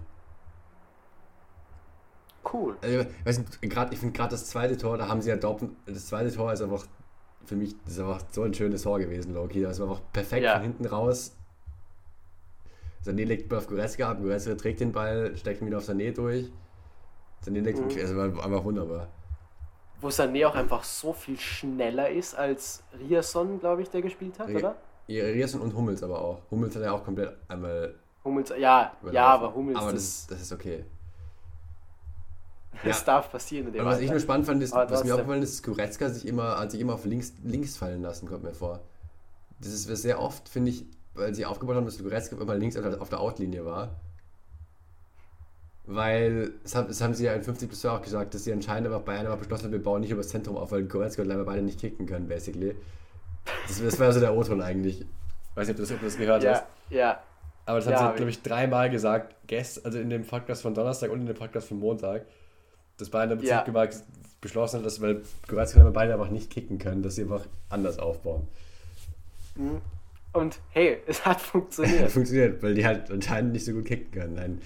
[2.54, 2.78] Cool.
[2.82, 5.36] Also, ich weiß nicht, grad, ich finde gerade das zweite Tor, da haben sie ja
[5.36, 6.86] Dortmund, das zweite Tor ist einfach
[7.46, 9.62] für mich, das ist einfach so ein schönes Tor gewesen, Loki.
[9.62, 10.54] Das war einfach perfekt Ja.
[10.56, 11.36] von hinten raus.
[13.06, 16.52] Sané legt auf Goretzka ab, Goretzka trägt den Ball, steckt ihn wieder auf Sané durch.
[17.46, 17.90] Sané legt Mhm.
[17.92, 19.08] ihn, also war einfach wunderbar.
[20.02, 24.50] Wo Sané auch einfach so viel schneller ist als Riasson, glaube ich, der gespielt hat,
[24.50, 24.76] Ri- oder?
[25.08, 26.42] Ja, Riesen und Hummels aber auch.
[26.50, 27.94] Hummels hat ja auch komplett einmal
[28.24, 30.84] Hummels, ja, ja, aber Hummels, aber das, das ist okay.
[32.84, 33.06] Das ja.
[33.06, 34.14] darf passieren in dem Aber was ich Alter.
[34.14, 36.80] nur spannend fand, ist, Aber was mir aufgefallen ist, dass Goretzka sich immer, hat sich
[36.82, 38.82] immer auf links, links fallen lassen, kommt mir vor.
[39.60, 43.10] Das ist sehr oft, finde ich, weil sie aufgebaut haben, dass Goretzka immer links auf
[43.10, 43.90] der- Outlinie war.
[45.88, 48.88] Weil, das haben, das haben sie ja in 50 plus auch gesagt, dass sie anscheinend
[48.88, 51.28] aber Bayern aber beschlossen haben, wir bauen nicht über das Zentrum auf, weil Goretzka und
[51.28, 52.76] Leimer beide nicht kicken können, basically.
[53.68, 55.06] Das, das war so der O-Ton eigentlich.
[55.54, 56.64] Weiß nicht, ob du das, ob du das gehört hast.
[56.90, 57.20] Ja, ja.
[57.68, 60.64] Aber das hat Ja, sie, hab glaube ich, dreimal gesagt, gest, also in dem Podcast
[60.64, 62.26] von Donnerstag und in dem Podcast von Montag,
[62.98, 63.62] dass der Ja.
[64.42, 67.46] Beschlossen hat, dass, weil Goretzka und Leimer beide einfach nicht kicken können, dass sie einfach
[67.70, 68.48] anders aufbauen.
[70.34, 72.12] Und hey, es hat funktioniert.
[72.12, 74.34] Funktioniert, weil die halt anscheinend nicht so gut kicken können.
[74.36, 74.62] Nein,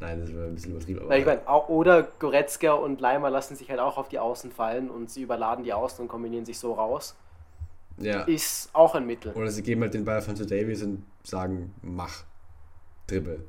[0.00, 1.00] Nein das war ein bisschen übertrieben.
[1.02, 4.52] Aber ich meine, au- oder Goretzka und Leimer lassen sich halt auch auf die Außen
[4.52, 7.14] fallen und sie überladen die Außen und kombinieren sich so raus.
[7.98, 8.22] ja.
[8.22, 9.32] Ist auch ein Mittel.
[9.32, 12.24] Oder sie geben halt den Ball von zu Davies und sagen, mach,
[13.06, 13.44] dribbel.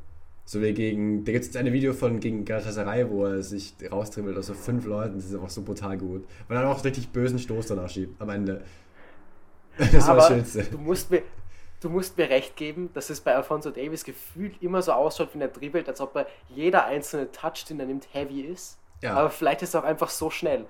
[0.47, 3.73] So wie gegen, da gibt es jetzt ein Video von gegen Galatasaray, wo er sich
[3.91, 6.25] raustribbelt aus so fünf Leuten, das ist einfach so brutal gut.
[6.47, 8.61] Weil er dann auch richtig bösen Stoß danach schiebt, am Ende.
[9.77, 10.63] Das war Aber das Schönste.
[10.71, 11.21] du musst mir,
[11.81, 15.41] du musst mir recht geben, dass es bei Alfonso Davis gefühlt immer so ausschaut, wenn
[15.41, 18.77] er dribbelt, als ob er jeder einzelne Touch, den er nimmt, heavy ist.
[19.01, 19.15] Ja.
[19.15, 20.65] Aber vielleicht ist er auch einfach so schnell.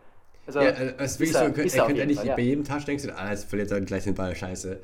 [0.48, 2.86] Also, Ja, äh, es ist wirklich er- so, er, er könnte eigentlich bei jedem Touch
[2.86, 4.80] denkst du, ah, jetzt verliert er gleich den Ball, scheiße.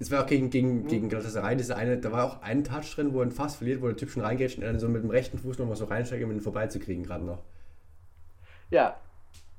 [0.00, 0.86] Es war auch gegen, gegen, Mhm.
[0.88, 3.86] gegen Galatasaray, diese eine, da war auch ein Touch drin, wo er fast verliert, wo
[3.86, 6.30] der Typ schon reingeht und dann so mit dem rechten Fuß nochmal so reinsteigt, um
[6.30, 7.42] ihn vorbeizukriegen gerade noch.
[8.70, 8.96] Ja,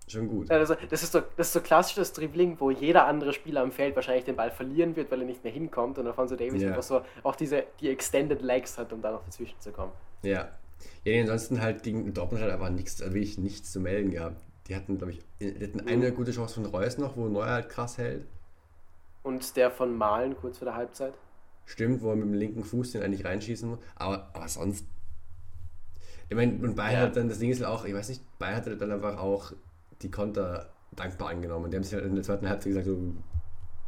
[0.07, 0.49] Schon gut.
[0.49, 3.71] also das, ist so, das ist so klassisch das Dribbling, wo jeder andere Spieler am
[3.71, 6.69] Feld wahrscheinlich den Ball verlieren wird, weil er nicht mehr hinkommt und Alfonso Davis Ja.
[6.69, 9.91] einfach so auch diese die Extended Legs hat, um da noch dazwischen zu kommen.
[10.23, 10.49] Ja.
[11.03, 14.41] Ja, ansonsten halt gegen Dortmund hat einfach nichts, also wirklich nichts zu melden gehabt.
[14.67, 17.69] Die hatten, glaube ich, die hatten eine gute Chance von Reus noch, wo Neuer halt
[17.69, 18.25] krass hält.
[19.23, 21.13] Und der von Malen kurz vor der Halbzeit.
[21.65, 23.79] Stimmt, wo er mit dem linken Fuß den eigentlich reinschießen muss.
[23.95, 24.85] Aber, aber sonst.
[26.29, 26.99] Ich meine, und Bayern Ja.
[27.01, 29.51] hat dann, das Ding ist halt auch, ich weiß nicht, Bayern hat dann einfach auch
[30.01, 31.69] die Konter dankbar angenommen.
[31.69, 32.97] Die haben sich halt in der zweiten Halbzeit gesagt, so,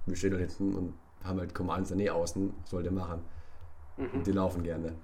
[0.06, 3.22] wir stehen da hinten und haben halt Command Sané außen, soll der machen.
[3.98, 4.96] Und die laufen gerne.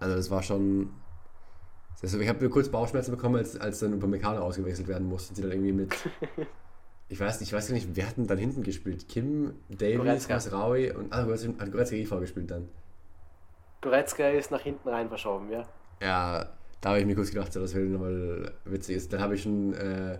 [0.00, 0.90] Also das war schon.
[2.02, 5.30] Ich habe kurz Bauchschmerzen bekommen, als, als dann Upamecano ausgewechselt werden musste.
[5.30, 5.96] Und sie dann irgendwie mit.
[7.10, 9.08] Ich weiß nicht, ich weiß gar nicht, wer hat denn dann hinten gespielt?
[9.08, 10.28] Kim, Davies.
[10.28, 11.12] Masraui und.
[11.12, 12.68] Ah, Goretzka hat Goretzka IV gespielt dann.
[13.80, 15.66] Goretzka ist nach hinten rein verschoben, ja.
[16.02, 16.50] Ja,
[16.80, 19.12] da habe ich mir kurz gedacht, so, das wäre nochmal witzig ist.
[19.12, 19.72] Dann habe ich schon.
[19.74, 20.18] Äh,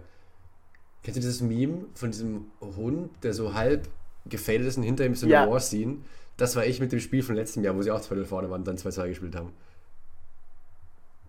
[1.02, 3.88] kennst du dieses Meme von diesem Hund, der so halb
[4.26, 5.50] gefadet ist und hinter ihm ist so eine Ja.
[5.50, 5.98] War-Scene?
[6.36, 8.60] Das war ich mit dem Spiel von letztem Jahr, wo sie auch 2 vorne waren
[8.60, 9.52] und dann 2-2 gespielt haben.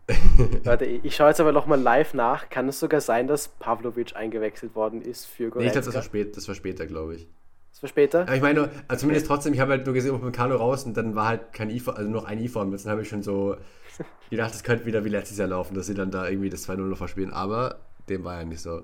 [0.63, 2.49] Warte, ich schaue jetzt aber nochmal live nach.
[2.49, 5.71] Kann es sogar sein, dass Pavlovic eingewechselt worden ist für Nee, ich Goretzka?
[5.73, 7.27] glaube, das war, spät, das war später, glaube ich.
[7.71, 8.21] das war später?
[8.21, 10.95] Aber ich meine, nur, also zumindest trotzdem, ich habe halt nur gesehen, Upamecano raus und
[10.97, 13.55] dann war halt kein IV, also noch ein IV und dann habe ich schon so
[14.29, 16.77] gedacht, das könnte wieder wie letztes Jahr laufen, dass sie dann da irgendwie das 2-0
[16.77, 17.79] noch verspielen, aber
[18.09, 18.81] dem war ja nicht so.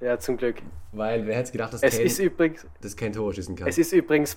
[0.00, 0.56] Ja, zum Glück.
[0.92, 3.66] Weil wer hätte gedacht, dass Es Kane, ist übrigens, dass Kane Tore schießen kann?
[3.66, 4.36] es ist übrigens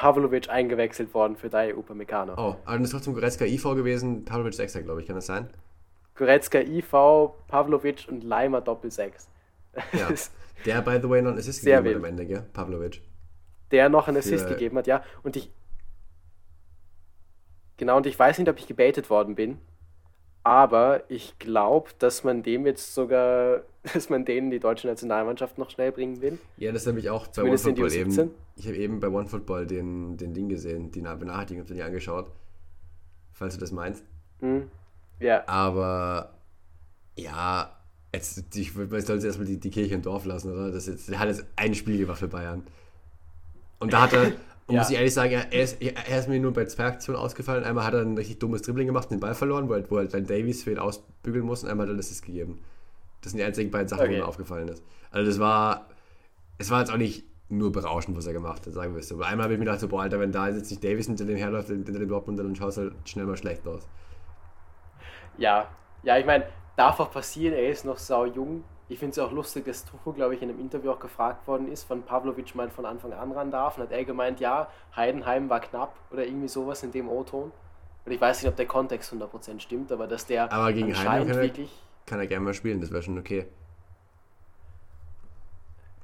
[0.00, 2.32] Pavlovic eingewechselt worden für Dai Upamecano.
[2.32, 5.50] oh, aber dann ist trotzdem Goretzka IV gewesen, Pavlovic 6 glaube ich, kann das sein?
[6.14, 6.90] Goretzka IV,
[7.48, 9.28] Pavlovic und Leimer Doppel 6.
[9.92, 10.08] Ja.
[10.64, 11.96] Der, by the way, noch einen Assist gegeben hat wild.
[11.96, 12.42] am Ende, gell?
[12.52, 13.02] Pavlovic.
[13.70, 15.02] der noch einen Assist Für- gegeben hat, ja.
[15.22, 15.52] Und ich.
[17.76, 19.58] Genau, und ich weiß nicht, ob ich gebaitet worden bin,
[20.42, 23.62] aber ich glaube, dass man dem jetzt sogar,
[23.94, 26.38] dass man den in die deutsche Nationalmannschaft noch schnell bringen will.
[26.56, 28.10] Ja, das habe ich auch bei OneFootball eben.
[28.10, 28.28] U17.
[28.56, 32.30] Ich habe eben bei OneFootball den, den Ding gesehen, die Benachrichtigung habe ich angeschaut.
[33.32, 34.04] Falls du das meinst.
[34.40, 34.70] Hm.
[35.18, 36.34] Ja, Aber
[37.16, 37.76] ja,
[38.12, 40.70] jetzt, ich man sollte erstmal die, die Kirche im Dorf lassen, oder?
[40.70, 42.62] Das jetzt, der hat jetzt ein Spiel gemacht für Bayern.
[43.78, 44.32] Und da hat er,
[44.70, 44.80] und Ja.
[44.80, 47.64] muss ich ehrlich sagen, er, ist, er ist mir nur bei zwei Aktionen ausgefallen.
[47.64, 49.98] Einmal hat er ein richtig dummes Dribbling gemacht und den Ball verloren, wo halt, wo
[49.98, 52.60] halt dann Davies für ihn ausbügeln muss und einmal hat er das gegeben.
[53.22, 54.10] Das sind die einzigen beiden Sachen, Okay.
[54.10, 54.82] die mir aufgefallen ist.
[55.10, 55.88] Also das war,
[56.58, 59.16] es war jetzt auch nicht nur berauschend, was er gemacht hat, sagen wir es so.
[59.16, 61.24] Aber einmal habe ich mir gedacht, so, boah, Alter, wenn da jetzt nicht Davies hinter
[61.26, 63.88] dem herläuft, hinter dem Dortmund, dann schaut es halt schnell mal schlecht aus.
[65.38, 65.68] ja.
[66.02, 66.46] Ja, ich meine,
[66.76, 68.64] darf auch passieren, er ist noch sau jung.
[68.90, 71.70] Ich finde es auch lustig, dass Tuchel, glaube ich, in einem Interview auch gefragt worden
[71.70, 73.76] ist, von Pavlovic mal von Anfang an ran darf.
[73.78, 77.52] Und hat er gemeint, ja, Heidenheim war knapp oder irgendwie sowas in dem O-Ton.
[78.04, 81.06] Und ich weiß nicht, ob der Kontext 100% stimmt, aber dass der Aber gegen Heidenheim
[81.06, 81.82] anscheinend kann er- wirklich.
[82.06, 83.46] Kann er gerne mal spielen, das wäre schon okay.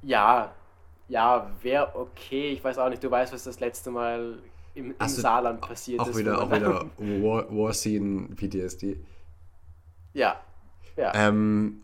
[0.02, 0.52] Ja,
[1.08, 2.50] ja, wäre okay.
[2.52, 4.38] Ich weiß auch nicht, du weißt, was das letzte Mal
[4.74, 6.18] im, im du Saarland passiert Auch ist.
[6.18, 9.00] wieder, auch wieder War, War Scene PTSD.
[10.12, 10.40] Ja,
[10.96, 11.12] ja.
[11.14, 11.82] Ähm,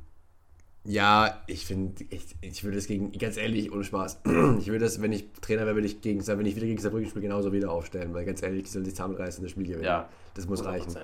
[0.85, 4.21] ja, ich finde, ich, ich würde es gegen, ganz ehrlich, ohne Spaß,
[4.59, 7.09] ich würde das, wenn ich Trainer wäre, würde ich gegen, wenn ich wieder gegen Saarbrücken
[7.09, 9.85] spiele, genauso wieder aufstellen, weil ganz ehrlich, die sollen sich zusammenreißen das Spiel gewinnen.
[9.85, 10.67] Ja, das muss 100%.
[10.67, 10.97] reichen.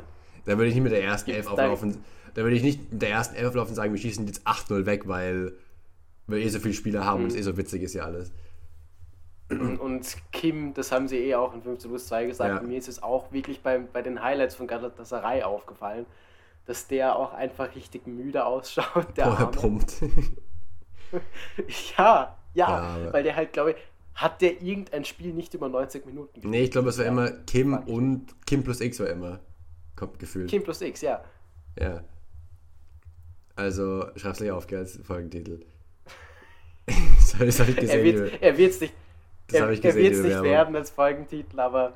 [0.45, 1.99] Da würde ich nicht mit der ersten Elf auflaufen,
[2.35, 4.87] da würde ich nicht mit der ersten Elf auflaufen und sagen, wir schießen jetzt 8-0
[4.87, 5.53] weg, weil
[6.27, 7.25] wir eh so viele Spieler haben Mhm.
[7.25, 8.33] und es eh so witzig ist ja alles.
[9.51, 12.63] Und, und Kim, das haben sie eh auch in 15 plus 2 gesagt.
[12.63, 12.69] Ja.
[12.69, 16.05] Mir ist es auch wirklich bei, bei den Highlights von Galatasaray aufgefallen,
[16.69, 19.17] dass der auch einfach richtig müde ausschaut.
[19.17, 20.03] Der Boah, er pumpt.
[21.97, 23.77] Ja, ja, Ja, weil der halt, glaube ich,
[24.15, 26.51] hat der irgendein Spiel nicht über 90 Minuten gespielt.
[26.51, 29.41] nee, ich glaube, es war immer Kim und Kim plus X war immer.
[29.97, 30.51] Kommt gefühlt.
[30.51, 31.25] Kim plus X, ja.
[31.81, 32.05] Ja.
[33.57, 35.61] Also, schreib's gleich auf, gell, als Folgentitel.
[36.87, 38.05] das habe ich, hab ich Er gesehen.
[38.05, 38.95] wird es wird's nicht,
[39.47, 41.95] Das er, ich er gesehen, wird's die nicht werden als Folgentitel, aber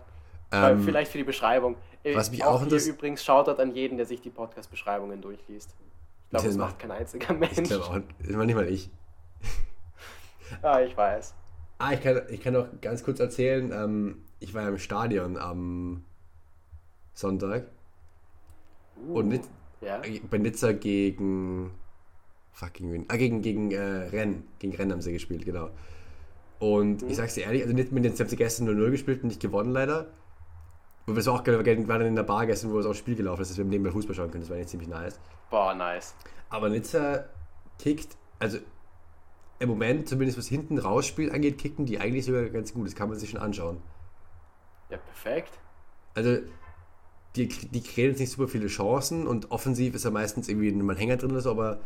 [0.50, 1.76] äh, ähm, vielleicht für die Beschreibung.
[2.04, 5.74] Äh, was mich auch auch hier übrigens Shoutout an jeden, der sich die Podcast-Beschreibungen durchliest.
[6.24, 7.58] Ich glaube, Das macht- kein einziger Mensch.
[7.58, 8.90] Ich glaube auch, nicht mal ich.
[10.62, 11.34] Ah, ich weiß.
[11.78, 15.36] Ah, ich kann, ich kann noch ganz kurz erzählen, ähm, ich war ja im Stadion
[15.38, 16.04] am
[17.14, 17.66] Sonntag
[19.08, 19.42] Uh, und Nit
[19.80, 20.00] ja.
[20.30, 21.72] bei Nizza gegen
[22.52, 23.04] fucking wen?
[23.08, 24.42] Ah, gegen, gegen äh, Rennes.
[24.58, 25.70] Gegen Rennes haben sie gespielt, genau.
[26.58, 27.08] Und Mhm.
[27.08, 29.40] ich sag's dir ehrlich, also nicht mit den haben sie gestern 0-0 gespielt und nicht
[29.40, 30.08] gewonnen leider.
[31.06, 33.42] Und war auch wir waren dann in der Bar gestern, wo das auch Spiel gelaufen
[33.42, 34.42] ist, dass wir nebenbei Fußball schauen können.
[34.42, 35.18] Das war eigentlich ziemlich nice.
[35.50, 36.14] Boah, nice.
[36.48, 37.24] Aber Nizza
[37.78, 38.58] kickt, also
[39.58, 42.86] im Moment, zumindest was hinten rausspiel angeht, kicken die eigentlich sogar ganz gut.
[42.86, 43.78] Das kann man sich schon anschauen.
[44.90, 45.58] Ja, perfekt.
[46.14, 46.38] Also,
[47.36, 50.96] die, die kreieren jetzt nicht super viele Chancen und offensiv ist ja meistens irgendwie ein
[50.96, 51.80] Hänger drin oder so, aber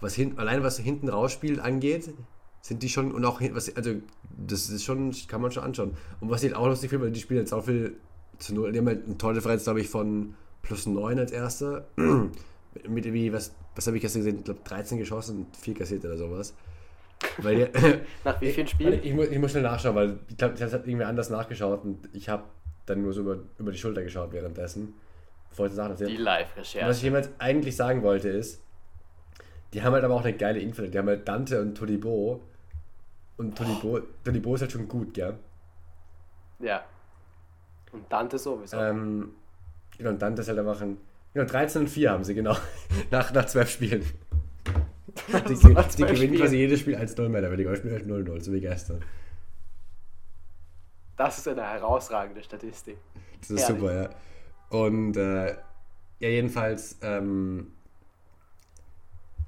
[0.00, 2.12] was hin, allein was hinten rausspielt angeht,
[2.60, 3.94] sind die schon und auch was, also
[4.28, 5.96] das ist schon, kann man schon anschauen.
[6.20, 7.98] Und was ich auch lustig finde, weil die spielen jetzt auch viel
[8.40, 11.86] zu null, die haben halt eine Tordifferenz, glaube ich, von plus 9 als erster.
[11.96, 14.38] Mit irgendwie, was, was habe ich gestern gesehen?
[14.38, 16.54] Ich glaube 13 geschossen und 4 kassiert oder sowas.
[17.38, 17.80] Weil die,
[18.24, 19.00] Nach wie vielen ich, Spielen?
[19.02, 22.08] ich, muss, ich muss schnell nachschauen, weil ich glaube, das hat irgendwer anders nachgeschaut und
[22.12, 22.44] ich habe
[22.86, 24.94] dann nur so über, über die Schulter geschaut währenddessen.
[25.50, 26.10] Bevor ich die Sachen Die erzählt.
[26.10, 27.04] Was ich Live-Recherche.
[27.04, 28.62] jemals eigentlich sagen wollte ist,
[29.74, 30.82] die haben halt aber auch eine geile Info.
[30.82, 32.40] Die haben halt Dante und Todibo.
[33.36, 35.34] Und Todibo, Todibo ist halt schon gut, gell?
[36.60, 36.84] Ja.
[37.92, 38.76] Und Dante sowieso.
[38.76, 39.30] Ähm,
[39.96, 40.96] genau, und Dante ist halt einfach ein.
[41.34, 42.56] Genau, 13 und 4 haben sie, genau.
[43.10, 44.04] nach, nach 12 Spielen.
[45.48, 48.40] Die, die, die 12 gewinnen quasi jedes Spiel 1-0 mehr, aber die spielen halt 0-0,
[48.40, 49.04] so wie gestern.
[51.16, 52.96] Das ist eine herausragende Statistik.
[53.40, 53.80] Das ist Herrlich.
[53.80, 54.10] super, ja.
[54.70, 55.48] Und äh,
[56.20, 57.72] ja, jedenfalls ähm,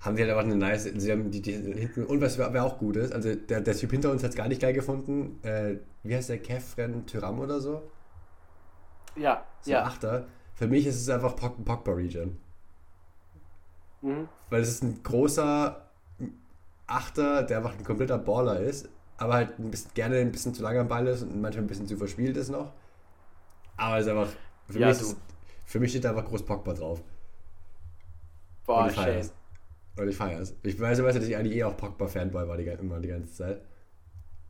[0.01, 0.84] haben sie halt einfach eine nice.
[0.84, 2.05] Sie haben die, die hinten.
[2.05, 4.49] Und was wer auch gut ist, also der, der Typ hinter uns hat es gar
[4.49, 5.38] nicht geil gefunden.
[5.43, 6.38] Äh, wie heißt der?
[6.38, 7.82] Kefren Tyram oder so?
[9.16, 9.82] Ja, So ja.
[9.82, 10.26] Achter.
[10.54, 12.38] Für mich ist es einfach Pog Pogba Region.
[14.02, 14.28] Mhm.
[14.50, 15.88] Weil es ist ein großer
[16.86, 20.62] Achter, der einfach ein kompletter Baller ist, aber halt ein bisschen, gerne ein bisschen zu
[20.62, 22.72] lang am Ball ist und manchmal ein bisschen zu verspielt ist noch.
[23.76, 24.32] Aber es ist einfach.
[24.68, 25.16] Für, Ja, mich, ist es,
[25.66, 27.02] für mich steht da einfach groß Pogba drauf.
[28.66, 29.04] Boah, und ich schön.
[29.04, 29.32] feier's.
[29.96, 30.54] Und ich feier's.
[30.62, 33.62] Ich weiß, du, dass ich eigentlich eh auch Pogba-Fanboy war die, immer die ganze Zeit.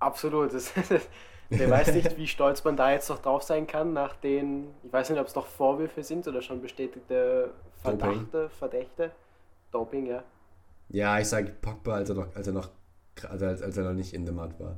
[0.00, 0.52] Absolut.
[0.52, 0.72] Das,
[1.58, 4.92] Wer weiß nicht, wie stolz man da jetzt noch drauf sein kann, nach den, ich
[4.92, 7.50] weiß nicht, ob es noch Vorwürfe sind oder schon bestätigte
[7.82, 9.10] Verdachte, Verdächte.
[9.70, 10.22] Doping, ja.
[10.88, 12.70] Ja, ich sage Pogba, als er noch, als er noch,
[13.28, 14.76] als, als er noch nicht in der Mat war.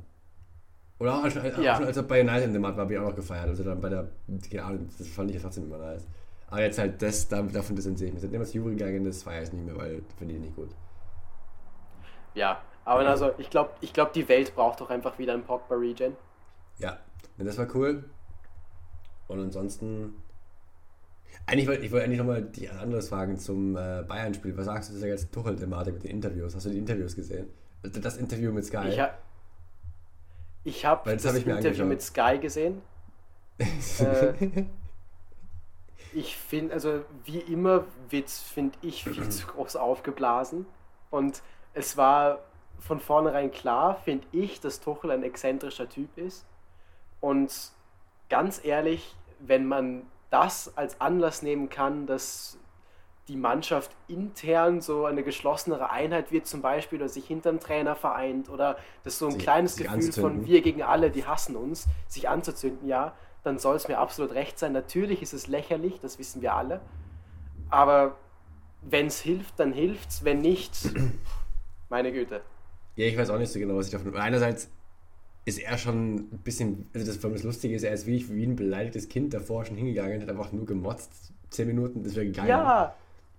[0.99, 1.73] Oder auch, schon, ja.
[1.73, 3.47] auch schon als er bei United in der Mat war, habe ich auch noch gefeiert.
[3.47, 4.07] Also dann bei der,
[4.49, 6.07] keine Ahnung, das fand ich trotzdem immer nice.
[6.49, 8.21] Aber jetzt halt das, davon distanziere ich mich.
[8.21, 10.69] Seitdem was Juri gegangen ist, feiere ich nicht mehr, weil finde ich nicht gut.
[12.33, 16.15] Ja, aber also ich glaube, ich glaub, die Welt braucht doch einfach wieder einen Pogba-Regen.
[16.79, 16.99] Ja,
[17.37, 18.03] das war cool.
[19.27, 20.15] Und ansonsten.
[21.47, 24.55] Eigentlich wollte ich wollte eigentlich nochmal die anderes fragen zum äh, Bayern-Spiel.
[24.57, 26.55] Was sagst du zu der ganzen Tuchel-Thematik mit den Interviews?
[26.55, 27.49] Hast du die Interviews gesehen?
[27.83, 28.87] Das Interview mit Sky?
[28.89, 29.17] Ich, ha
[30.63, 32.81] ich habe das, hab ich Interview mit Sky gesehen.
[33.59, 34.33] äh,
[36.13, 40.65] ich finde, also wie immer wird finde ich, viel zu groß aufgeblasen.
[41.11, 41.41] Und
[41.73, 42.39] es war
[42.79, 46.45] von vornherein klar, finde ich, dass Tuchel ein exzentrischer Typ ist.
[47.25, 47.71] Und
[48.29, 52.59] ganz ehrlich, wenn man das als Anlass nehmen kann, dass
[53.27, 57.95] die Mannschaft intern so eine geschlossenere Einheit wird zum Beispiel oder sich hinter dem Trainer
[57.95, 61.87] vereint oder das so ein sie, kleines Gefühl von wir gegen alle, die hassen uns,
[62.07, 64.73] sich anzuzünden, ja, dann soll es mir absolut recht sein.
[64.73, 66.79] Natürlich ist es lächerlich, das wissen wir alle.
[67.71, 68.17] Aber
[68.83, 70.23] wenn es hilft, dann hilft es.
[70.23, 70.77] Wenn nicht,
[71.89, 72.41] meine Güte.
[72.95, 74.15] Ja, ich weiß auch nicht so genau, was ich davon.
[74.15, 74.69] Einerseits
[75.45, 78.55] ist er schon ein bisschen, also das, das Lustige ist, er ist wie, wie ein
[78.55, 82.49] beleidigtes Kind davor schon hingegangen, hat einfach nur gemotzt, zehn Minuten, das wäre gegangen.
[82.49, 82.95] Ja,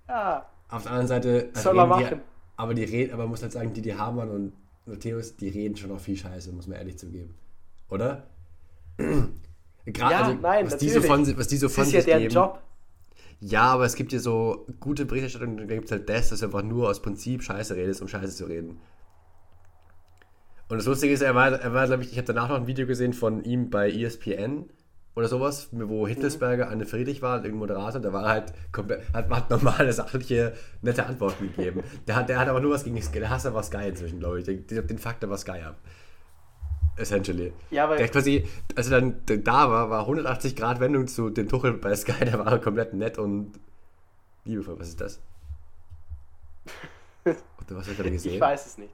[0.09, 0.47] ja.
[0.69, 2.21] Auf der anderen Seite, soll er machen.
[2.21, 2.21] Die,
[2.57, 4.53] aber die reden, aber man muss halt sagen, die, die Hamann und
[4.87, 7.35] Matthäus, die reden schon auch viel Scheiße, muss man ehrlich zugeben.
[7.91, 8.25] Oder?
[9.85, 12.01] Gerade, ja, also, nein, was, die so von, was die so von das ist ja
[12.03, 12.63] deren geben, Job.
[13.41, 16.47] Ja, aber es gibt ja so gute Berichterstattung, da gibt es halt das, dass du
[16.47, 18.79] einfach nur aus Prinzip Scheiße redest, um Scheiße zu reden.
[20.69, 22.67] Und das Lustige ist, er war, er war glaube ich, ich habe danach noch ein
[22.67, 24.69] Video gesehen von ihm bei ESPN
[25.15, 29.51] oder sowas, wo Hitlesberger Anne Friedrich war, irgendein Moderator, der war halt komplett, hat, hat
[29.51, 30.53] normale, sachliche,
[30.83, 31.83] nette Antworten gegeben.
[32.07, 34.41] Der hat, der hat aber nur was gegen Sky, der hasst aber Sky inzwischen, glaube
[34.41, 34.45] ich.
[34.45, 35.77] Den, den Faktor war Sky ab.
[36.97, 37.53] Essentially.
[37.71, 41.49] Ja, aber der quasi, als er dann da war, war 180 Grad Wendung zu dem
[41.49, 43.53] Tuchel bei Sky, der war komplett nett und
[44.45, 44.79] liebevoll.
[44.79, 45.21] Was ist das?
[47.25, 47.37] Oder
[47.71, 48.35] was du da gesehen?
[48.35, 48.93] Ich weiß es nicht.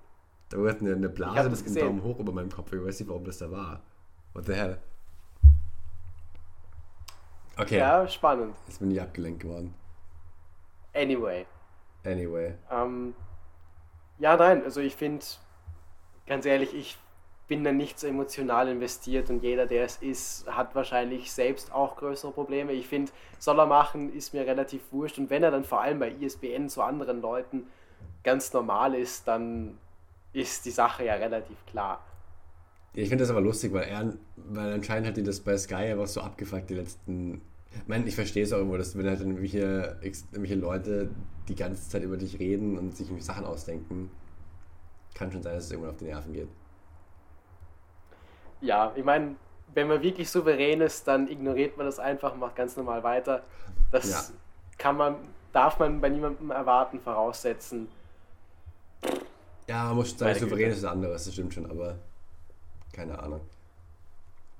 [0.53, 2.71] Da wurde eine, eine Blase mit einem Daumen hoch über meinem Kopf.
[2.75, 3.81] Ich weiß nicht, warum das da war.
[4.35, 4.79] What the hell?
[7.57, 7.79] Okay.
[7.79, 8.55] Ja, spannend.
[8.67, 9.75] Jetzt bin ich abgelenkt geworden.
[10.95, 11.47] Anyway.
[12.05, 12.55] Anyway.
[12.71, 13.15] Ähm,
[14.19, 15.25] ja, nein, also ich finde,
[16.27, 16.99] ganz ehrlich, ich
[17.49, 21.97] bin da nicht so emotional investiert und jeder, der es ist, hat wahrscheinlich selbst auch
[21.97, 22.73] größere Probleme.
[22.73, 25.17] Ich finde, soll er machen, ist mir relativ wurscht.
[25.19, 27.69] Und wenn er dann vor allem bei ISBN zu anderen Leuten
[28.23, 29.79] ganz normal ist, dann
[30.33, 32.05] ist die Sache ja relativ klar.
[32.95, 35.75] Ja, ich finde das aber lustig, weil er, weil anscheinend hat die das bei Sky
[35.75, 37.41] einfach so abgefuckt, die letzten.
[37.75, 41.11] Ich meine, ich verstehe es auch irgendwo, dass wenn halt irgendwelche, irgendwelche Leute
[41.49, 44.11] die ganze Zeit über dich reden und sich Sachen ausdenken,
[45.15, 46.49] kann schon sein, dass es irgendwann auf die Nerven geht.
[48.61, 49.37] Ja, ich meine,
[49.75, 53.43] wenn man wirklich souverän ist, dann ignoriert man das einfach, macht ganz normal weiter.
[53.91, 54.35] Das ja.
[54.79, 55.17] kann man,
[55.53, 57.89] darf man bei niemandem erwarten, voraussetzen.
[59.69, 61.97] Ja, man muss sagen, souverän ist was anderes, das stimmt schon, aber
[62.93, 63.41] keine Ahnung.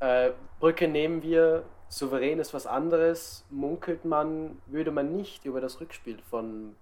[0.01, 5.81] Äh, Brücke nehmen wir, souverän ist was anderes, munkelt man, würde man nicht über das
[5.81, 6.75] Rückspiel von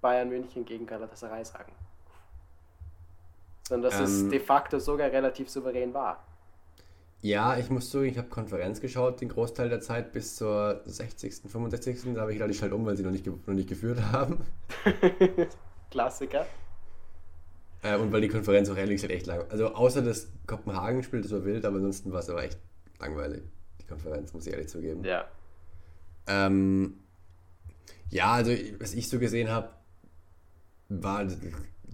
[0.00, 1.72] Bayern München gegen Galatasaray sagen.
[3.68, 6.22] Sondern dass ähm, es de facto sogar relativ souverän war.
[7.22, 11.42] Ja, ich muss sagen, ich habe Konferenz geschaut, den Großteil der Zeit bis zur 60.,
[11.50, 12.14] 65.
[12.14, 14.46] Da habe ich gedacht, ich schalte um, weil sie noch nicht, noch nicht geführt haben.
[15.90, 16.46] Klassiker.
[17.86, 21.32] Äh, und weil die Konferenz auch ehrlich gesagt echt lang Also außer das Kopenhagen-Spiel, das
[21.32, 22.58] war wild, aber ansonsten war es aber echt
[22.98, 23.42] langweilig,
[23.80, 25.04] die Konferenz, muss ich ehrlich zugeben.
[25.04, 25.26] Ja.
[26.26, 26.98] Ähm,
[28.10, 29.70] ja, also was ich so gesehen habe,
[30.88, 31.26] war,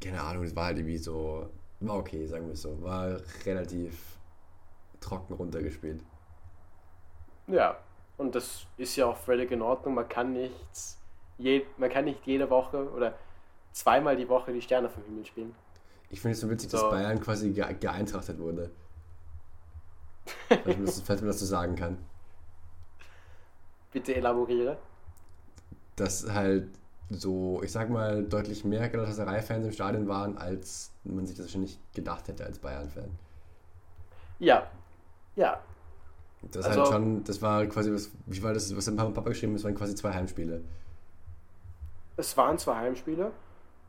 [0.02, 3.92] keine Ahnung, es war halt irgendwie so, war okay, sagen wir es so, war relativ
[5.00, 6.00] trocken runtergespielt.
[7.48, 7.76] Ja,
[8.16, 9.94] und das ist ja auch völlig in Ordnung.
[9.94, 10.98] Man kann nichts,
[11.38, 13.14] je, man kann nicht jede Woche oder
[13.72, 15.54] zweimal die Woche die Sterne vom Himmel spielen.
[16.12, 16.76] Ich finde es so witzig, so.
[16.76, 18.70] dass Bayern quasi ge geeintrachtet wurde.
[20.48, 21.98] falls, man das, falls man das so sagen kann.
[23.90, 24.76] Bitte elaboriere.
[25.96, 26.68] Dass halt
[27.08, 31.80] so, ich sag mal, deutlich mehr Galatasaray-Fans im Stadion waren, als man sich das nicht
[31.94, 33.10] gedacht hätte als Bayern-Fan.
[34.38, 34.70] Ja,
[35.34, 35.60] ja.
[36.50, 39.54] Das also, halt schon, das war quasi, was, wie war das, was hat Papa geschrieben,
[39.54, 40.62] es waren quasi zwei Heimspiele.
[42.18, 43.32] Es waren zwei Heimspiele.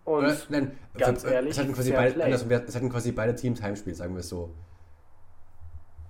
[0.05, 3.35] Und Oder, nein, ganz es, ehrlich, es hatten, quasi beide, andersrum, es hatten quasi beide
[3.35, 4.49] Teams Heimspiel, sagen wir es so.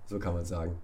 [0.07, 0.79] So kann man sagen.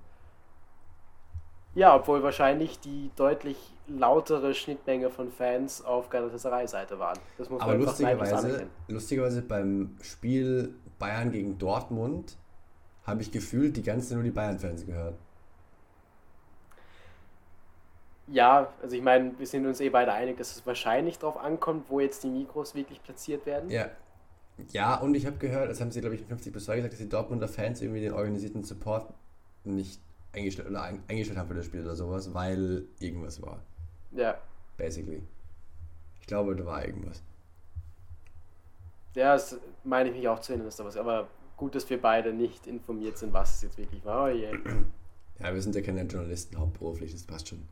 [1.75, 3.57] Ja, obwohl wahrscheinlich die deutlich
[3.87, 7.17] lautere Schnittmenge von Fans auf Galatasaray-Seite waren.
[7.37, 12.37] Das muss Aber man lustigerweise, lustigerweise beim Spiel Bayern gegen Dortmund
[13.03, 15.15] habe ich gefühlt die ganze nur die Bayern-Fans gehört.
[18.31, 21.85] Ja, also ich meine, wir sind uns eh beide einig, dass es wahrscheinlich darauf ankommt,
[21.89, 23.69] wo jetzt die Mikros wirklich platziert werden.
[23.69, 23.89] Ja.
[24.71, 26.93] Ja, und ich habe gehört, das haben sie, glaube ich, in 50 plus 2 gesagt,
[26.93, 29.13] dass die Dortmunder Fans irgendwie den organisierten Support
[29.63, 30.01] nicht
[30.33, 33.61] eingestellt, oder ein, eingestellt haben für das Spiel oder sowas, weil irgendwas war.
[34.11, 34.37] Ja,
[34.79, 35.21] Basically.
[36.21, 37.21] Ich glaube, da war irgendwas.
[39.13, 40.95] ja das meine ich mich auch zu erinnern, dass da was.
[40.95, 41.27] Aber
[41.57, 44.25] gut, dass wir beide nicht informiert sind, was es jetzt wirklich war.
[44.25, 44.51] Oh je.
[45.39, 47.67] Ja, wir sind ja keine Journalisten hauptberuflich, das passt schon.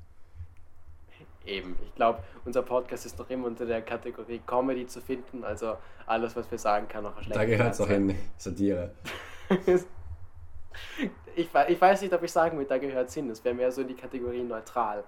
[1.48, 5.44] Eben, ich glaube, unser Podcast ist noch immer unter der Kategorie Comedy zu finden.
[5.44, 8.92] Also alles, was wir sagen, kann auch ein Da gehört es auch in Satire.
[11.36, 13.30] ich, ich weiß nicht, ob ich sagen würde, da gehört Sinn.
[13.30, 15.04] Das wäre mehr so in die Kategorie neutral.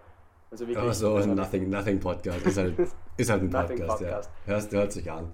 [0.52, 0.78] Also wirklich.
[0.78, 2.46] Aber so ein Nothing, Nothing Podcast.
[2.46, 2.76] Ist halt,
[3.18, 4.30] ist halt ein Podcast, Podcast.
[4.46, 4.54] ja.
[4.54, 5.32] Hörst, hört sich an.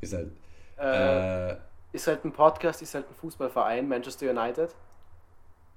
[0.00, 0.30] Ist halt.
[0.78, 1.56] äh, Äh,
[1.92, 4.74] ist halt ein Podcast, ist halt ein Fußballverein, Manchester United.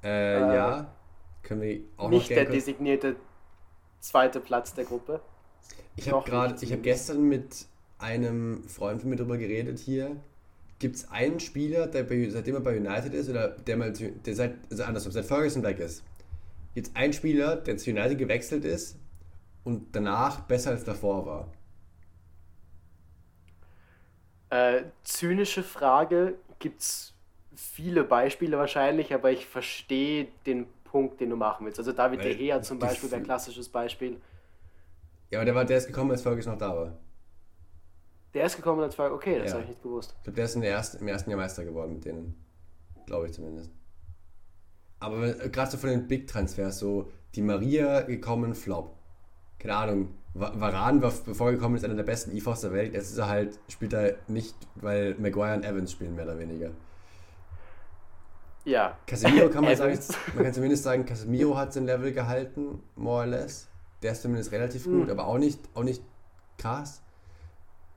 [0.04, 0.86] äh, äh, ja.
[1.44, 3.16] Können wir auch nicht noch der designierte
[4.00, 5.22] zweite Platz der Gruppe.
[5.96, 7.66] Ich habe gerade, ich habe gestern mit
[8.00, 10.16] einem Freund von mir darüber geredet hier.
[10.80, 14.36] Gibt es einen Spieler, der bei, seitdem er bei United ist, oder der mal der
[14.36, 16.04] seit, also andersrum, seit Ferguson weg ist?
[16.76, 18.98] Gibt es einen Spieler, der zu United gewechselt ist
[19.64, 21.52] und danach besser als davor war?
[24.50, 27.14] Äh, zynische Frage, gibt es
[27.56, 31.80] viele Beispiele wahrscheinlich, aber ich verstehe den Punkt, den du machen willst.
[31.80, 34.20] Also David Weil De Gea zum Beispiel wäre ein klassisches Beispiel.
[35.30, 36.98] Ja, aber der, war, der ist gekommen, als Ferguson noch da war.
[38.34, 39.54] Der ist gekommen als Frage, okay, das Ja.
[39.54, 40.14] habe ich nicht gewusst.
[40.18, 42.36] Ich glaube, der ist in der ersten, im ersten Jahr Meister geworden mit denen.
[43.06, 43.72] Glaube ich zumindest.
[45.00, 48.96] Aber wenn- gerade so von den Big-Transfers, so die Maria gekommen, Flop.
[49.60, 52.94] Keine Ahnung, Va- Varan war bevor er gekommen ist einer der besten IVs der Welt.
[52.94, 56.72] Jetzt ist er halt, spielt er nicht, weil Maguire und Evans spielen, mehr oder weniger.
[58.68, 58.98] Ja.
[59.08, 59.98] Casemiro kann man sagen,
[60.36, 63.70] man kann zumindest sagen, Casemiro hat sein Level gehalten, more or less.
[64.02, 65.10] Der ist zumindest relativ gut, Mhm.
[65.10, 66.04] aber auch nicht, auch nicht
[66.58, 67.02] krass.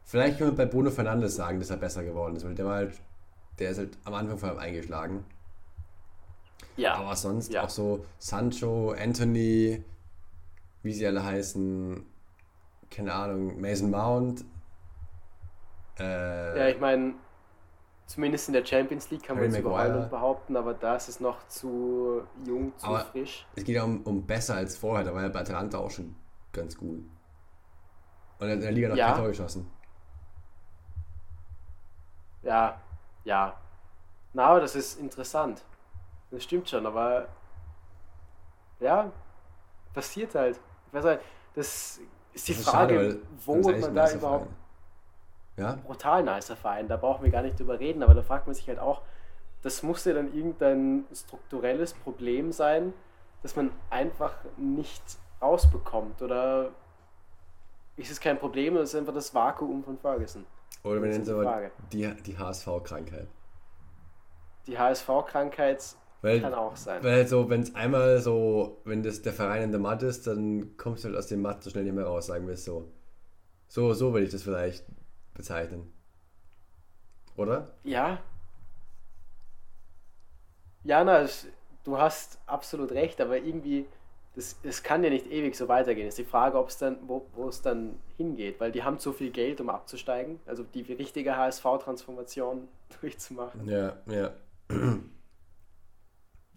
[0.05, 2.77] Vielleicht kann man bei Bruno Fernandes sagen, dass er besser geworden ist, weil der war
[2.77, 2.95] halt,
[3.59, 5.25] der ist halt am Anfang vor allem eingeschlagen.
[6.77, 6.95] Ja.
[6.95, 7.65] Aber sonst Ja.
[7.65, 9.83] auch so Sancho, Anthony,
[10.83, 12.05] wie sie alle heißen,
[12.91, 14.45] keine Ahnung, Mason Mount.
[15.99, 17.15] Äh, Ja, ich meine,
[18.11, 19.93] zumindest in der Champions League kann man Harry jetzt über Maguire.
[19.95, 23.47] Holland behaupten, aber da ist es noch zu jung, zu Aber- frisch.
[23.55, 26.17] es geht ja um, um besser als vorher, da war er bei Atalanta auch schon
[26.53, 26.99] ganz gut.
[28.39, 29.09] Und er hat in der Liga noch Ja.
[29.13, 29.71] kein Tor geschossen.
[32.43, 32.81] Ja,
[33.25, 33.55] ja.
[34.33, 35.63] Na, aber das ist interessant.
[36.31, 37.29] Das stimmt schon, aber
[38.81, 39.11] ja,
[39.93, 40.59] passiert halt.
[40.89, 41.21] Ich weiß halt,
[41.55, 42.01] das
[42.33, 44.57] ist die Das ist Frage, schade, wo man da überhaupt Verein.
[45.61, 45.79] Ja?
[45.85, 48.67] brutal nicer Verein, da brauchen wir gar nicht drüber reden, aber da fragt man sich
[48.69, 49.03] halt auch,
[49.63, 52.95] das muss ja dann irgendein strukturelles Problem sein,
[53.43, 55.03] das man einfach nicht
[55.41, 56.71] rausbekommt oder
[57.97, 60.47] ist es kein Problem, das ist einfach das Vakuum von Ferguson.
[60.83, 61.71] Oder wir nennen es aber Frage.
[61.93, 63.29] die, die HSV-Krankheit.
[64.67, 67.03] Die HSV-Krankheit Weil, kann auch sein.
[67.03, 70.77] weil so, wenn es einmal so, wenn das der Verein in der Matt ist, dann
[70.77, 72.91] kommst du halt aus dem Matt so schnell nicht mehr raus, sagen wir es so.
[73.69, 74.85] So, so würde ich das vielleicht
[75.41, 75.93] bezeichnen.
[77.37, 77.69] Oder?
[77.85, 78.19] Ja.
[80.85, 81.47] Jana, es-
[81.85, 83.87] du hast absolut recht, aber irgendwie,
[84.35, 86.07] das, das kann ja nicht ewig so weitergehen.
[86.09, 89.13] Ist die Frage, ob es dann, wo, wo es dann hingeht, weil die haben zu
[89.13, 92.69] viel Geld, um abzusteigen, also die richtige HSV-Transformation
[93.01, 93.67] durchzumachen.
[93.69, 94.33] Ja, ja.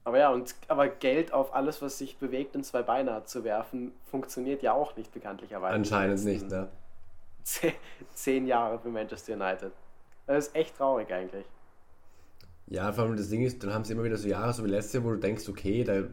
[0.05, 3.45] Aber ja, und aber Geld auf alles, was sich bewegt und zwei Beine hat, zu
[3.45, 5.73] werfen, funktioniert ja auch nicht bekanntlicherweise.
[5.75, 6.67] Anscheinend nicht, ne?
[7.43, 9.71] Zehn, Jahre für Manchester United.
[10.25, 11.45] Das ist echt traurig eigentlich.
[12.67, 14.69] Ja, vor allem das Ding ist, dann haben sie immer wieder so Jahre, so wie
[14.69, 16.03] letztes Jahr, wo du denkst, okay, da,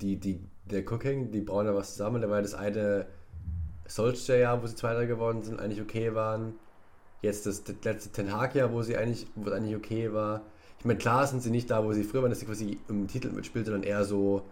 [0.00, 2.22] die, die, der Cooking, die bauen da was zusammen.
[2.22, 3.06] Da war das eine
[3.86, 6.54] Solskjaer-Jahr, wo sie Zweiter geworden sind, eigentlich okay waren.
[7.22, 10.42] Jetzt das, das letzte Ten Hag-Jahr, wo sie eigentlich, wo es eigentlich okay war.
[10.78, 13.06] Ich meine, klar sind sie nicht da, wo sie früher waren, dass sie quasi im
[13.06, 14.46] Titel mitspielt, sondern eher so,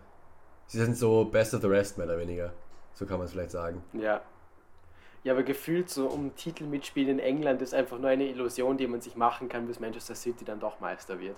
[0.66, 2.52] sie sind so best of the rest, mehr oder weniger.
[2.92, 3.82] So kann man es vielleicht sagen.
[3.94, 4.20] Ja.
[5.28, 8.86] Ja, aber gefühlt so um Titel mitspielen in England ist einfach nur eine Illusion, die
[8.86, 11.36] man sich machen kann, bis Manchester City dann doch Meister wird.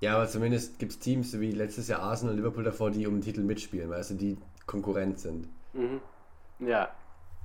[0.00, 3.06] Ja, aber zumindest gibt es Teams, so wie letztes Jahr Arsenal und Liverpool davor, die
[3.06, 5.46] um den Titel mitspielen, weißt du, die Konkurrent sind.
[5.74, 6.00] Mhm.
[6.58, 6.88] Ja.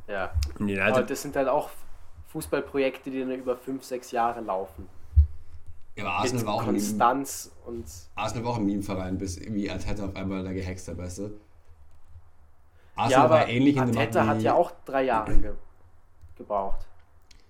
[0.08, 0.34] Ja.
[0.60, 1.70] United Aber das sind halt auch
[2.30, 4.90] Fußballprojekte, die dann über fünf, sechs Jahre laufen.
[5.96, 6.66] Ja, aber Arsenal war auch.
[6.66, 10.98] Konstanz und Arsenal war auch ein Meme-Verein, bis irgendwie Arteta auf einmal da gehext hat,
[10.98, 11.24] weißt du?
[11.26, 11.30] ja,
[12.96, 15.56] Arsenal aber war ähnlich in dem Arteta hat ja auch drei Jahre
[16.36, 16.86] gebraucht,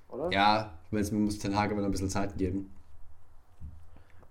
[0.10, 0.32] oder?
[0.32, 2.72] Ja, ich meine, man muss Ten Hag immer noch ein bisschen Zeit geben.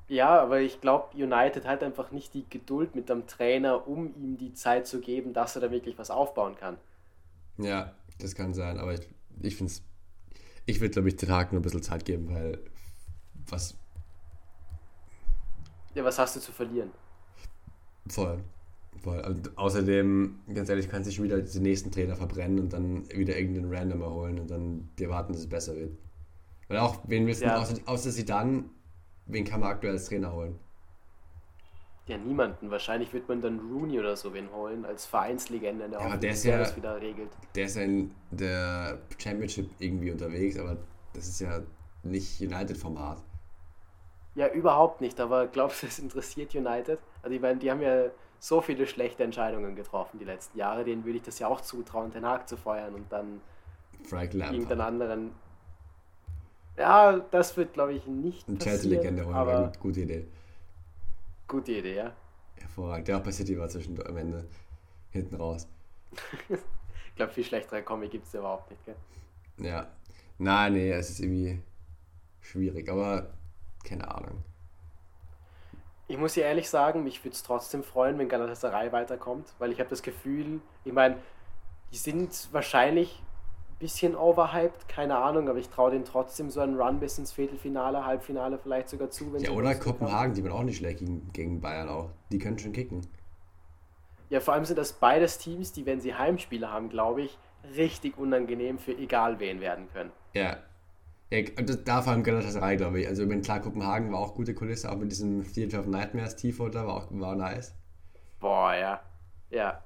[0.09, 4.37] Ja, aber ich glaube, United hat einfach nicht die Geduld mit dem Trainer, um ihm
[4.37, 6.77] die Zeit zu geben, dass er da wirklich was aufbauen kann.
[7.57, 9.09] Ja, das kann sein, aber ich,
[9.41, 9.83] ich finde es.
[10.67, 12.59] Ich würde, glaube ich, Ten Hag nur ein bisschen Zeit geben, weil.
[13.49, 13.77] Was.
[15.95, 16.91] Ja, was hast du zu verlieren?
[18.09, 18.43] Voll.
[19.03, 19.21] Voll.
[19.21, 23.37] Und außerdem, ganz ehrlich, kannst du schon wieder den nächsten Trainer verbrennen und dann wieder
[23.37, 25.93] irgendeinen Randomer holen und dann dir warten, dass es besser wird.
[26.69, 27.61] Weil auch, wen wissen, Ja.
[27.61, 28.71] außer, außer sie dann,
[29.27, 30.59] wen kann man aktuell als Trainer holen?
[32.07, 32.71] Ja, niemanden.
[32.71, 36.31] Wahrscheinlich wird man dann Rooney oder so wen holen, als Vereinslegende, der Ja, aber der
[36.33, 37.31] ist ja- das wieder regelt.
[37.55, 40.77] Der ist ja in der Championship irgendwie unterwegs, aber
[41.15, 41.61] das ist ja
[42.03, 43.23] nicht United-Format.
[44.35, 46.99] Ja, überhaupt nicht, aber glaubst du, es interessiert United?
[47.23, 48.07] Also ich meine, die haben ja
[48.45, 52.11] so viele schlechte Entscheidungen getroffen die letzten Jahre, denen würde ich das ja auch zutrauen,
[52.11, 53.41] Den Haag zu feuern und dann
[54.13, 55.31] irgendeinen anderen.
[56.77, 60.27] Ja, das wird, glaube ich, nicht Eine Chelsea-Legende holen, aber aber gut, gute Idee.
[61.49, 62.13] gute Idee, ja.
[62.57, 63.09] Hervorragend.
[63.09, 64.45] Der auch bei City war zwischendurch am Ende.
[65.11, 65.67] Hinten raus.
[67.15, 68.97] Ich glaube, viel schlechtere Comic gibt es überhaupt nicht, gell?
[69.59, 69.87] Ja.
[70.39, 71.63] Nein, nee, es ist irgendwie
[72.41, 73.31] schwierig, aber
[73.85, 74.43] keine Ahnung.
[76.15, 79.81] Ich muss dir ehrlich sagen, mich würde es trotzdem freuen, wenn Galatasaray weiterkommt, weil ich
[79.81, 81.17] habe das Gefühl, ich meine,
[81.93, 83.21] die sind wahrscheinlich
[83.73, 87.33] ein bisschen overhyped, keine Ahnung, aber ich traue denen trotzdem so einen Run bis ins
[87.33, 89.33] Viertelfinale, Halbfinale vielleicht sogar zu.
[89.33, 89.75] Wenn Ja, oder.
[89.75, 92.11] Kopenhagen, die waren auch nicht schlecht gegen, gegen Bayern auch.
[92.31, 93.05] Die können schon kicken.
[94.31, 97.37] Ja, vor allem sind das beides Teams, die, wenn sie Heimspiele haben, glaube ich,
[97.75, 100.13] richtig unangenehm für egal wen werden können.
[100.33, 100.59] Ja.
[101.31, 103.09] Ja, und das, da vor allem Galatasaray, glaube ich.
[103.09, 106.37] Also, ich meine, klar, Kopenhagen war auch gute Kulisse, auch mit diesem Theater of Nightmares
[106.37, 107.75] Tifo da war auch war nice.
[108.41, 109.01] Boah, ja.
[109.51, 109.83] Ja.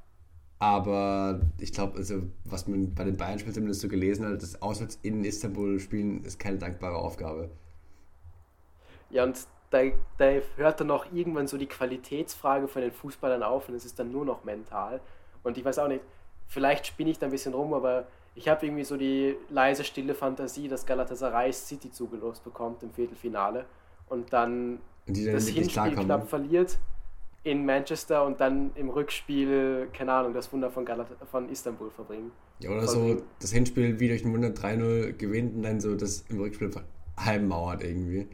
[0.59, 4.99] Aber ich glaube, also, was man bei den Bayern-Spielen zumindest so gelesen hat, das auswärts
[5.03, 7.51] in Istanbul spielen, ist keine dankbare Aufgabe.
[9.11, 9.39] Ja, und
[9.71, 9.83] da,
[10.17, 13.99] da hört dann noch irgendwann so die Qualitätsfrage von den Fußballern auf und es ist
[13.99, 15.01] dann nur noch mental.
[15.43, 16.03] Und ich weiß auch nicht,
[16.47, 20.15] vielleicht spinne ich da ein bisschen rum, aber ich habe irgendwie so die leise, stille
[20.15, 23.65] Fantasie, dass Galatasaray City zugelost bekommt im Viertelfinale
[24.09, 26.79] und dann dann das Hinspiel knapp verliert
[27.45, 32.31] in Manchester und dann im Rückspiel, keine Ahnung, das Wunder von, Galat von Istanbul verbringen.
[32.61, 36.25] Ja, oder so das Hinspiel wie durch ein Wunder 3-0 gewinnt und dann so das
[36.29, 36.71] im Rückspiel
[37.19, 38.27] heimauert irgendwie.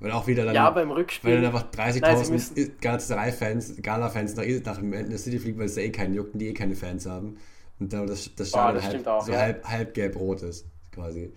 [0.00, 1.36] Weil auch wieder dann, Ja, aber im weil Rückspiel.
[1.36, 5.76] dann einfach Nein, sie 30.000 müssen- Galatasaray-Fans, Gala-Fans nach, nach Manchester City fliegen, weil es
[5.76, 7.36] eh keinen juckt und die eh keine Fans haben.
[7.80, 9.38] Und dann das, das Boah, das halb, auch, so ja.
[9.38, 11.32] halb, halb gelb-rot ist, quasi.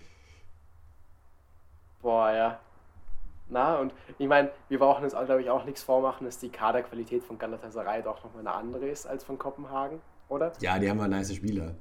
[2.02, 2.60] Boah, ja.
[3.48, 7.22] Na, und ich meine, wir brauchen uns, glaube ich, auch nichts vormachen, dass die Kaderqualität
[7.24, 10.52] von Galatasaray doch nochmal eine andere ist als von Kopenhagen, oder?
[10.60, 11.74] Ja, die haben ja nice Spieler.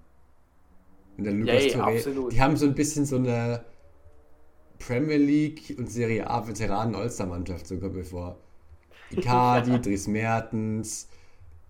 [1.18, 2.32] Und der Lukas ey, Touré, absolut.
[2.32, 3.64] die haben so ein bisschen so eine
[4.80, 8.38] Premier League und Serie A Veteranen All-Star-Mannschaft, so kommt mir vor.
[9.11, 11.07] Icardi, Dries Mertens,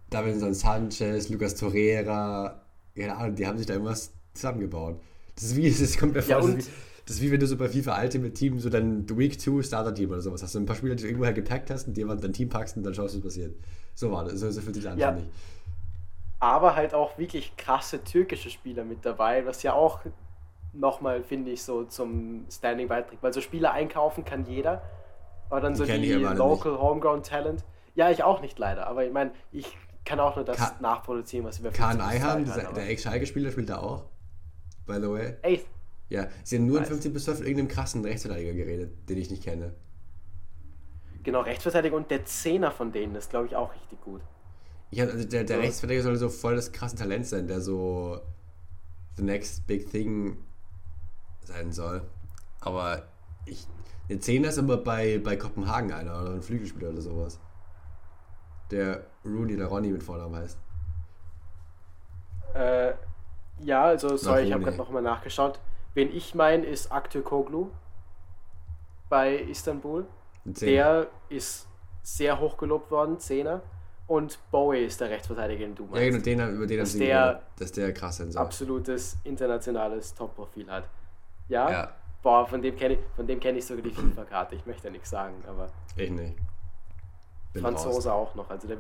[0.10, 2.63] Davinson Sanchez, Lucas Torreira,
[2.96, 5.00] keine Ahnung, die haben sich da irgendwas zusammengebaut.
[5.36, 6.72] Das ist wie, das kommt mir vor, Ja, das, ist wie,
[7.06, 10.10] das ist wie wenn du so bei FIFA Ultimate Team so dein Week 2 Starter-Team
[10.12, 10.54] oder sowas hast.
[10.54, 12.78] So ein paar Spieler, die du irgendwo halt gepackt hast und in dein Team packst
[12.78, 13.56] und dann schaust, was passiert.
[13.96, 15.16] So war das, so, so fühlt sich an, Ja.
[15.18, 15.24] ich.
[16.40, 20.02] Aber halt auch wirklich krasse türkische Spieler mit dabei, was ja auch
[20.74, 23.24] nochmal, finde ich, so zum Standing beiträgt.
[23.24, 24.82] Weil so Spieler einkaufen kann jeder,
[25.50, 27.64] aber dann Die so die Local Homegrown Talent.
[27.96, 31.46] Ja, ich auch nicht leider, aber ich meine, ich kann auch nur das Ka- nachproduzieren,
[31.46, 34.06] was wir Kahn 50 Eihan, hören, dieser, aber- der Ex-Schalke-Spieler, spielt da auch.
[34.86, 35.34] By the way.
[35.44, 35.64] Ey,
[36.10, 36.90] Ja, sie haben nur in Nice.
[36.90, 39.74] 15 bis 12 mit irgendeinem krassen Rechtsverteidiger geredet, den ich nicht kenne.
[41.24, 44.22] genau, Rechtsverteidiger und der Zehner von denen ist, glaube ich, auch richtig gut.
[44.96, 45.62] Hab, also der, der Ja.
[45.64, 48.20] Rechtsverteidiger soll so voll das krasse Talent sein, der so
[49.16, 50.38] the next big thing
[51.46, 52.02] sein soll.
[52.62, 53.04] Aber
[53.46, 53.66] ich.
[54.10, 57.40] Der Zehner ist aber bei, bei Kopenhagen einer oder ein Flügelspieler oder sowas.
[58.74, 60.58] Der Rooney oder Ronny mit Vornamen heißt.
[62.56, 62.94] Äh,
[63.62, 65.60] ja, also, sorry, ich habe gerade nochmal nachgeschaut.
[65.94, 67.70] Wen ich meine, ist Aktürkoglu
[69.10, 70.06] bei Istanbul.
[70.46, 71.68] Der ist
[72.02, 73.62] sehr hoch gelobt worden, Zehner.
[74.08, 76.92] Und Bowie ist der Rechtsverteidiger, den du Ja, genau, den, haben- über den haben Dass
[76.92, 78.42] sie der- geredet, dass der krass sein soll.
[78.42, 80.90] Absolutes internationales Top-Profil hat.
[81.48, 81.72] Ja?
[81.72, 84.56] Ja, Boah, von dem kenne ich, von dem kenne ich sogar die FIFA-Karte.
[84.56, 86.38] Ich möchte ja nichts sagen, aber ich nicht.
[87.54, 87.84] Bin raus.
[87.84, 88.50] Franzose auch noch.
[88.50, 88.78] Also der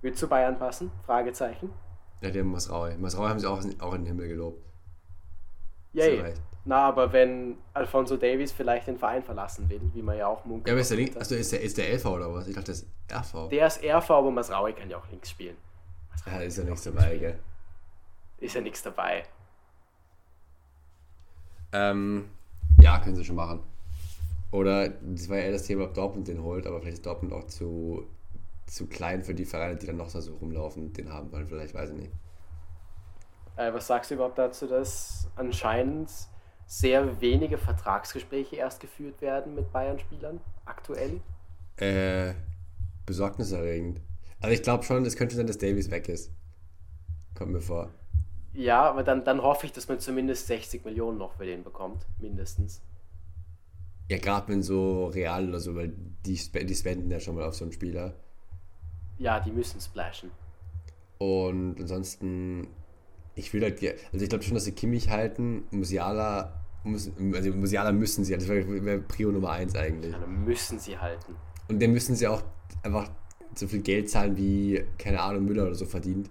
[0.00, 0.90] wird zu Bayern passen?
[1.04, 1.70] Fragezeichen.
[2.20, 2.96] Ja, der Masraui.
[2.96, 4.62] Masraui haben sie auch, auch in den Himmel gelobt.
[5.92, 6.20] Yay.
[6.20, 6.42] Recht.
[6.64, 10.68] Na, aber wenn Alfonso Davies vielleicht den Verein verlassen will, wie man ja auch munkelt.
[10.68, 12.46] Ja, aber ist der, Link, also ist der, ist der LV oder was?
[12.46, 13.48] Ich dachte, das ist RV.
[13.48, 15.56] Der ist RV, aber Masraui kann ja auch links spielen.
[16.26, 17.38] Ja, ist ja nichts dabei, gell?
[18.38, 19.24] Ist ja nichts dabei.
[21.72, 22.28] Ähm,
[22.80, 23.62] ja, können sie schon machen.
[24.50, 27.32] Oder, das war ja eher das Thema, ob Dortmund den holt, aber vielleicht ist Dortmund
[27.32, 28.06] auch zu,
[28.66, 31.90] zu klein für die Vereine, die dann noch so rumlaufen, den haben wollen, vielleicht, weiß
[31.90, 32.12] ich nicht.
[33.56, 36.10] Äh, was sagst du überhaupt dazu, dass anscheinend
[36.66, 41.20] sehr wenige Vertragsgespräche erst geführt werden mit Bayern-Spielern aktuell?
[41.76, 42.34] Äh,
[43.04, 44.00] besorgniserregend.
[44.40, 46.30] Also ich glaube schon, es könnte sein, dass Davies weg ist.
[47.34, 47.90] Kommt mir vor.
[48.52, 52.06] Ja, aber dann, dann hoffe ich, dass man zumindest 60 Millionen noch für den bekommt,
[52.18, 52.82] mindestens.
[54.08, 55.92] Ja, gerade wenn so real oder so, weil
[56.24, 58.14] die, die spenden ja schon mal auf so einen Spieler.
[59.18, 60.30] Ja, die müssen splashen.
[61.18, 62.68] Und ansonsten,
[63.34, 63.82] ich will halt,
[64.12, 68.48] also ich glaube schon, dass sie Kimmich halten, Musiala, muss, also Musiala müssen sie, das
[68.48, 70.12] wäre wär Prio Nummer 1 eigentlich.
[70.12, 71.34] Ja, müssen sie halten.
[71.68, 72.42] Und dann müssen sie auch
[72.82, 73.10] einfach
[73.54, 76.30] so viel Geld zahlen, wie, keine Ahnung, Müller oder so verdient.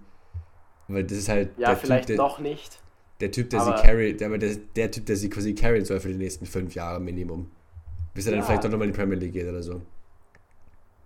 [0.87, 1.57] Weil das ist halt.
[1.57, 2.79] Ja, vielleicht typ, der, noch nicht.
[3.19, 6.09] Der Typ, der sie carry, der, der, der Typ, der sie quasi carryen soll für
[6.09, 7.51] die nächsten fünf Jahre Minimum.
[8.17, 8.39] Bis er ja.
[8.39, 9.79] dann vielleicht doch nochmal in die Premier League geht oder so.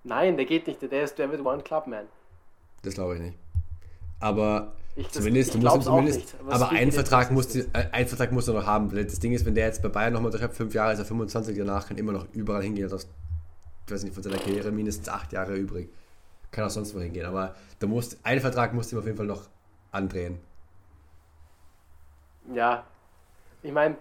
[0.05, 0.81] Nein, der geht nicht.
[0.81, 2.05] Der, ist, der One Club Man.
[2.83, 3.37] Das glaube ich nicht.
[4.21, 7.59] Aber ich, das, zumindest, ich du musst zumindest, nicht, aber, aber ein Vertrag, musst du,
[7.73, 8.95] äh, ein Vertrag musst du noch haben.
[8.95, 11.57] Das Ding ist, wenn der jetzt bei Bayern nochmal unterschreibt, fünf Jahre ist er 25,
[11.57, 12.87] danach kann immer noch überall hingehen.
[12.87, 13.09] Das,
[13.87, 15.89] ich weiß nicht, von seiner Karriere mindestens acht Jahre übrig.
[16.49, 17.25] Kann auch sonst wo hingehen.
[17.25, 19.49] Aber du musst, einen Vertrag musst du ihm auf jeden Fall noch
[19.91, 20.39] andrehen.
[22.53, 22.85] Ja,
[23.63, 23.97] ich meine,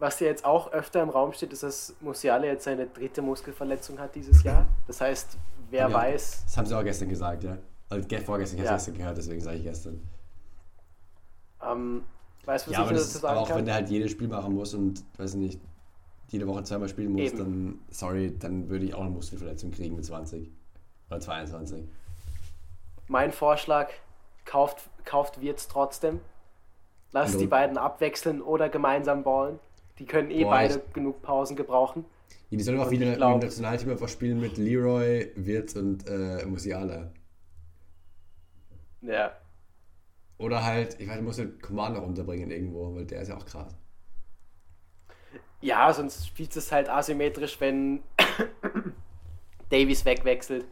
[0.00, 3.98] was ja jetzt auch öfter im Raum steht, ist, dass Musiale jetzt seine dritte Muskelverletzung
[3.98, 4.66] hat dieses Jahr.
[4.86, 5.36] Das heißt,
[5.68, 6.44] wer ja, weiß.
[6.46, 7.58] Das haben sie auch gestern gesagt, ja.
[7.90, 8.72] Also vorgestern, ich ja.
[8.72, 10.00] gestern gehört, deswegen sage ich gestern.
[11.62, 12.04] Ähm,
[12.46, 13.58] weißt du, was ja, ich dazu sagen aber auch kann?
[13.58, 15.60] wenn der halt jedes Spiel machen muss und, weiß nicht,
[16.28, 17.38] jede Woche zweimal spielen muss, Eben.
[17.38, 20.50] dann, sorry, dann würde ich auch eine Muskelverletzung kriegen mit 20
[21.10, 21.84] oder 22.
[23.08, 23.90] Mein Vorschlag,
[24.46, 26.20] kauft, kauft Wirtz trotzdem.
[27.12, 29.58] Lasst die beiden abwechseln oder gemeinsam ballen.
[30.00, 32.04] Die können eh Boah, beide genug Pausen gebrauchen.
[32.50, 37.12] Ja, die sollen auch wieder im Nationalteam einfach spielen mit Leroy, Wirtz und äh, Musiala.
[39.02, 39.32] Ja.
[40.38, 43.46] Oder halt, ich weiß, du musst halt Commander runterbringen irgendwo, weil der ist ja auch
[43.46, 43.76] krass.
[45.60, 48.02] Ja, sonst spielt es halt asymmetrisch, wenn
[49.70, 50.64] Davies wegwechselt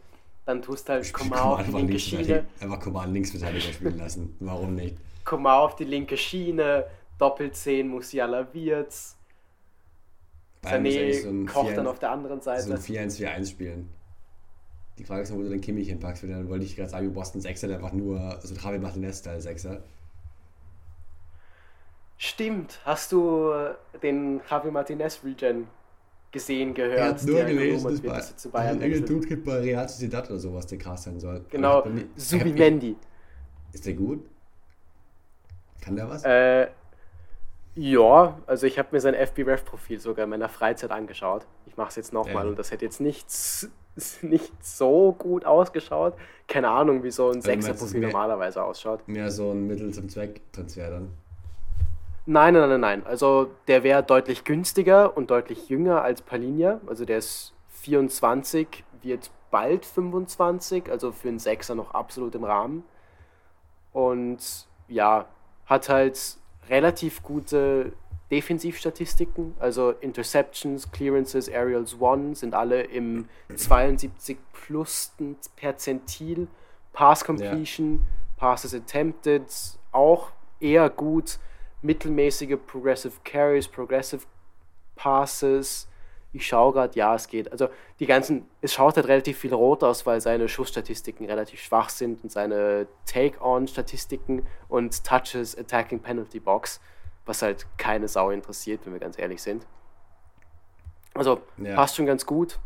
[0.49, 2.45] dann tust du halt Komar auf die linke Schiene.
[2.59, 4.35] Einfach Komar Linksverteidiger spielen lassen.
[4.39, 4.97] Warum nicht?
[5.23, 6.85] Komar auf die linke Schiene,
[7.19, 9.15] Doppelzehn Musiala Wirtz.
[10.63, 12.63] Sané so kocht dann auf der anderen Seite.
[12.63, 13.89] So ein 4-1-4-1 spielen.
[14.97, 16.23] Die Frage ist, wo du den Kimmich hinpackst.
[16.23, 18.79] Dann wollte ich gerade sagen, du brauchst einen Sechser, der einfach nur so ein Javi
[18.79, 19.81] Martinez-Style Sechser.
[22.17, 22.81] Stimmt.
[22.83, 23.53] Hast du
[24.03, 25.67] den Javi Martinez Regen
[26.31, 26.97] gesehen, gehört.
[26.97, 30.39] Er hat nur gelesen, dass bei, zu Bayern irgendein Dude gibt bei Real Sociedad oder
[30.39, 31.45] sowas, der krass sein soll.
[31.49, 31.85] Genau,
[32.15, 32.95] Subimendi.
[33.71, 34.23] Ist der gut?
[35.81, 36.23] Kann der was?
[36.25, 36.67] Äh,
[37.75, 41.45] ja, also ich habe mir sein FBref-Profil sogar in meiner Freizeit angeschaut.
[41.65, 42.49] Ich mache es jetzt nochmal ja.
[42.49, 43.27] und das hätte jetzt nicht,
[44.21, 46.15] nicht so gut ausgeschaut.
[46.47, 49.07] Keine Ahnung, wie so ein also Sechser-Profil normalerweise ausschaut.
[49.07, 51.09] Mehr so ein Mittel zum Zweck-Transfer dann.
[52.25, 53.05] Nein, nein, nein, nein.
[53.07, 56.79] Also der wäre deutlich günstiger und deutlich jünger als Palinia.
[56.85, 62.83] Also der ist 24, wird bald 25, also für einen Sechser noch absolut im Rahmen.
[63.93, 65.25] Und ja,
[65.65, 66.38] hat halt
[66.69, 67.93] relativ gute
[68.31, 75.13] Defensivstatistiken, also Interceptions, Clearances, Aerials One sind alle im 72 plus
[75.55, 76.47] Perzentil.
[76.93, 77.99] Pass Completion, ja.
[78.37, 79.43] Passes Attempted
[79.91, 81.39] auch eher gut
[81.81, 84.25] mittelmäßige Progressive Carries, Progressive
[84.95, 85.87] Passes.
[86.31, 87.51] Ich schaue gerade, ja, es geht.
[87.51, 87.69] Also
[87.99, 92.23] die ganzen, es schaut halt relativ viel rot aus, weil seine Schussstatistiken relativ schwach sind
[92.23, 96.79] und seine Take-on-Statistiken und Touches, Attacking Penalty Box,
[97.25, 99.65] was halt keine Sau interessiert, wenn wir ganz ehrlich sind.
[101.15, 101.75] Also ja.
[101.75, 102.59] passt schon ganz gut.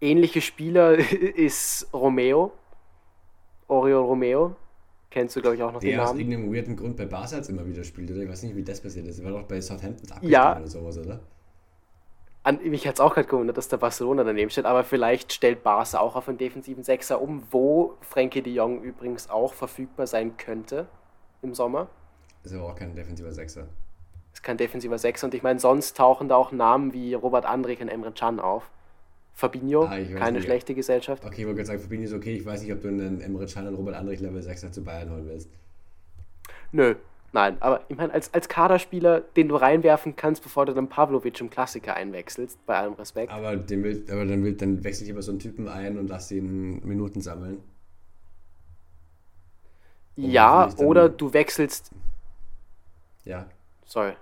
[0.00, 2.52] Ähnliche Spieler ist Romeo,
[3.68, 4.56] Oriol Romeo,
[5.16, 6.06] Kennst du, glaube ich, auch noch der den Namen?
[6.06, 8.20] Der aus irgendeinem weirden Grund bei Barca jetzt immer wieder spielt, oder?
[8.20, 9.18] Ich weiß nicht, wie das passiert ist.
[9.18, 10.58] Er war doch bei Southampton abgestiegen ja.
[10.58, 11.20] oder sowas, oder?
[12.46, 15.64] An, mich hat es auch gerade gewundert, dass der Barcelona daneben steht, aber vielleicht stellt
[15.64, 20.36] Barca auch auf einen defensiven Sechser um, wo Frenkie de Jong übrigens auch verfügbar sein
[20.36, 20.86] könnte
[21.42, 21.88] im Sommer.
[22.44, 23.66] Ist aber auch kein defensiver Sechser.
[24.32, 27.80] Ist kein defensiver Sechser und ich meine, sonst tauchen da auch Namen wie Robert Andrich
[27.80, 28.70] und Emre Can auf.
[29.32, 30.44] Fabinho, ah, keine nicht.
[30.44, 31.24] schlechte Gesellschaft.
[31.24, 32.36] Okay, ich wollte gerade sagen, Fabinho ist okay.
[32.36, 35.10] Ich weiß nicht, ob du einen Emre Can und Robert Andrich Level 6 zu Bayern
[35.10, 35.50] holen willst.
[36.70, 36.94] Nö,
[37.32, 41.40] Nein, aber ich meine, als, als Kaderspieler, den du reinwerfen kannst, bevor du dann Pavlovic
[41.40, 43.32] im Klassiker einwechselst, bei allem Respekt.
[43.32, 46.08] Aber, den will, aber dann, will, dann wechsel ich immer so einen Typen ein und
[46.08, 47.58] lass ihn Minuten sammeln.
[50.16, 51.90] ja, oder du wechselst.
[53.24, 53.46] Ja.
[53.84, 54.14] Sorry.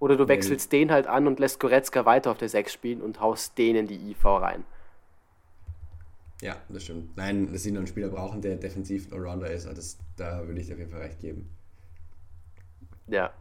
[0.00, 0.78] Oder du wechselst nee.
[0.78, 3.86] den halt an und lässt Goretzka weiter auf der 6 spielen und haust den in
[3.88, 4.64] die IV rein.
[6.40, 7.16] Ja, das stimmt.
[7.16, 10.68] Nein, dass sie noch einen Spieler brauchen, der defensiv Allrounder ist, das, da würde ich
[10.68, 11.50] dir auf jeden Fall recht geben.
[13.08, 13.32] Ja.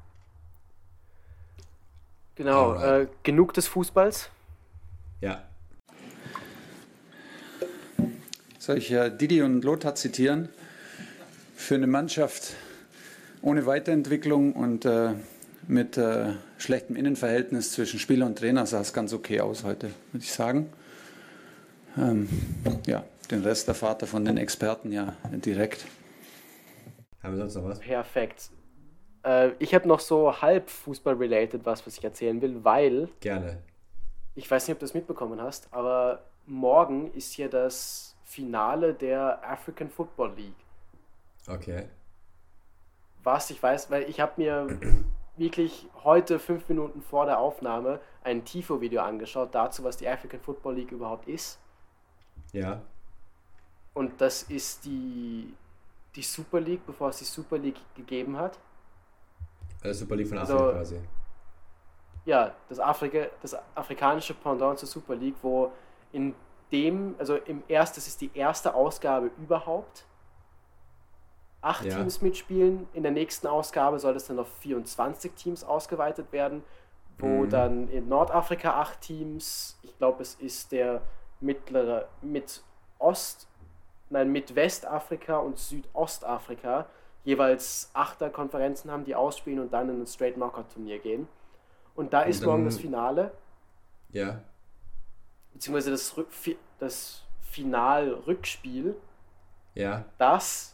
[2.35, 4.29] Genau, äh, genug des Fußballs?
[5.21, 5.43] Ja.
[8.59, 10.49] Soll ich äh, Didi und Lothar zitieren?
[11.55, 12.53] Für eine Mannschaft
[13.41, 15.13] ohne Weiterentwicklung und äh,
[15.67, 20.23] mit äh, schlechtem Innenverhältnis zwischen Spieler und Trainer sah es ganz okay aus heute, würde
[20.23, 20.69] ich sagen.
[21.97, 22.29] Ähm,
[22.85, 25.85] ja, den Rest erfahrt ihr von den Experten ja direkt.
[27.23, 27.79] Haben wir sonst noch was?
[27.79, 28.51] Perfekt.
[29.27, 33.09] Äh, ich habe noch so halb Fußball-related was, was ich erzählen will, weil.
[33.19, 33.61] Gerne.
[34.35, 39.41] Ich weiß nicht, ob du das mitbekommen hast, aber morgen ist hier das Finale der
[39.43, 40.55] African Football League.
[41.47, 41.89] Okay.
[43.23, 44.67] Was ich weiß, weil ich habe mir
[45.37, 50.75] wirklich heute, fünf Minuten vor der Aufnahme, ein Tifo-Video angeschaut dazu, was die African Football
[50.75, 51.59] League überhaupt ist.
[52.53, 52.81] Ja.
[53.93, 55.53] Und das ist die,
[56.15, 58.59] die Super League, bevor es die Super League gegeben hat.
[59.83, 60.99] Also Super League von Afrika also, quasi.
[62.25, 65.71] Ja, das, Afrika, das afrikanische Pendant zur Super League, wo
[66.11, 66.35] in
[66.71, 70.05] dem, also im ersten, das ist die erste Ausgabe überhaupt.
[71.61, 71.95] Acht ja.
[71.95, 72.87] Teams mitspielen.
[72.93, 76.63] In der nächsten Ausgabe soll es dann auf 24 Teams ausgeweitet werden,
[77.17, 77.49] wo mhm.
[77.49, 81.01] dann in Nordafrika acht Teams, ich glaube, es ist der
[81.39, 82.63] mittlere, mit
[82.99, 83.47] Ost,
[84.09, 86.87] nein, mit Westafrika und Südostafrika
[87.27, 91.27] jeweils Achterkonferenzen haben, die ausspielen und dann in ein Straight Knockout Turnier gehen.
[91.93, 93.31] Und da und ist morgen das Finale.
[94.13, 94.41] Ja.
[95.51, 96.15] Beziehungsweise das,
[96.79, 98.95] das Final-Rückspiel.
[99.75, 100.05] Ja.
[100.17, 100.73] Das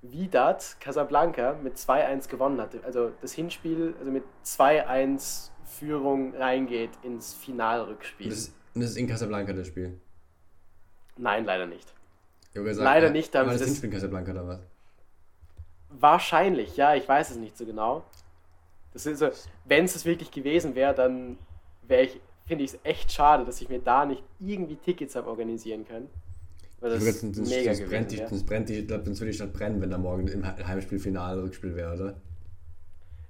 [0.00, 2.80] Vidat Casablanca mit 2-1 gewonnen hatte.
[2.82, 8.30] Also das Hinspiel, also mit 2-1 Führung reingeht ins Finalrückspiel.
[8.30, 10.00] Das, das ist in Casablanca das Spiel?
[11.18, 11.92] Nein, leider nicht.
[12.54, 13.36] Gesagt, leider nicht.
[13.36, 14.73] Aber das, das Hinspiel in Casablanca oder was?
[16.00, 18.04] Wahrscheinlich, ja, ich weiß es nicht so genau.
[18.92, 19.28] Das ist so,
[19.64, 21.38] wenn es wirklich gewesen wäre, dann
[21.82, 25.28] wäre ich, finde ich es echt schade, dass ich mir da nicht irgendwie Tickets habe
[25.28, 26.08] organisieren können.
[26.80, 29.30] Weil das, das, das, mega das brennt, die, das brennt die, ich glaube, dann würde
[29.30, 32.14] die Stadt brennen, wenn da morgen im Heimspiel Finale Rückspiel wäre, oder?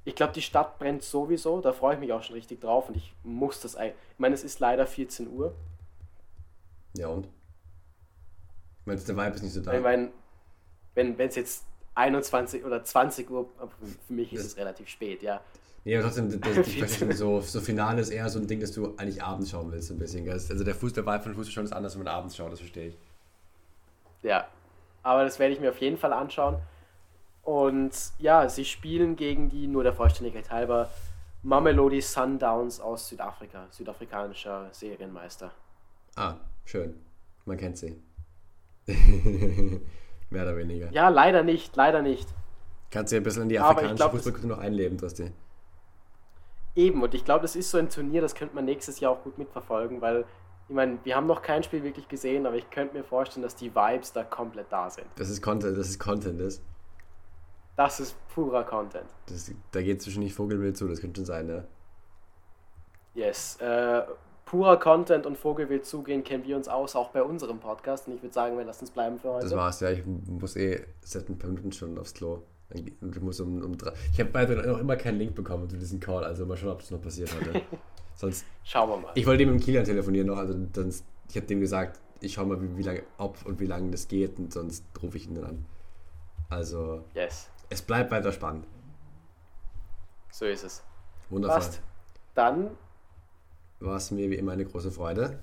[0.05, 2.97] Ich glaube, die Stadt brennt sowieso, da freue ich mich auch schon richtig drauf und
[2.97, 3.91] ich muss das ein.
[3.91, 5.55] Ich meine, es ist leider 14 Uhr.
[6.97, 7.29] Ja und?
[8.85, 9.73] Meinst der Vibe ist nicht so da?
[9.73, 10.11] Ich meine,
[10.95, 13.49] wenn es jetzt 21 oder 20 Uhr,
[14.07, 15.41] für mich ist es relativ spät, ja.
[15.85, 18.95] Nee, aber trotzdem, das, ich so, so Finale ist eher so ein Ding, dass du
[18.97, 20.29] eigentlich abends schauen willst, so ein bisschen.
[20.29, 22.61] Also der Fuß, der Vibe von Fußball schon ist anders, wenn man abends schaut, das
[22.61, 22.99] verstehe ich.
[24.23, 24.49] Ja,
[25.03, 26.57] aber das werde ich mir auf jeden Fall anschauen.
[27.43, 30.91] Und ja, sie spielen gegen die, nur der Vollständigkeit halber,
[31.43, 35.53] Mamelodi Sundowns aus Südafrika, südafrikanischer Serienmeister.
[36.17, 36.95] Ah, schön.
[37.45, 38.03] Man kennt sie.
[40.35, 40.91] Mehr oder weniger.
[40.91, 42.29] Ja, leider nicht, leider nicht.
[42.91, 45.31] Kannst du ja ein bisschen in die afrikanische Fußballkultur noch einleben, Basti.
[46.75, 49.23] Eben, und ich glaube, das ist so ein Turnier, das könnte man nächstes Jahr auch
[49.23, 50.25] gut mitverfolgen, weil,
[50.69, 53.55] ich meine, wir haben noch kein Spiel wirklich gesehen, aber ich könnte mir vorstellen, dass
[53.55, 55.07] die Vibes da komplett da sind.
[55.15, 56.61] Das ist Content, das ist Content, das.
[57.77, 59.07] Das ist purer Content.
[59.27, 61.65] Das, da geht zwischen nicht Vogelwild zu, das könnte schon sein, ne?
[63.15, 63.57] Yes.
[63.61, 64.03] Äh,
[64.55, 68.07] purer Content und Vogelwild zugehen kennen wir uns aus, auch bei unserem Podcast.
[68.07, 69.47] Und ich würde sagen, wir lassen es bleiben für heute.
[69.47, 69.91] Das war's, ja.
[69.91, 72.43] Ich muss eh seit ein paar Minuten schon aufs Klo.
[72.73, 73.93] Ich muss um, um drei.
[74.13, 76.79] Ich habe bei noch immer keinen Link bekommen zu diesem Call, also mal schauen, ob
[76.79, 77.63] das noch passiert heute.
[78.15, 78.47] Sonst.
[78.63, 79.13] Schauen wir mal.
[79.17, 82.47] Ich wollte dem mit Kilian telefonieren noch, also sonst, ich habe dem gesagt, ich schaue
[82.47, 85.35] mal, wie, wie lange, ob und wie lange das geht und sonst rufe ich ihn
[85.35, 85.67] dann an.
[86.49, 87.03] Also.
[87.13, 87.51] Yes.
[87.71, 88.69] Es bleibt weiter spannend.
[90.31, 90.85] So ist es.
[91.29, 91.83] Passt.
[92.37, 92.71] Dann
[93.85, 95.39] war es mir wie immer eine große Freude.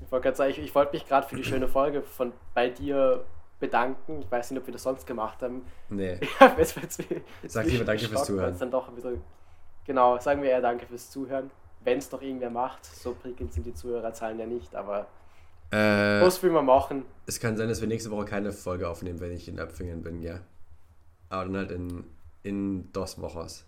[0.00, 2.68] Ich wollte gerade sagen, ich, ich wollte mich gerade für die schöne Folge von bei
[2.68, 3.24] dir
[3.60, 4.20] bedanken.
[4.20, 5.62] Ich weiß nicht, ob wir das sonst gemacht haben.
[5.88, 6.18] Nee.
[6.40, 7.02] Ja, jetzt, jetzt,
[7.42, 8.56] jetzt Sag lieber danke fürs Zuhören.
[8.58, 9.20] Dann doch bisschen,
[9.84, 11.50] genau, sagen wir eher danke fürs Zuhören.
[11.82, 15.06] Wenn es doch irgendwer macht, so prickelnd sind die Zuhörerzahlen ja nicht, aber
[15.70, 17.04] äh, was will man machen?
[17.26, 20.22] Es kann sein, dass wir nächste Woche keine Folge aufnehmen, wenn ich in Öpfingen bin,
[20.22, 20.40] ja.
[21.28, 22.04] Aber dann halt in,
[22.42, 23.66] in dos Wochos.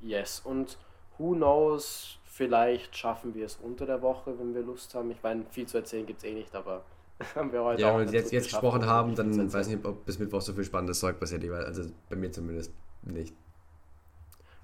[0.00, 0.78] Yes, und
[1.18, 5.10] who knows, vielleicht schaffen wir es unter der Woche, wenn wir Lust haben.
[5.10, 6.84] Ich meine, viel zu erzählen gibt es eh nicht, aber
[7.34, 9.52] haben wir heute Ja, auch wenn wir jetzt, jetzt gesprochen haben, dann 50%.
[9.52, 11.44] weiß ich nicht, ob bis Mittwoch so viel spannendes Zeug passiert.
[11.50, 13.34] Also bei mir zumindest nicht.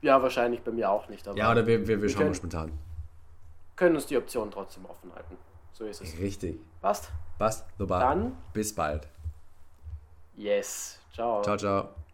[0.01, 2.35] Ja, wahrscheinlich bei mir auch nicht, aber Ja, oder wir, wir, wir schauen können- mal
[2.35, 2.73] spontan.
[3.75, 5.37] können uns die Option trotzdem offen halten.
[5.73, 6.19] So ist es.
[6.19, 6.59] Richtig.
[6.81, 7.11] Passt?
[7.39, 7.99] Passt, super.
[7.99, 9.09] Dann, Bis bald.
[10.37, 10.99] yes.
[11.13, 11.43] Ciao.
[11.43, 12.06] Ciao, ciao.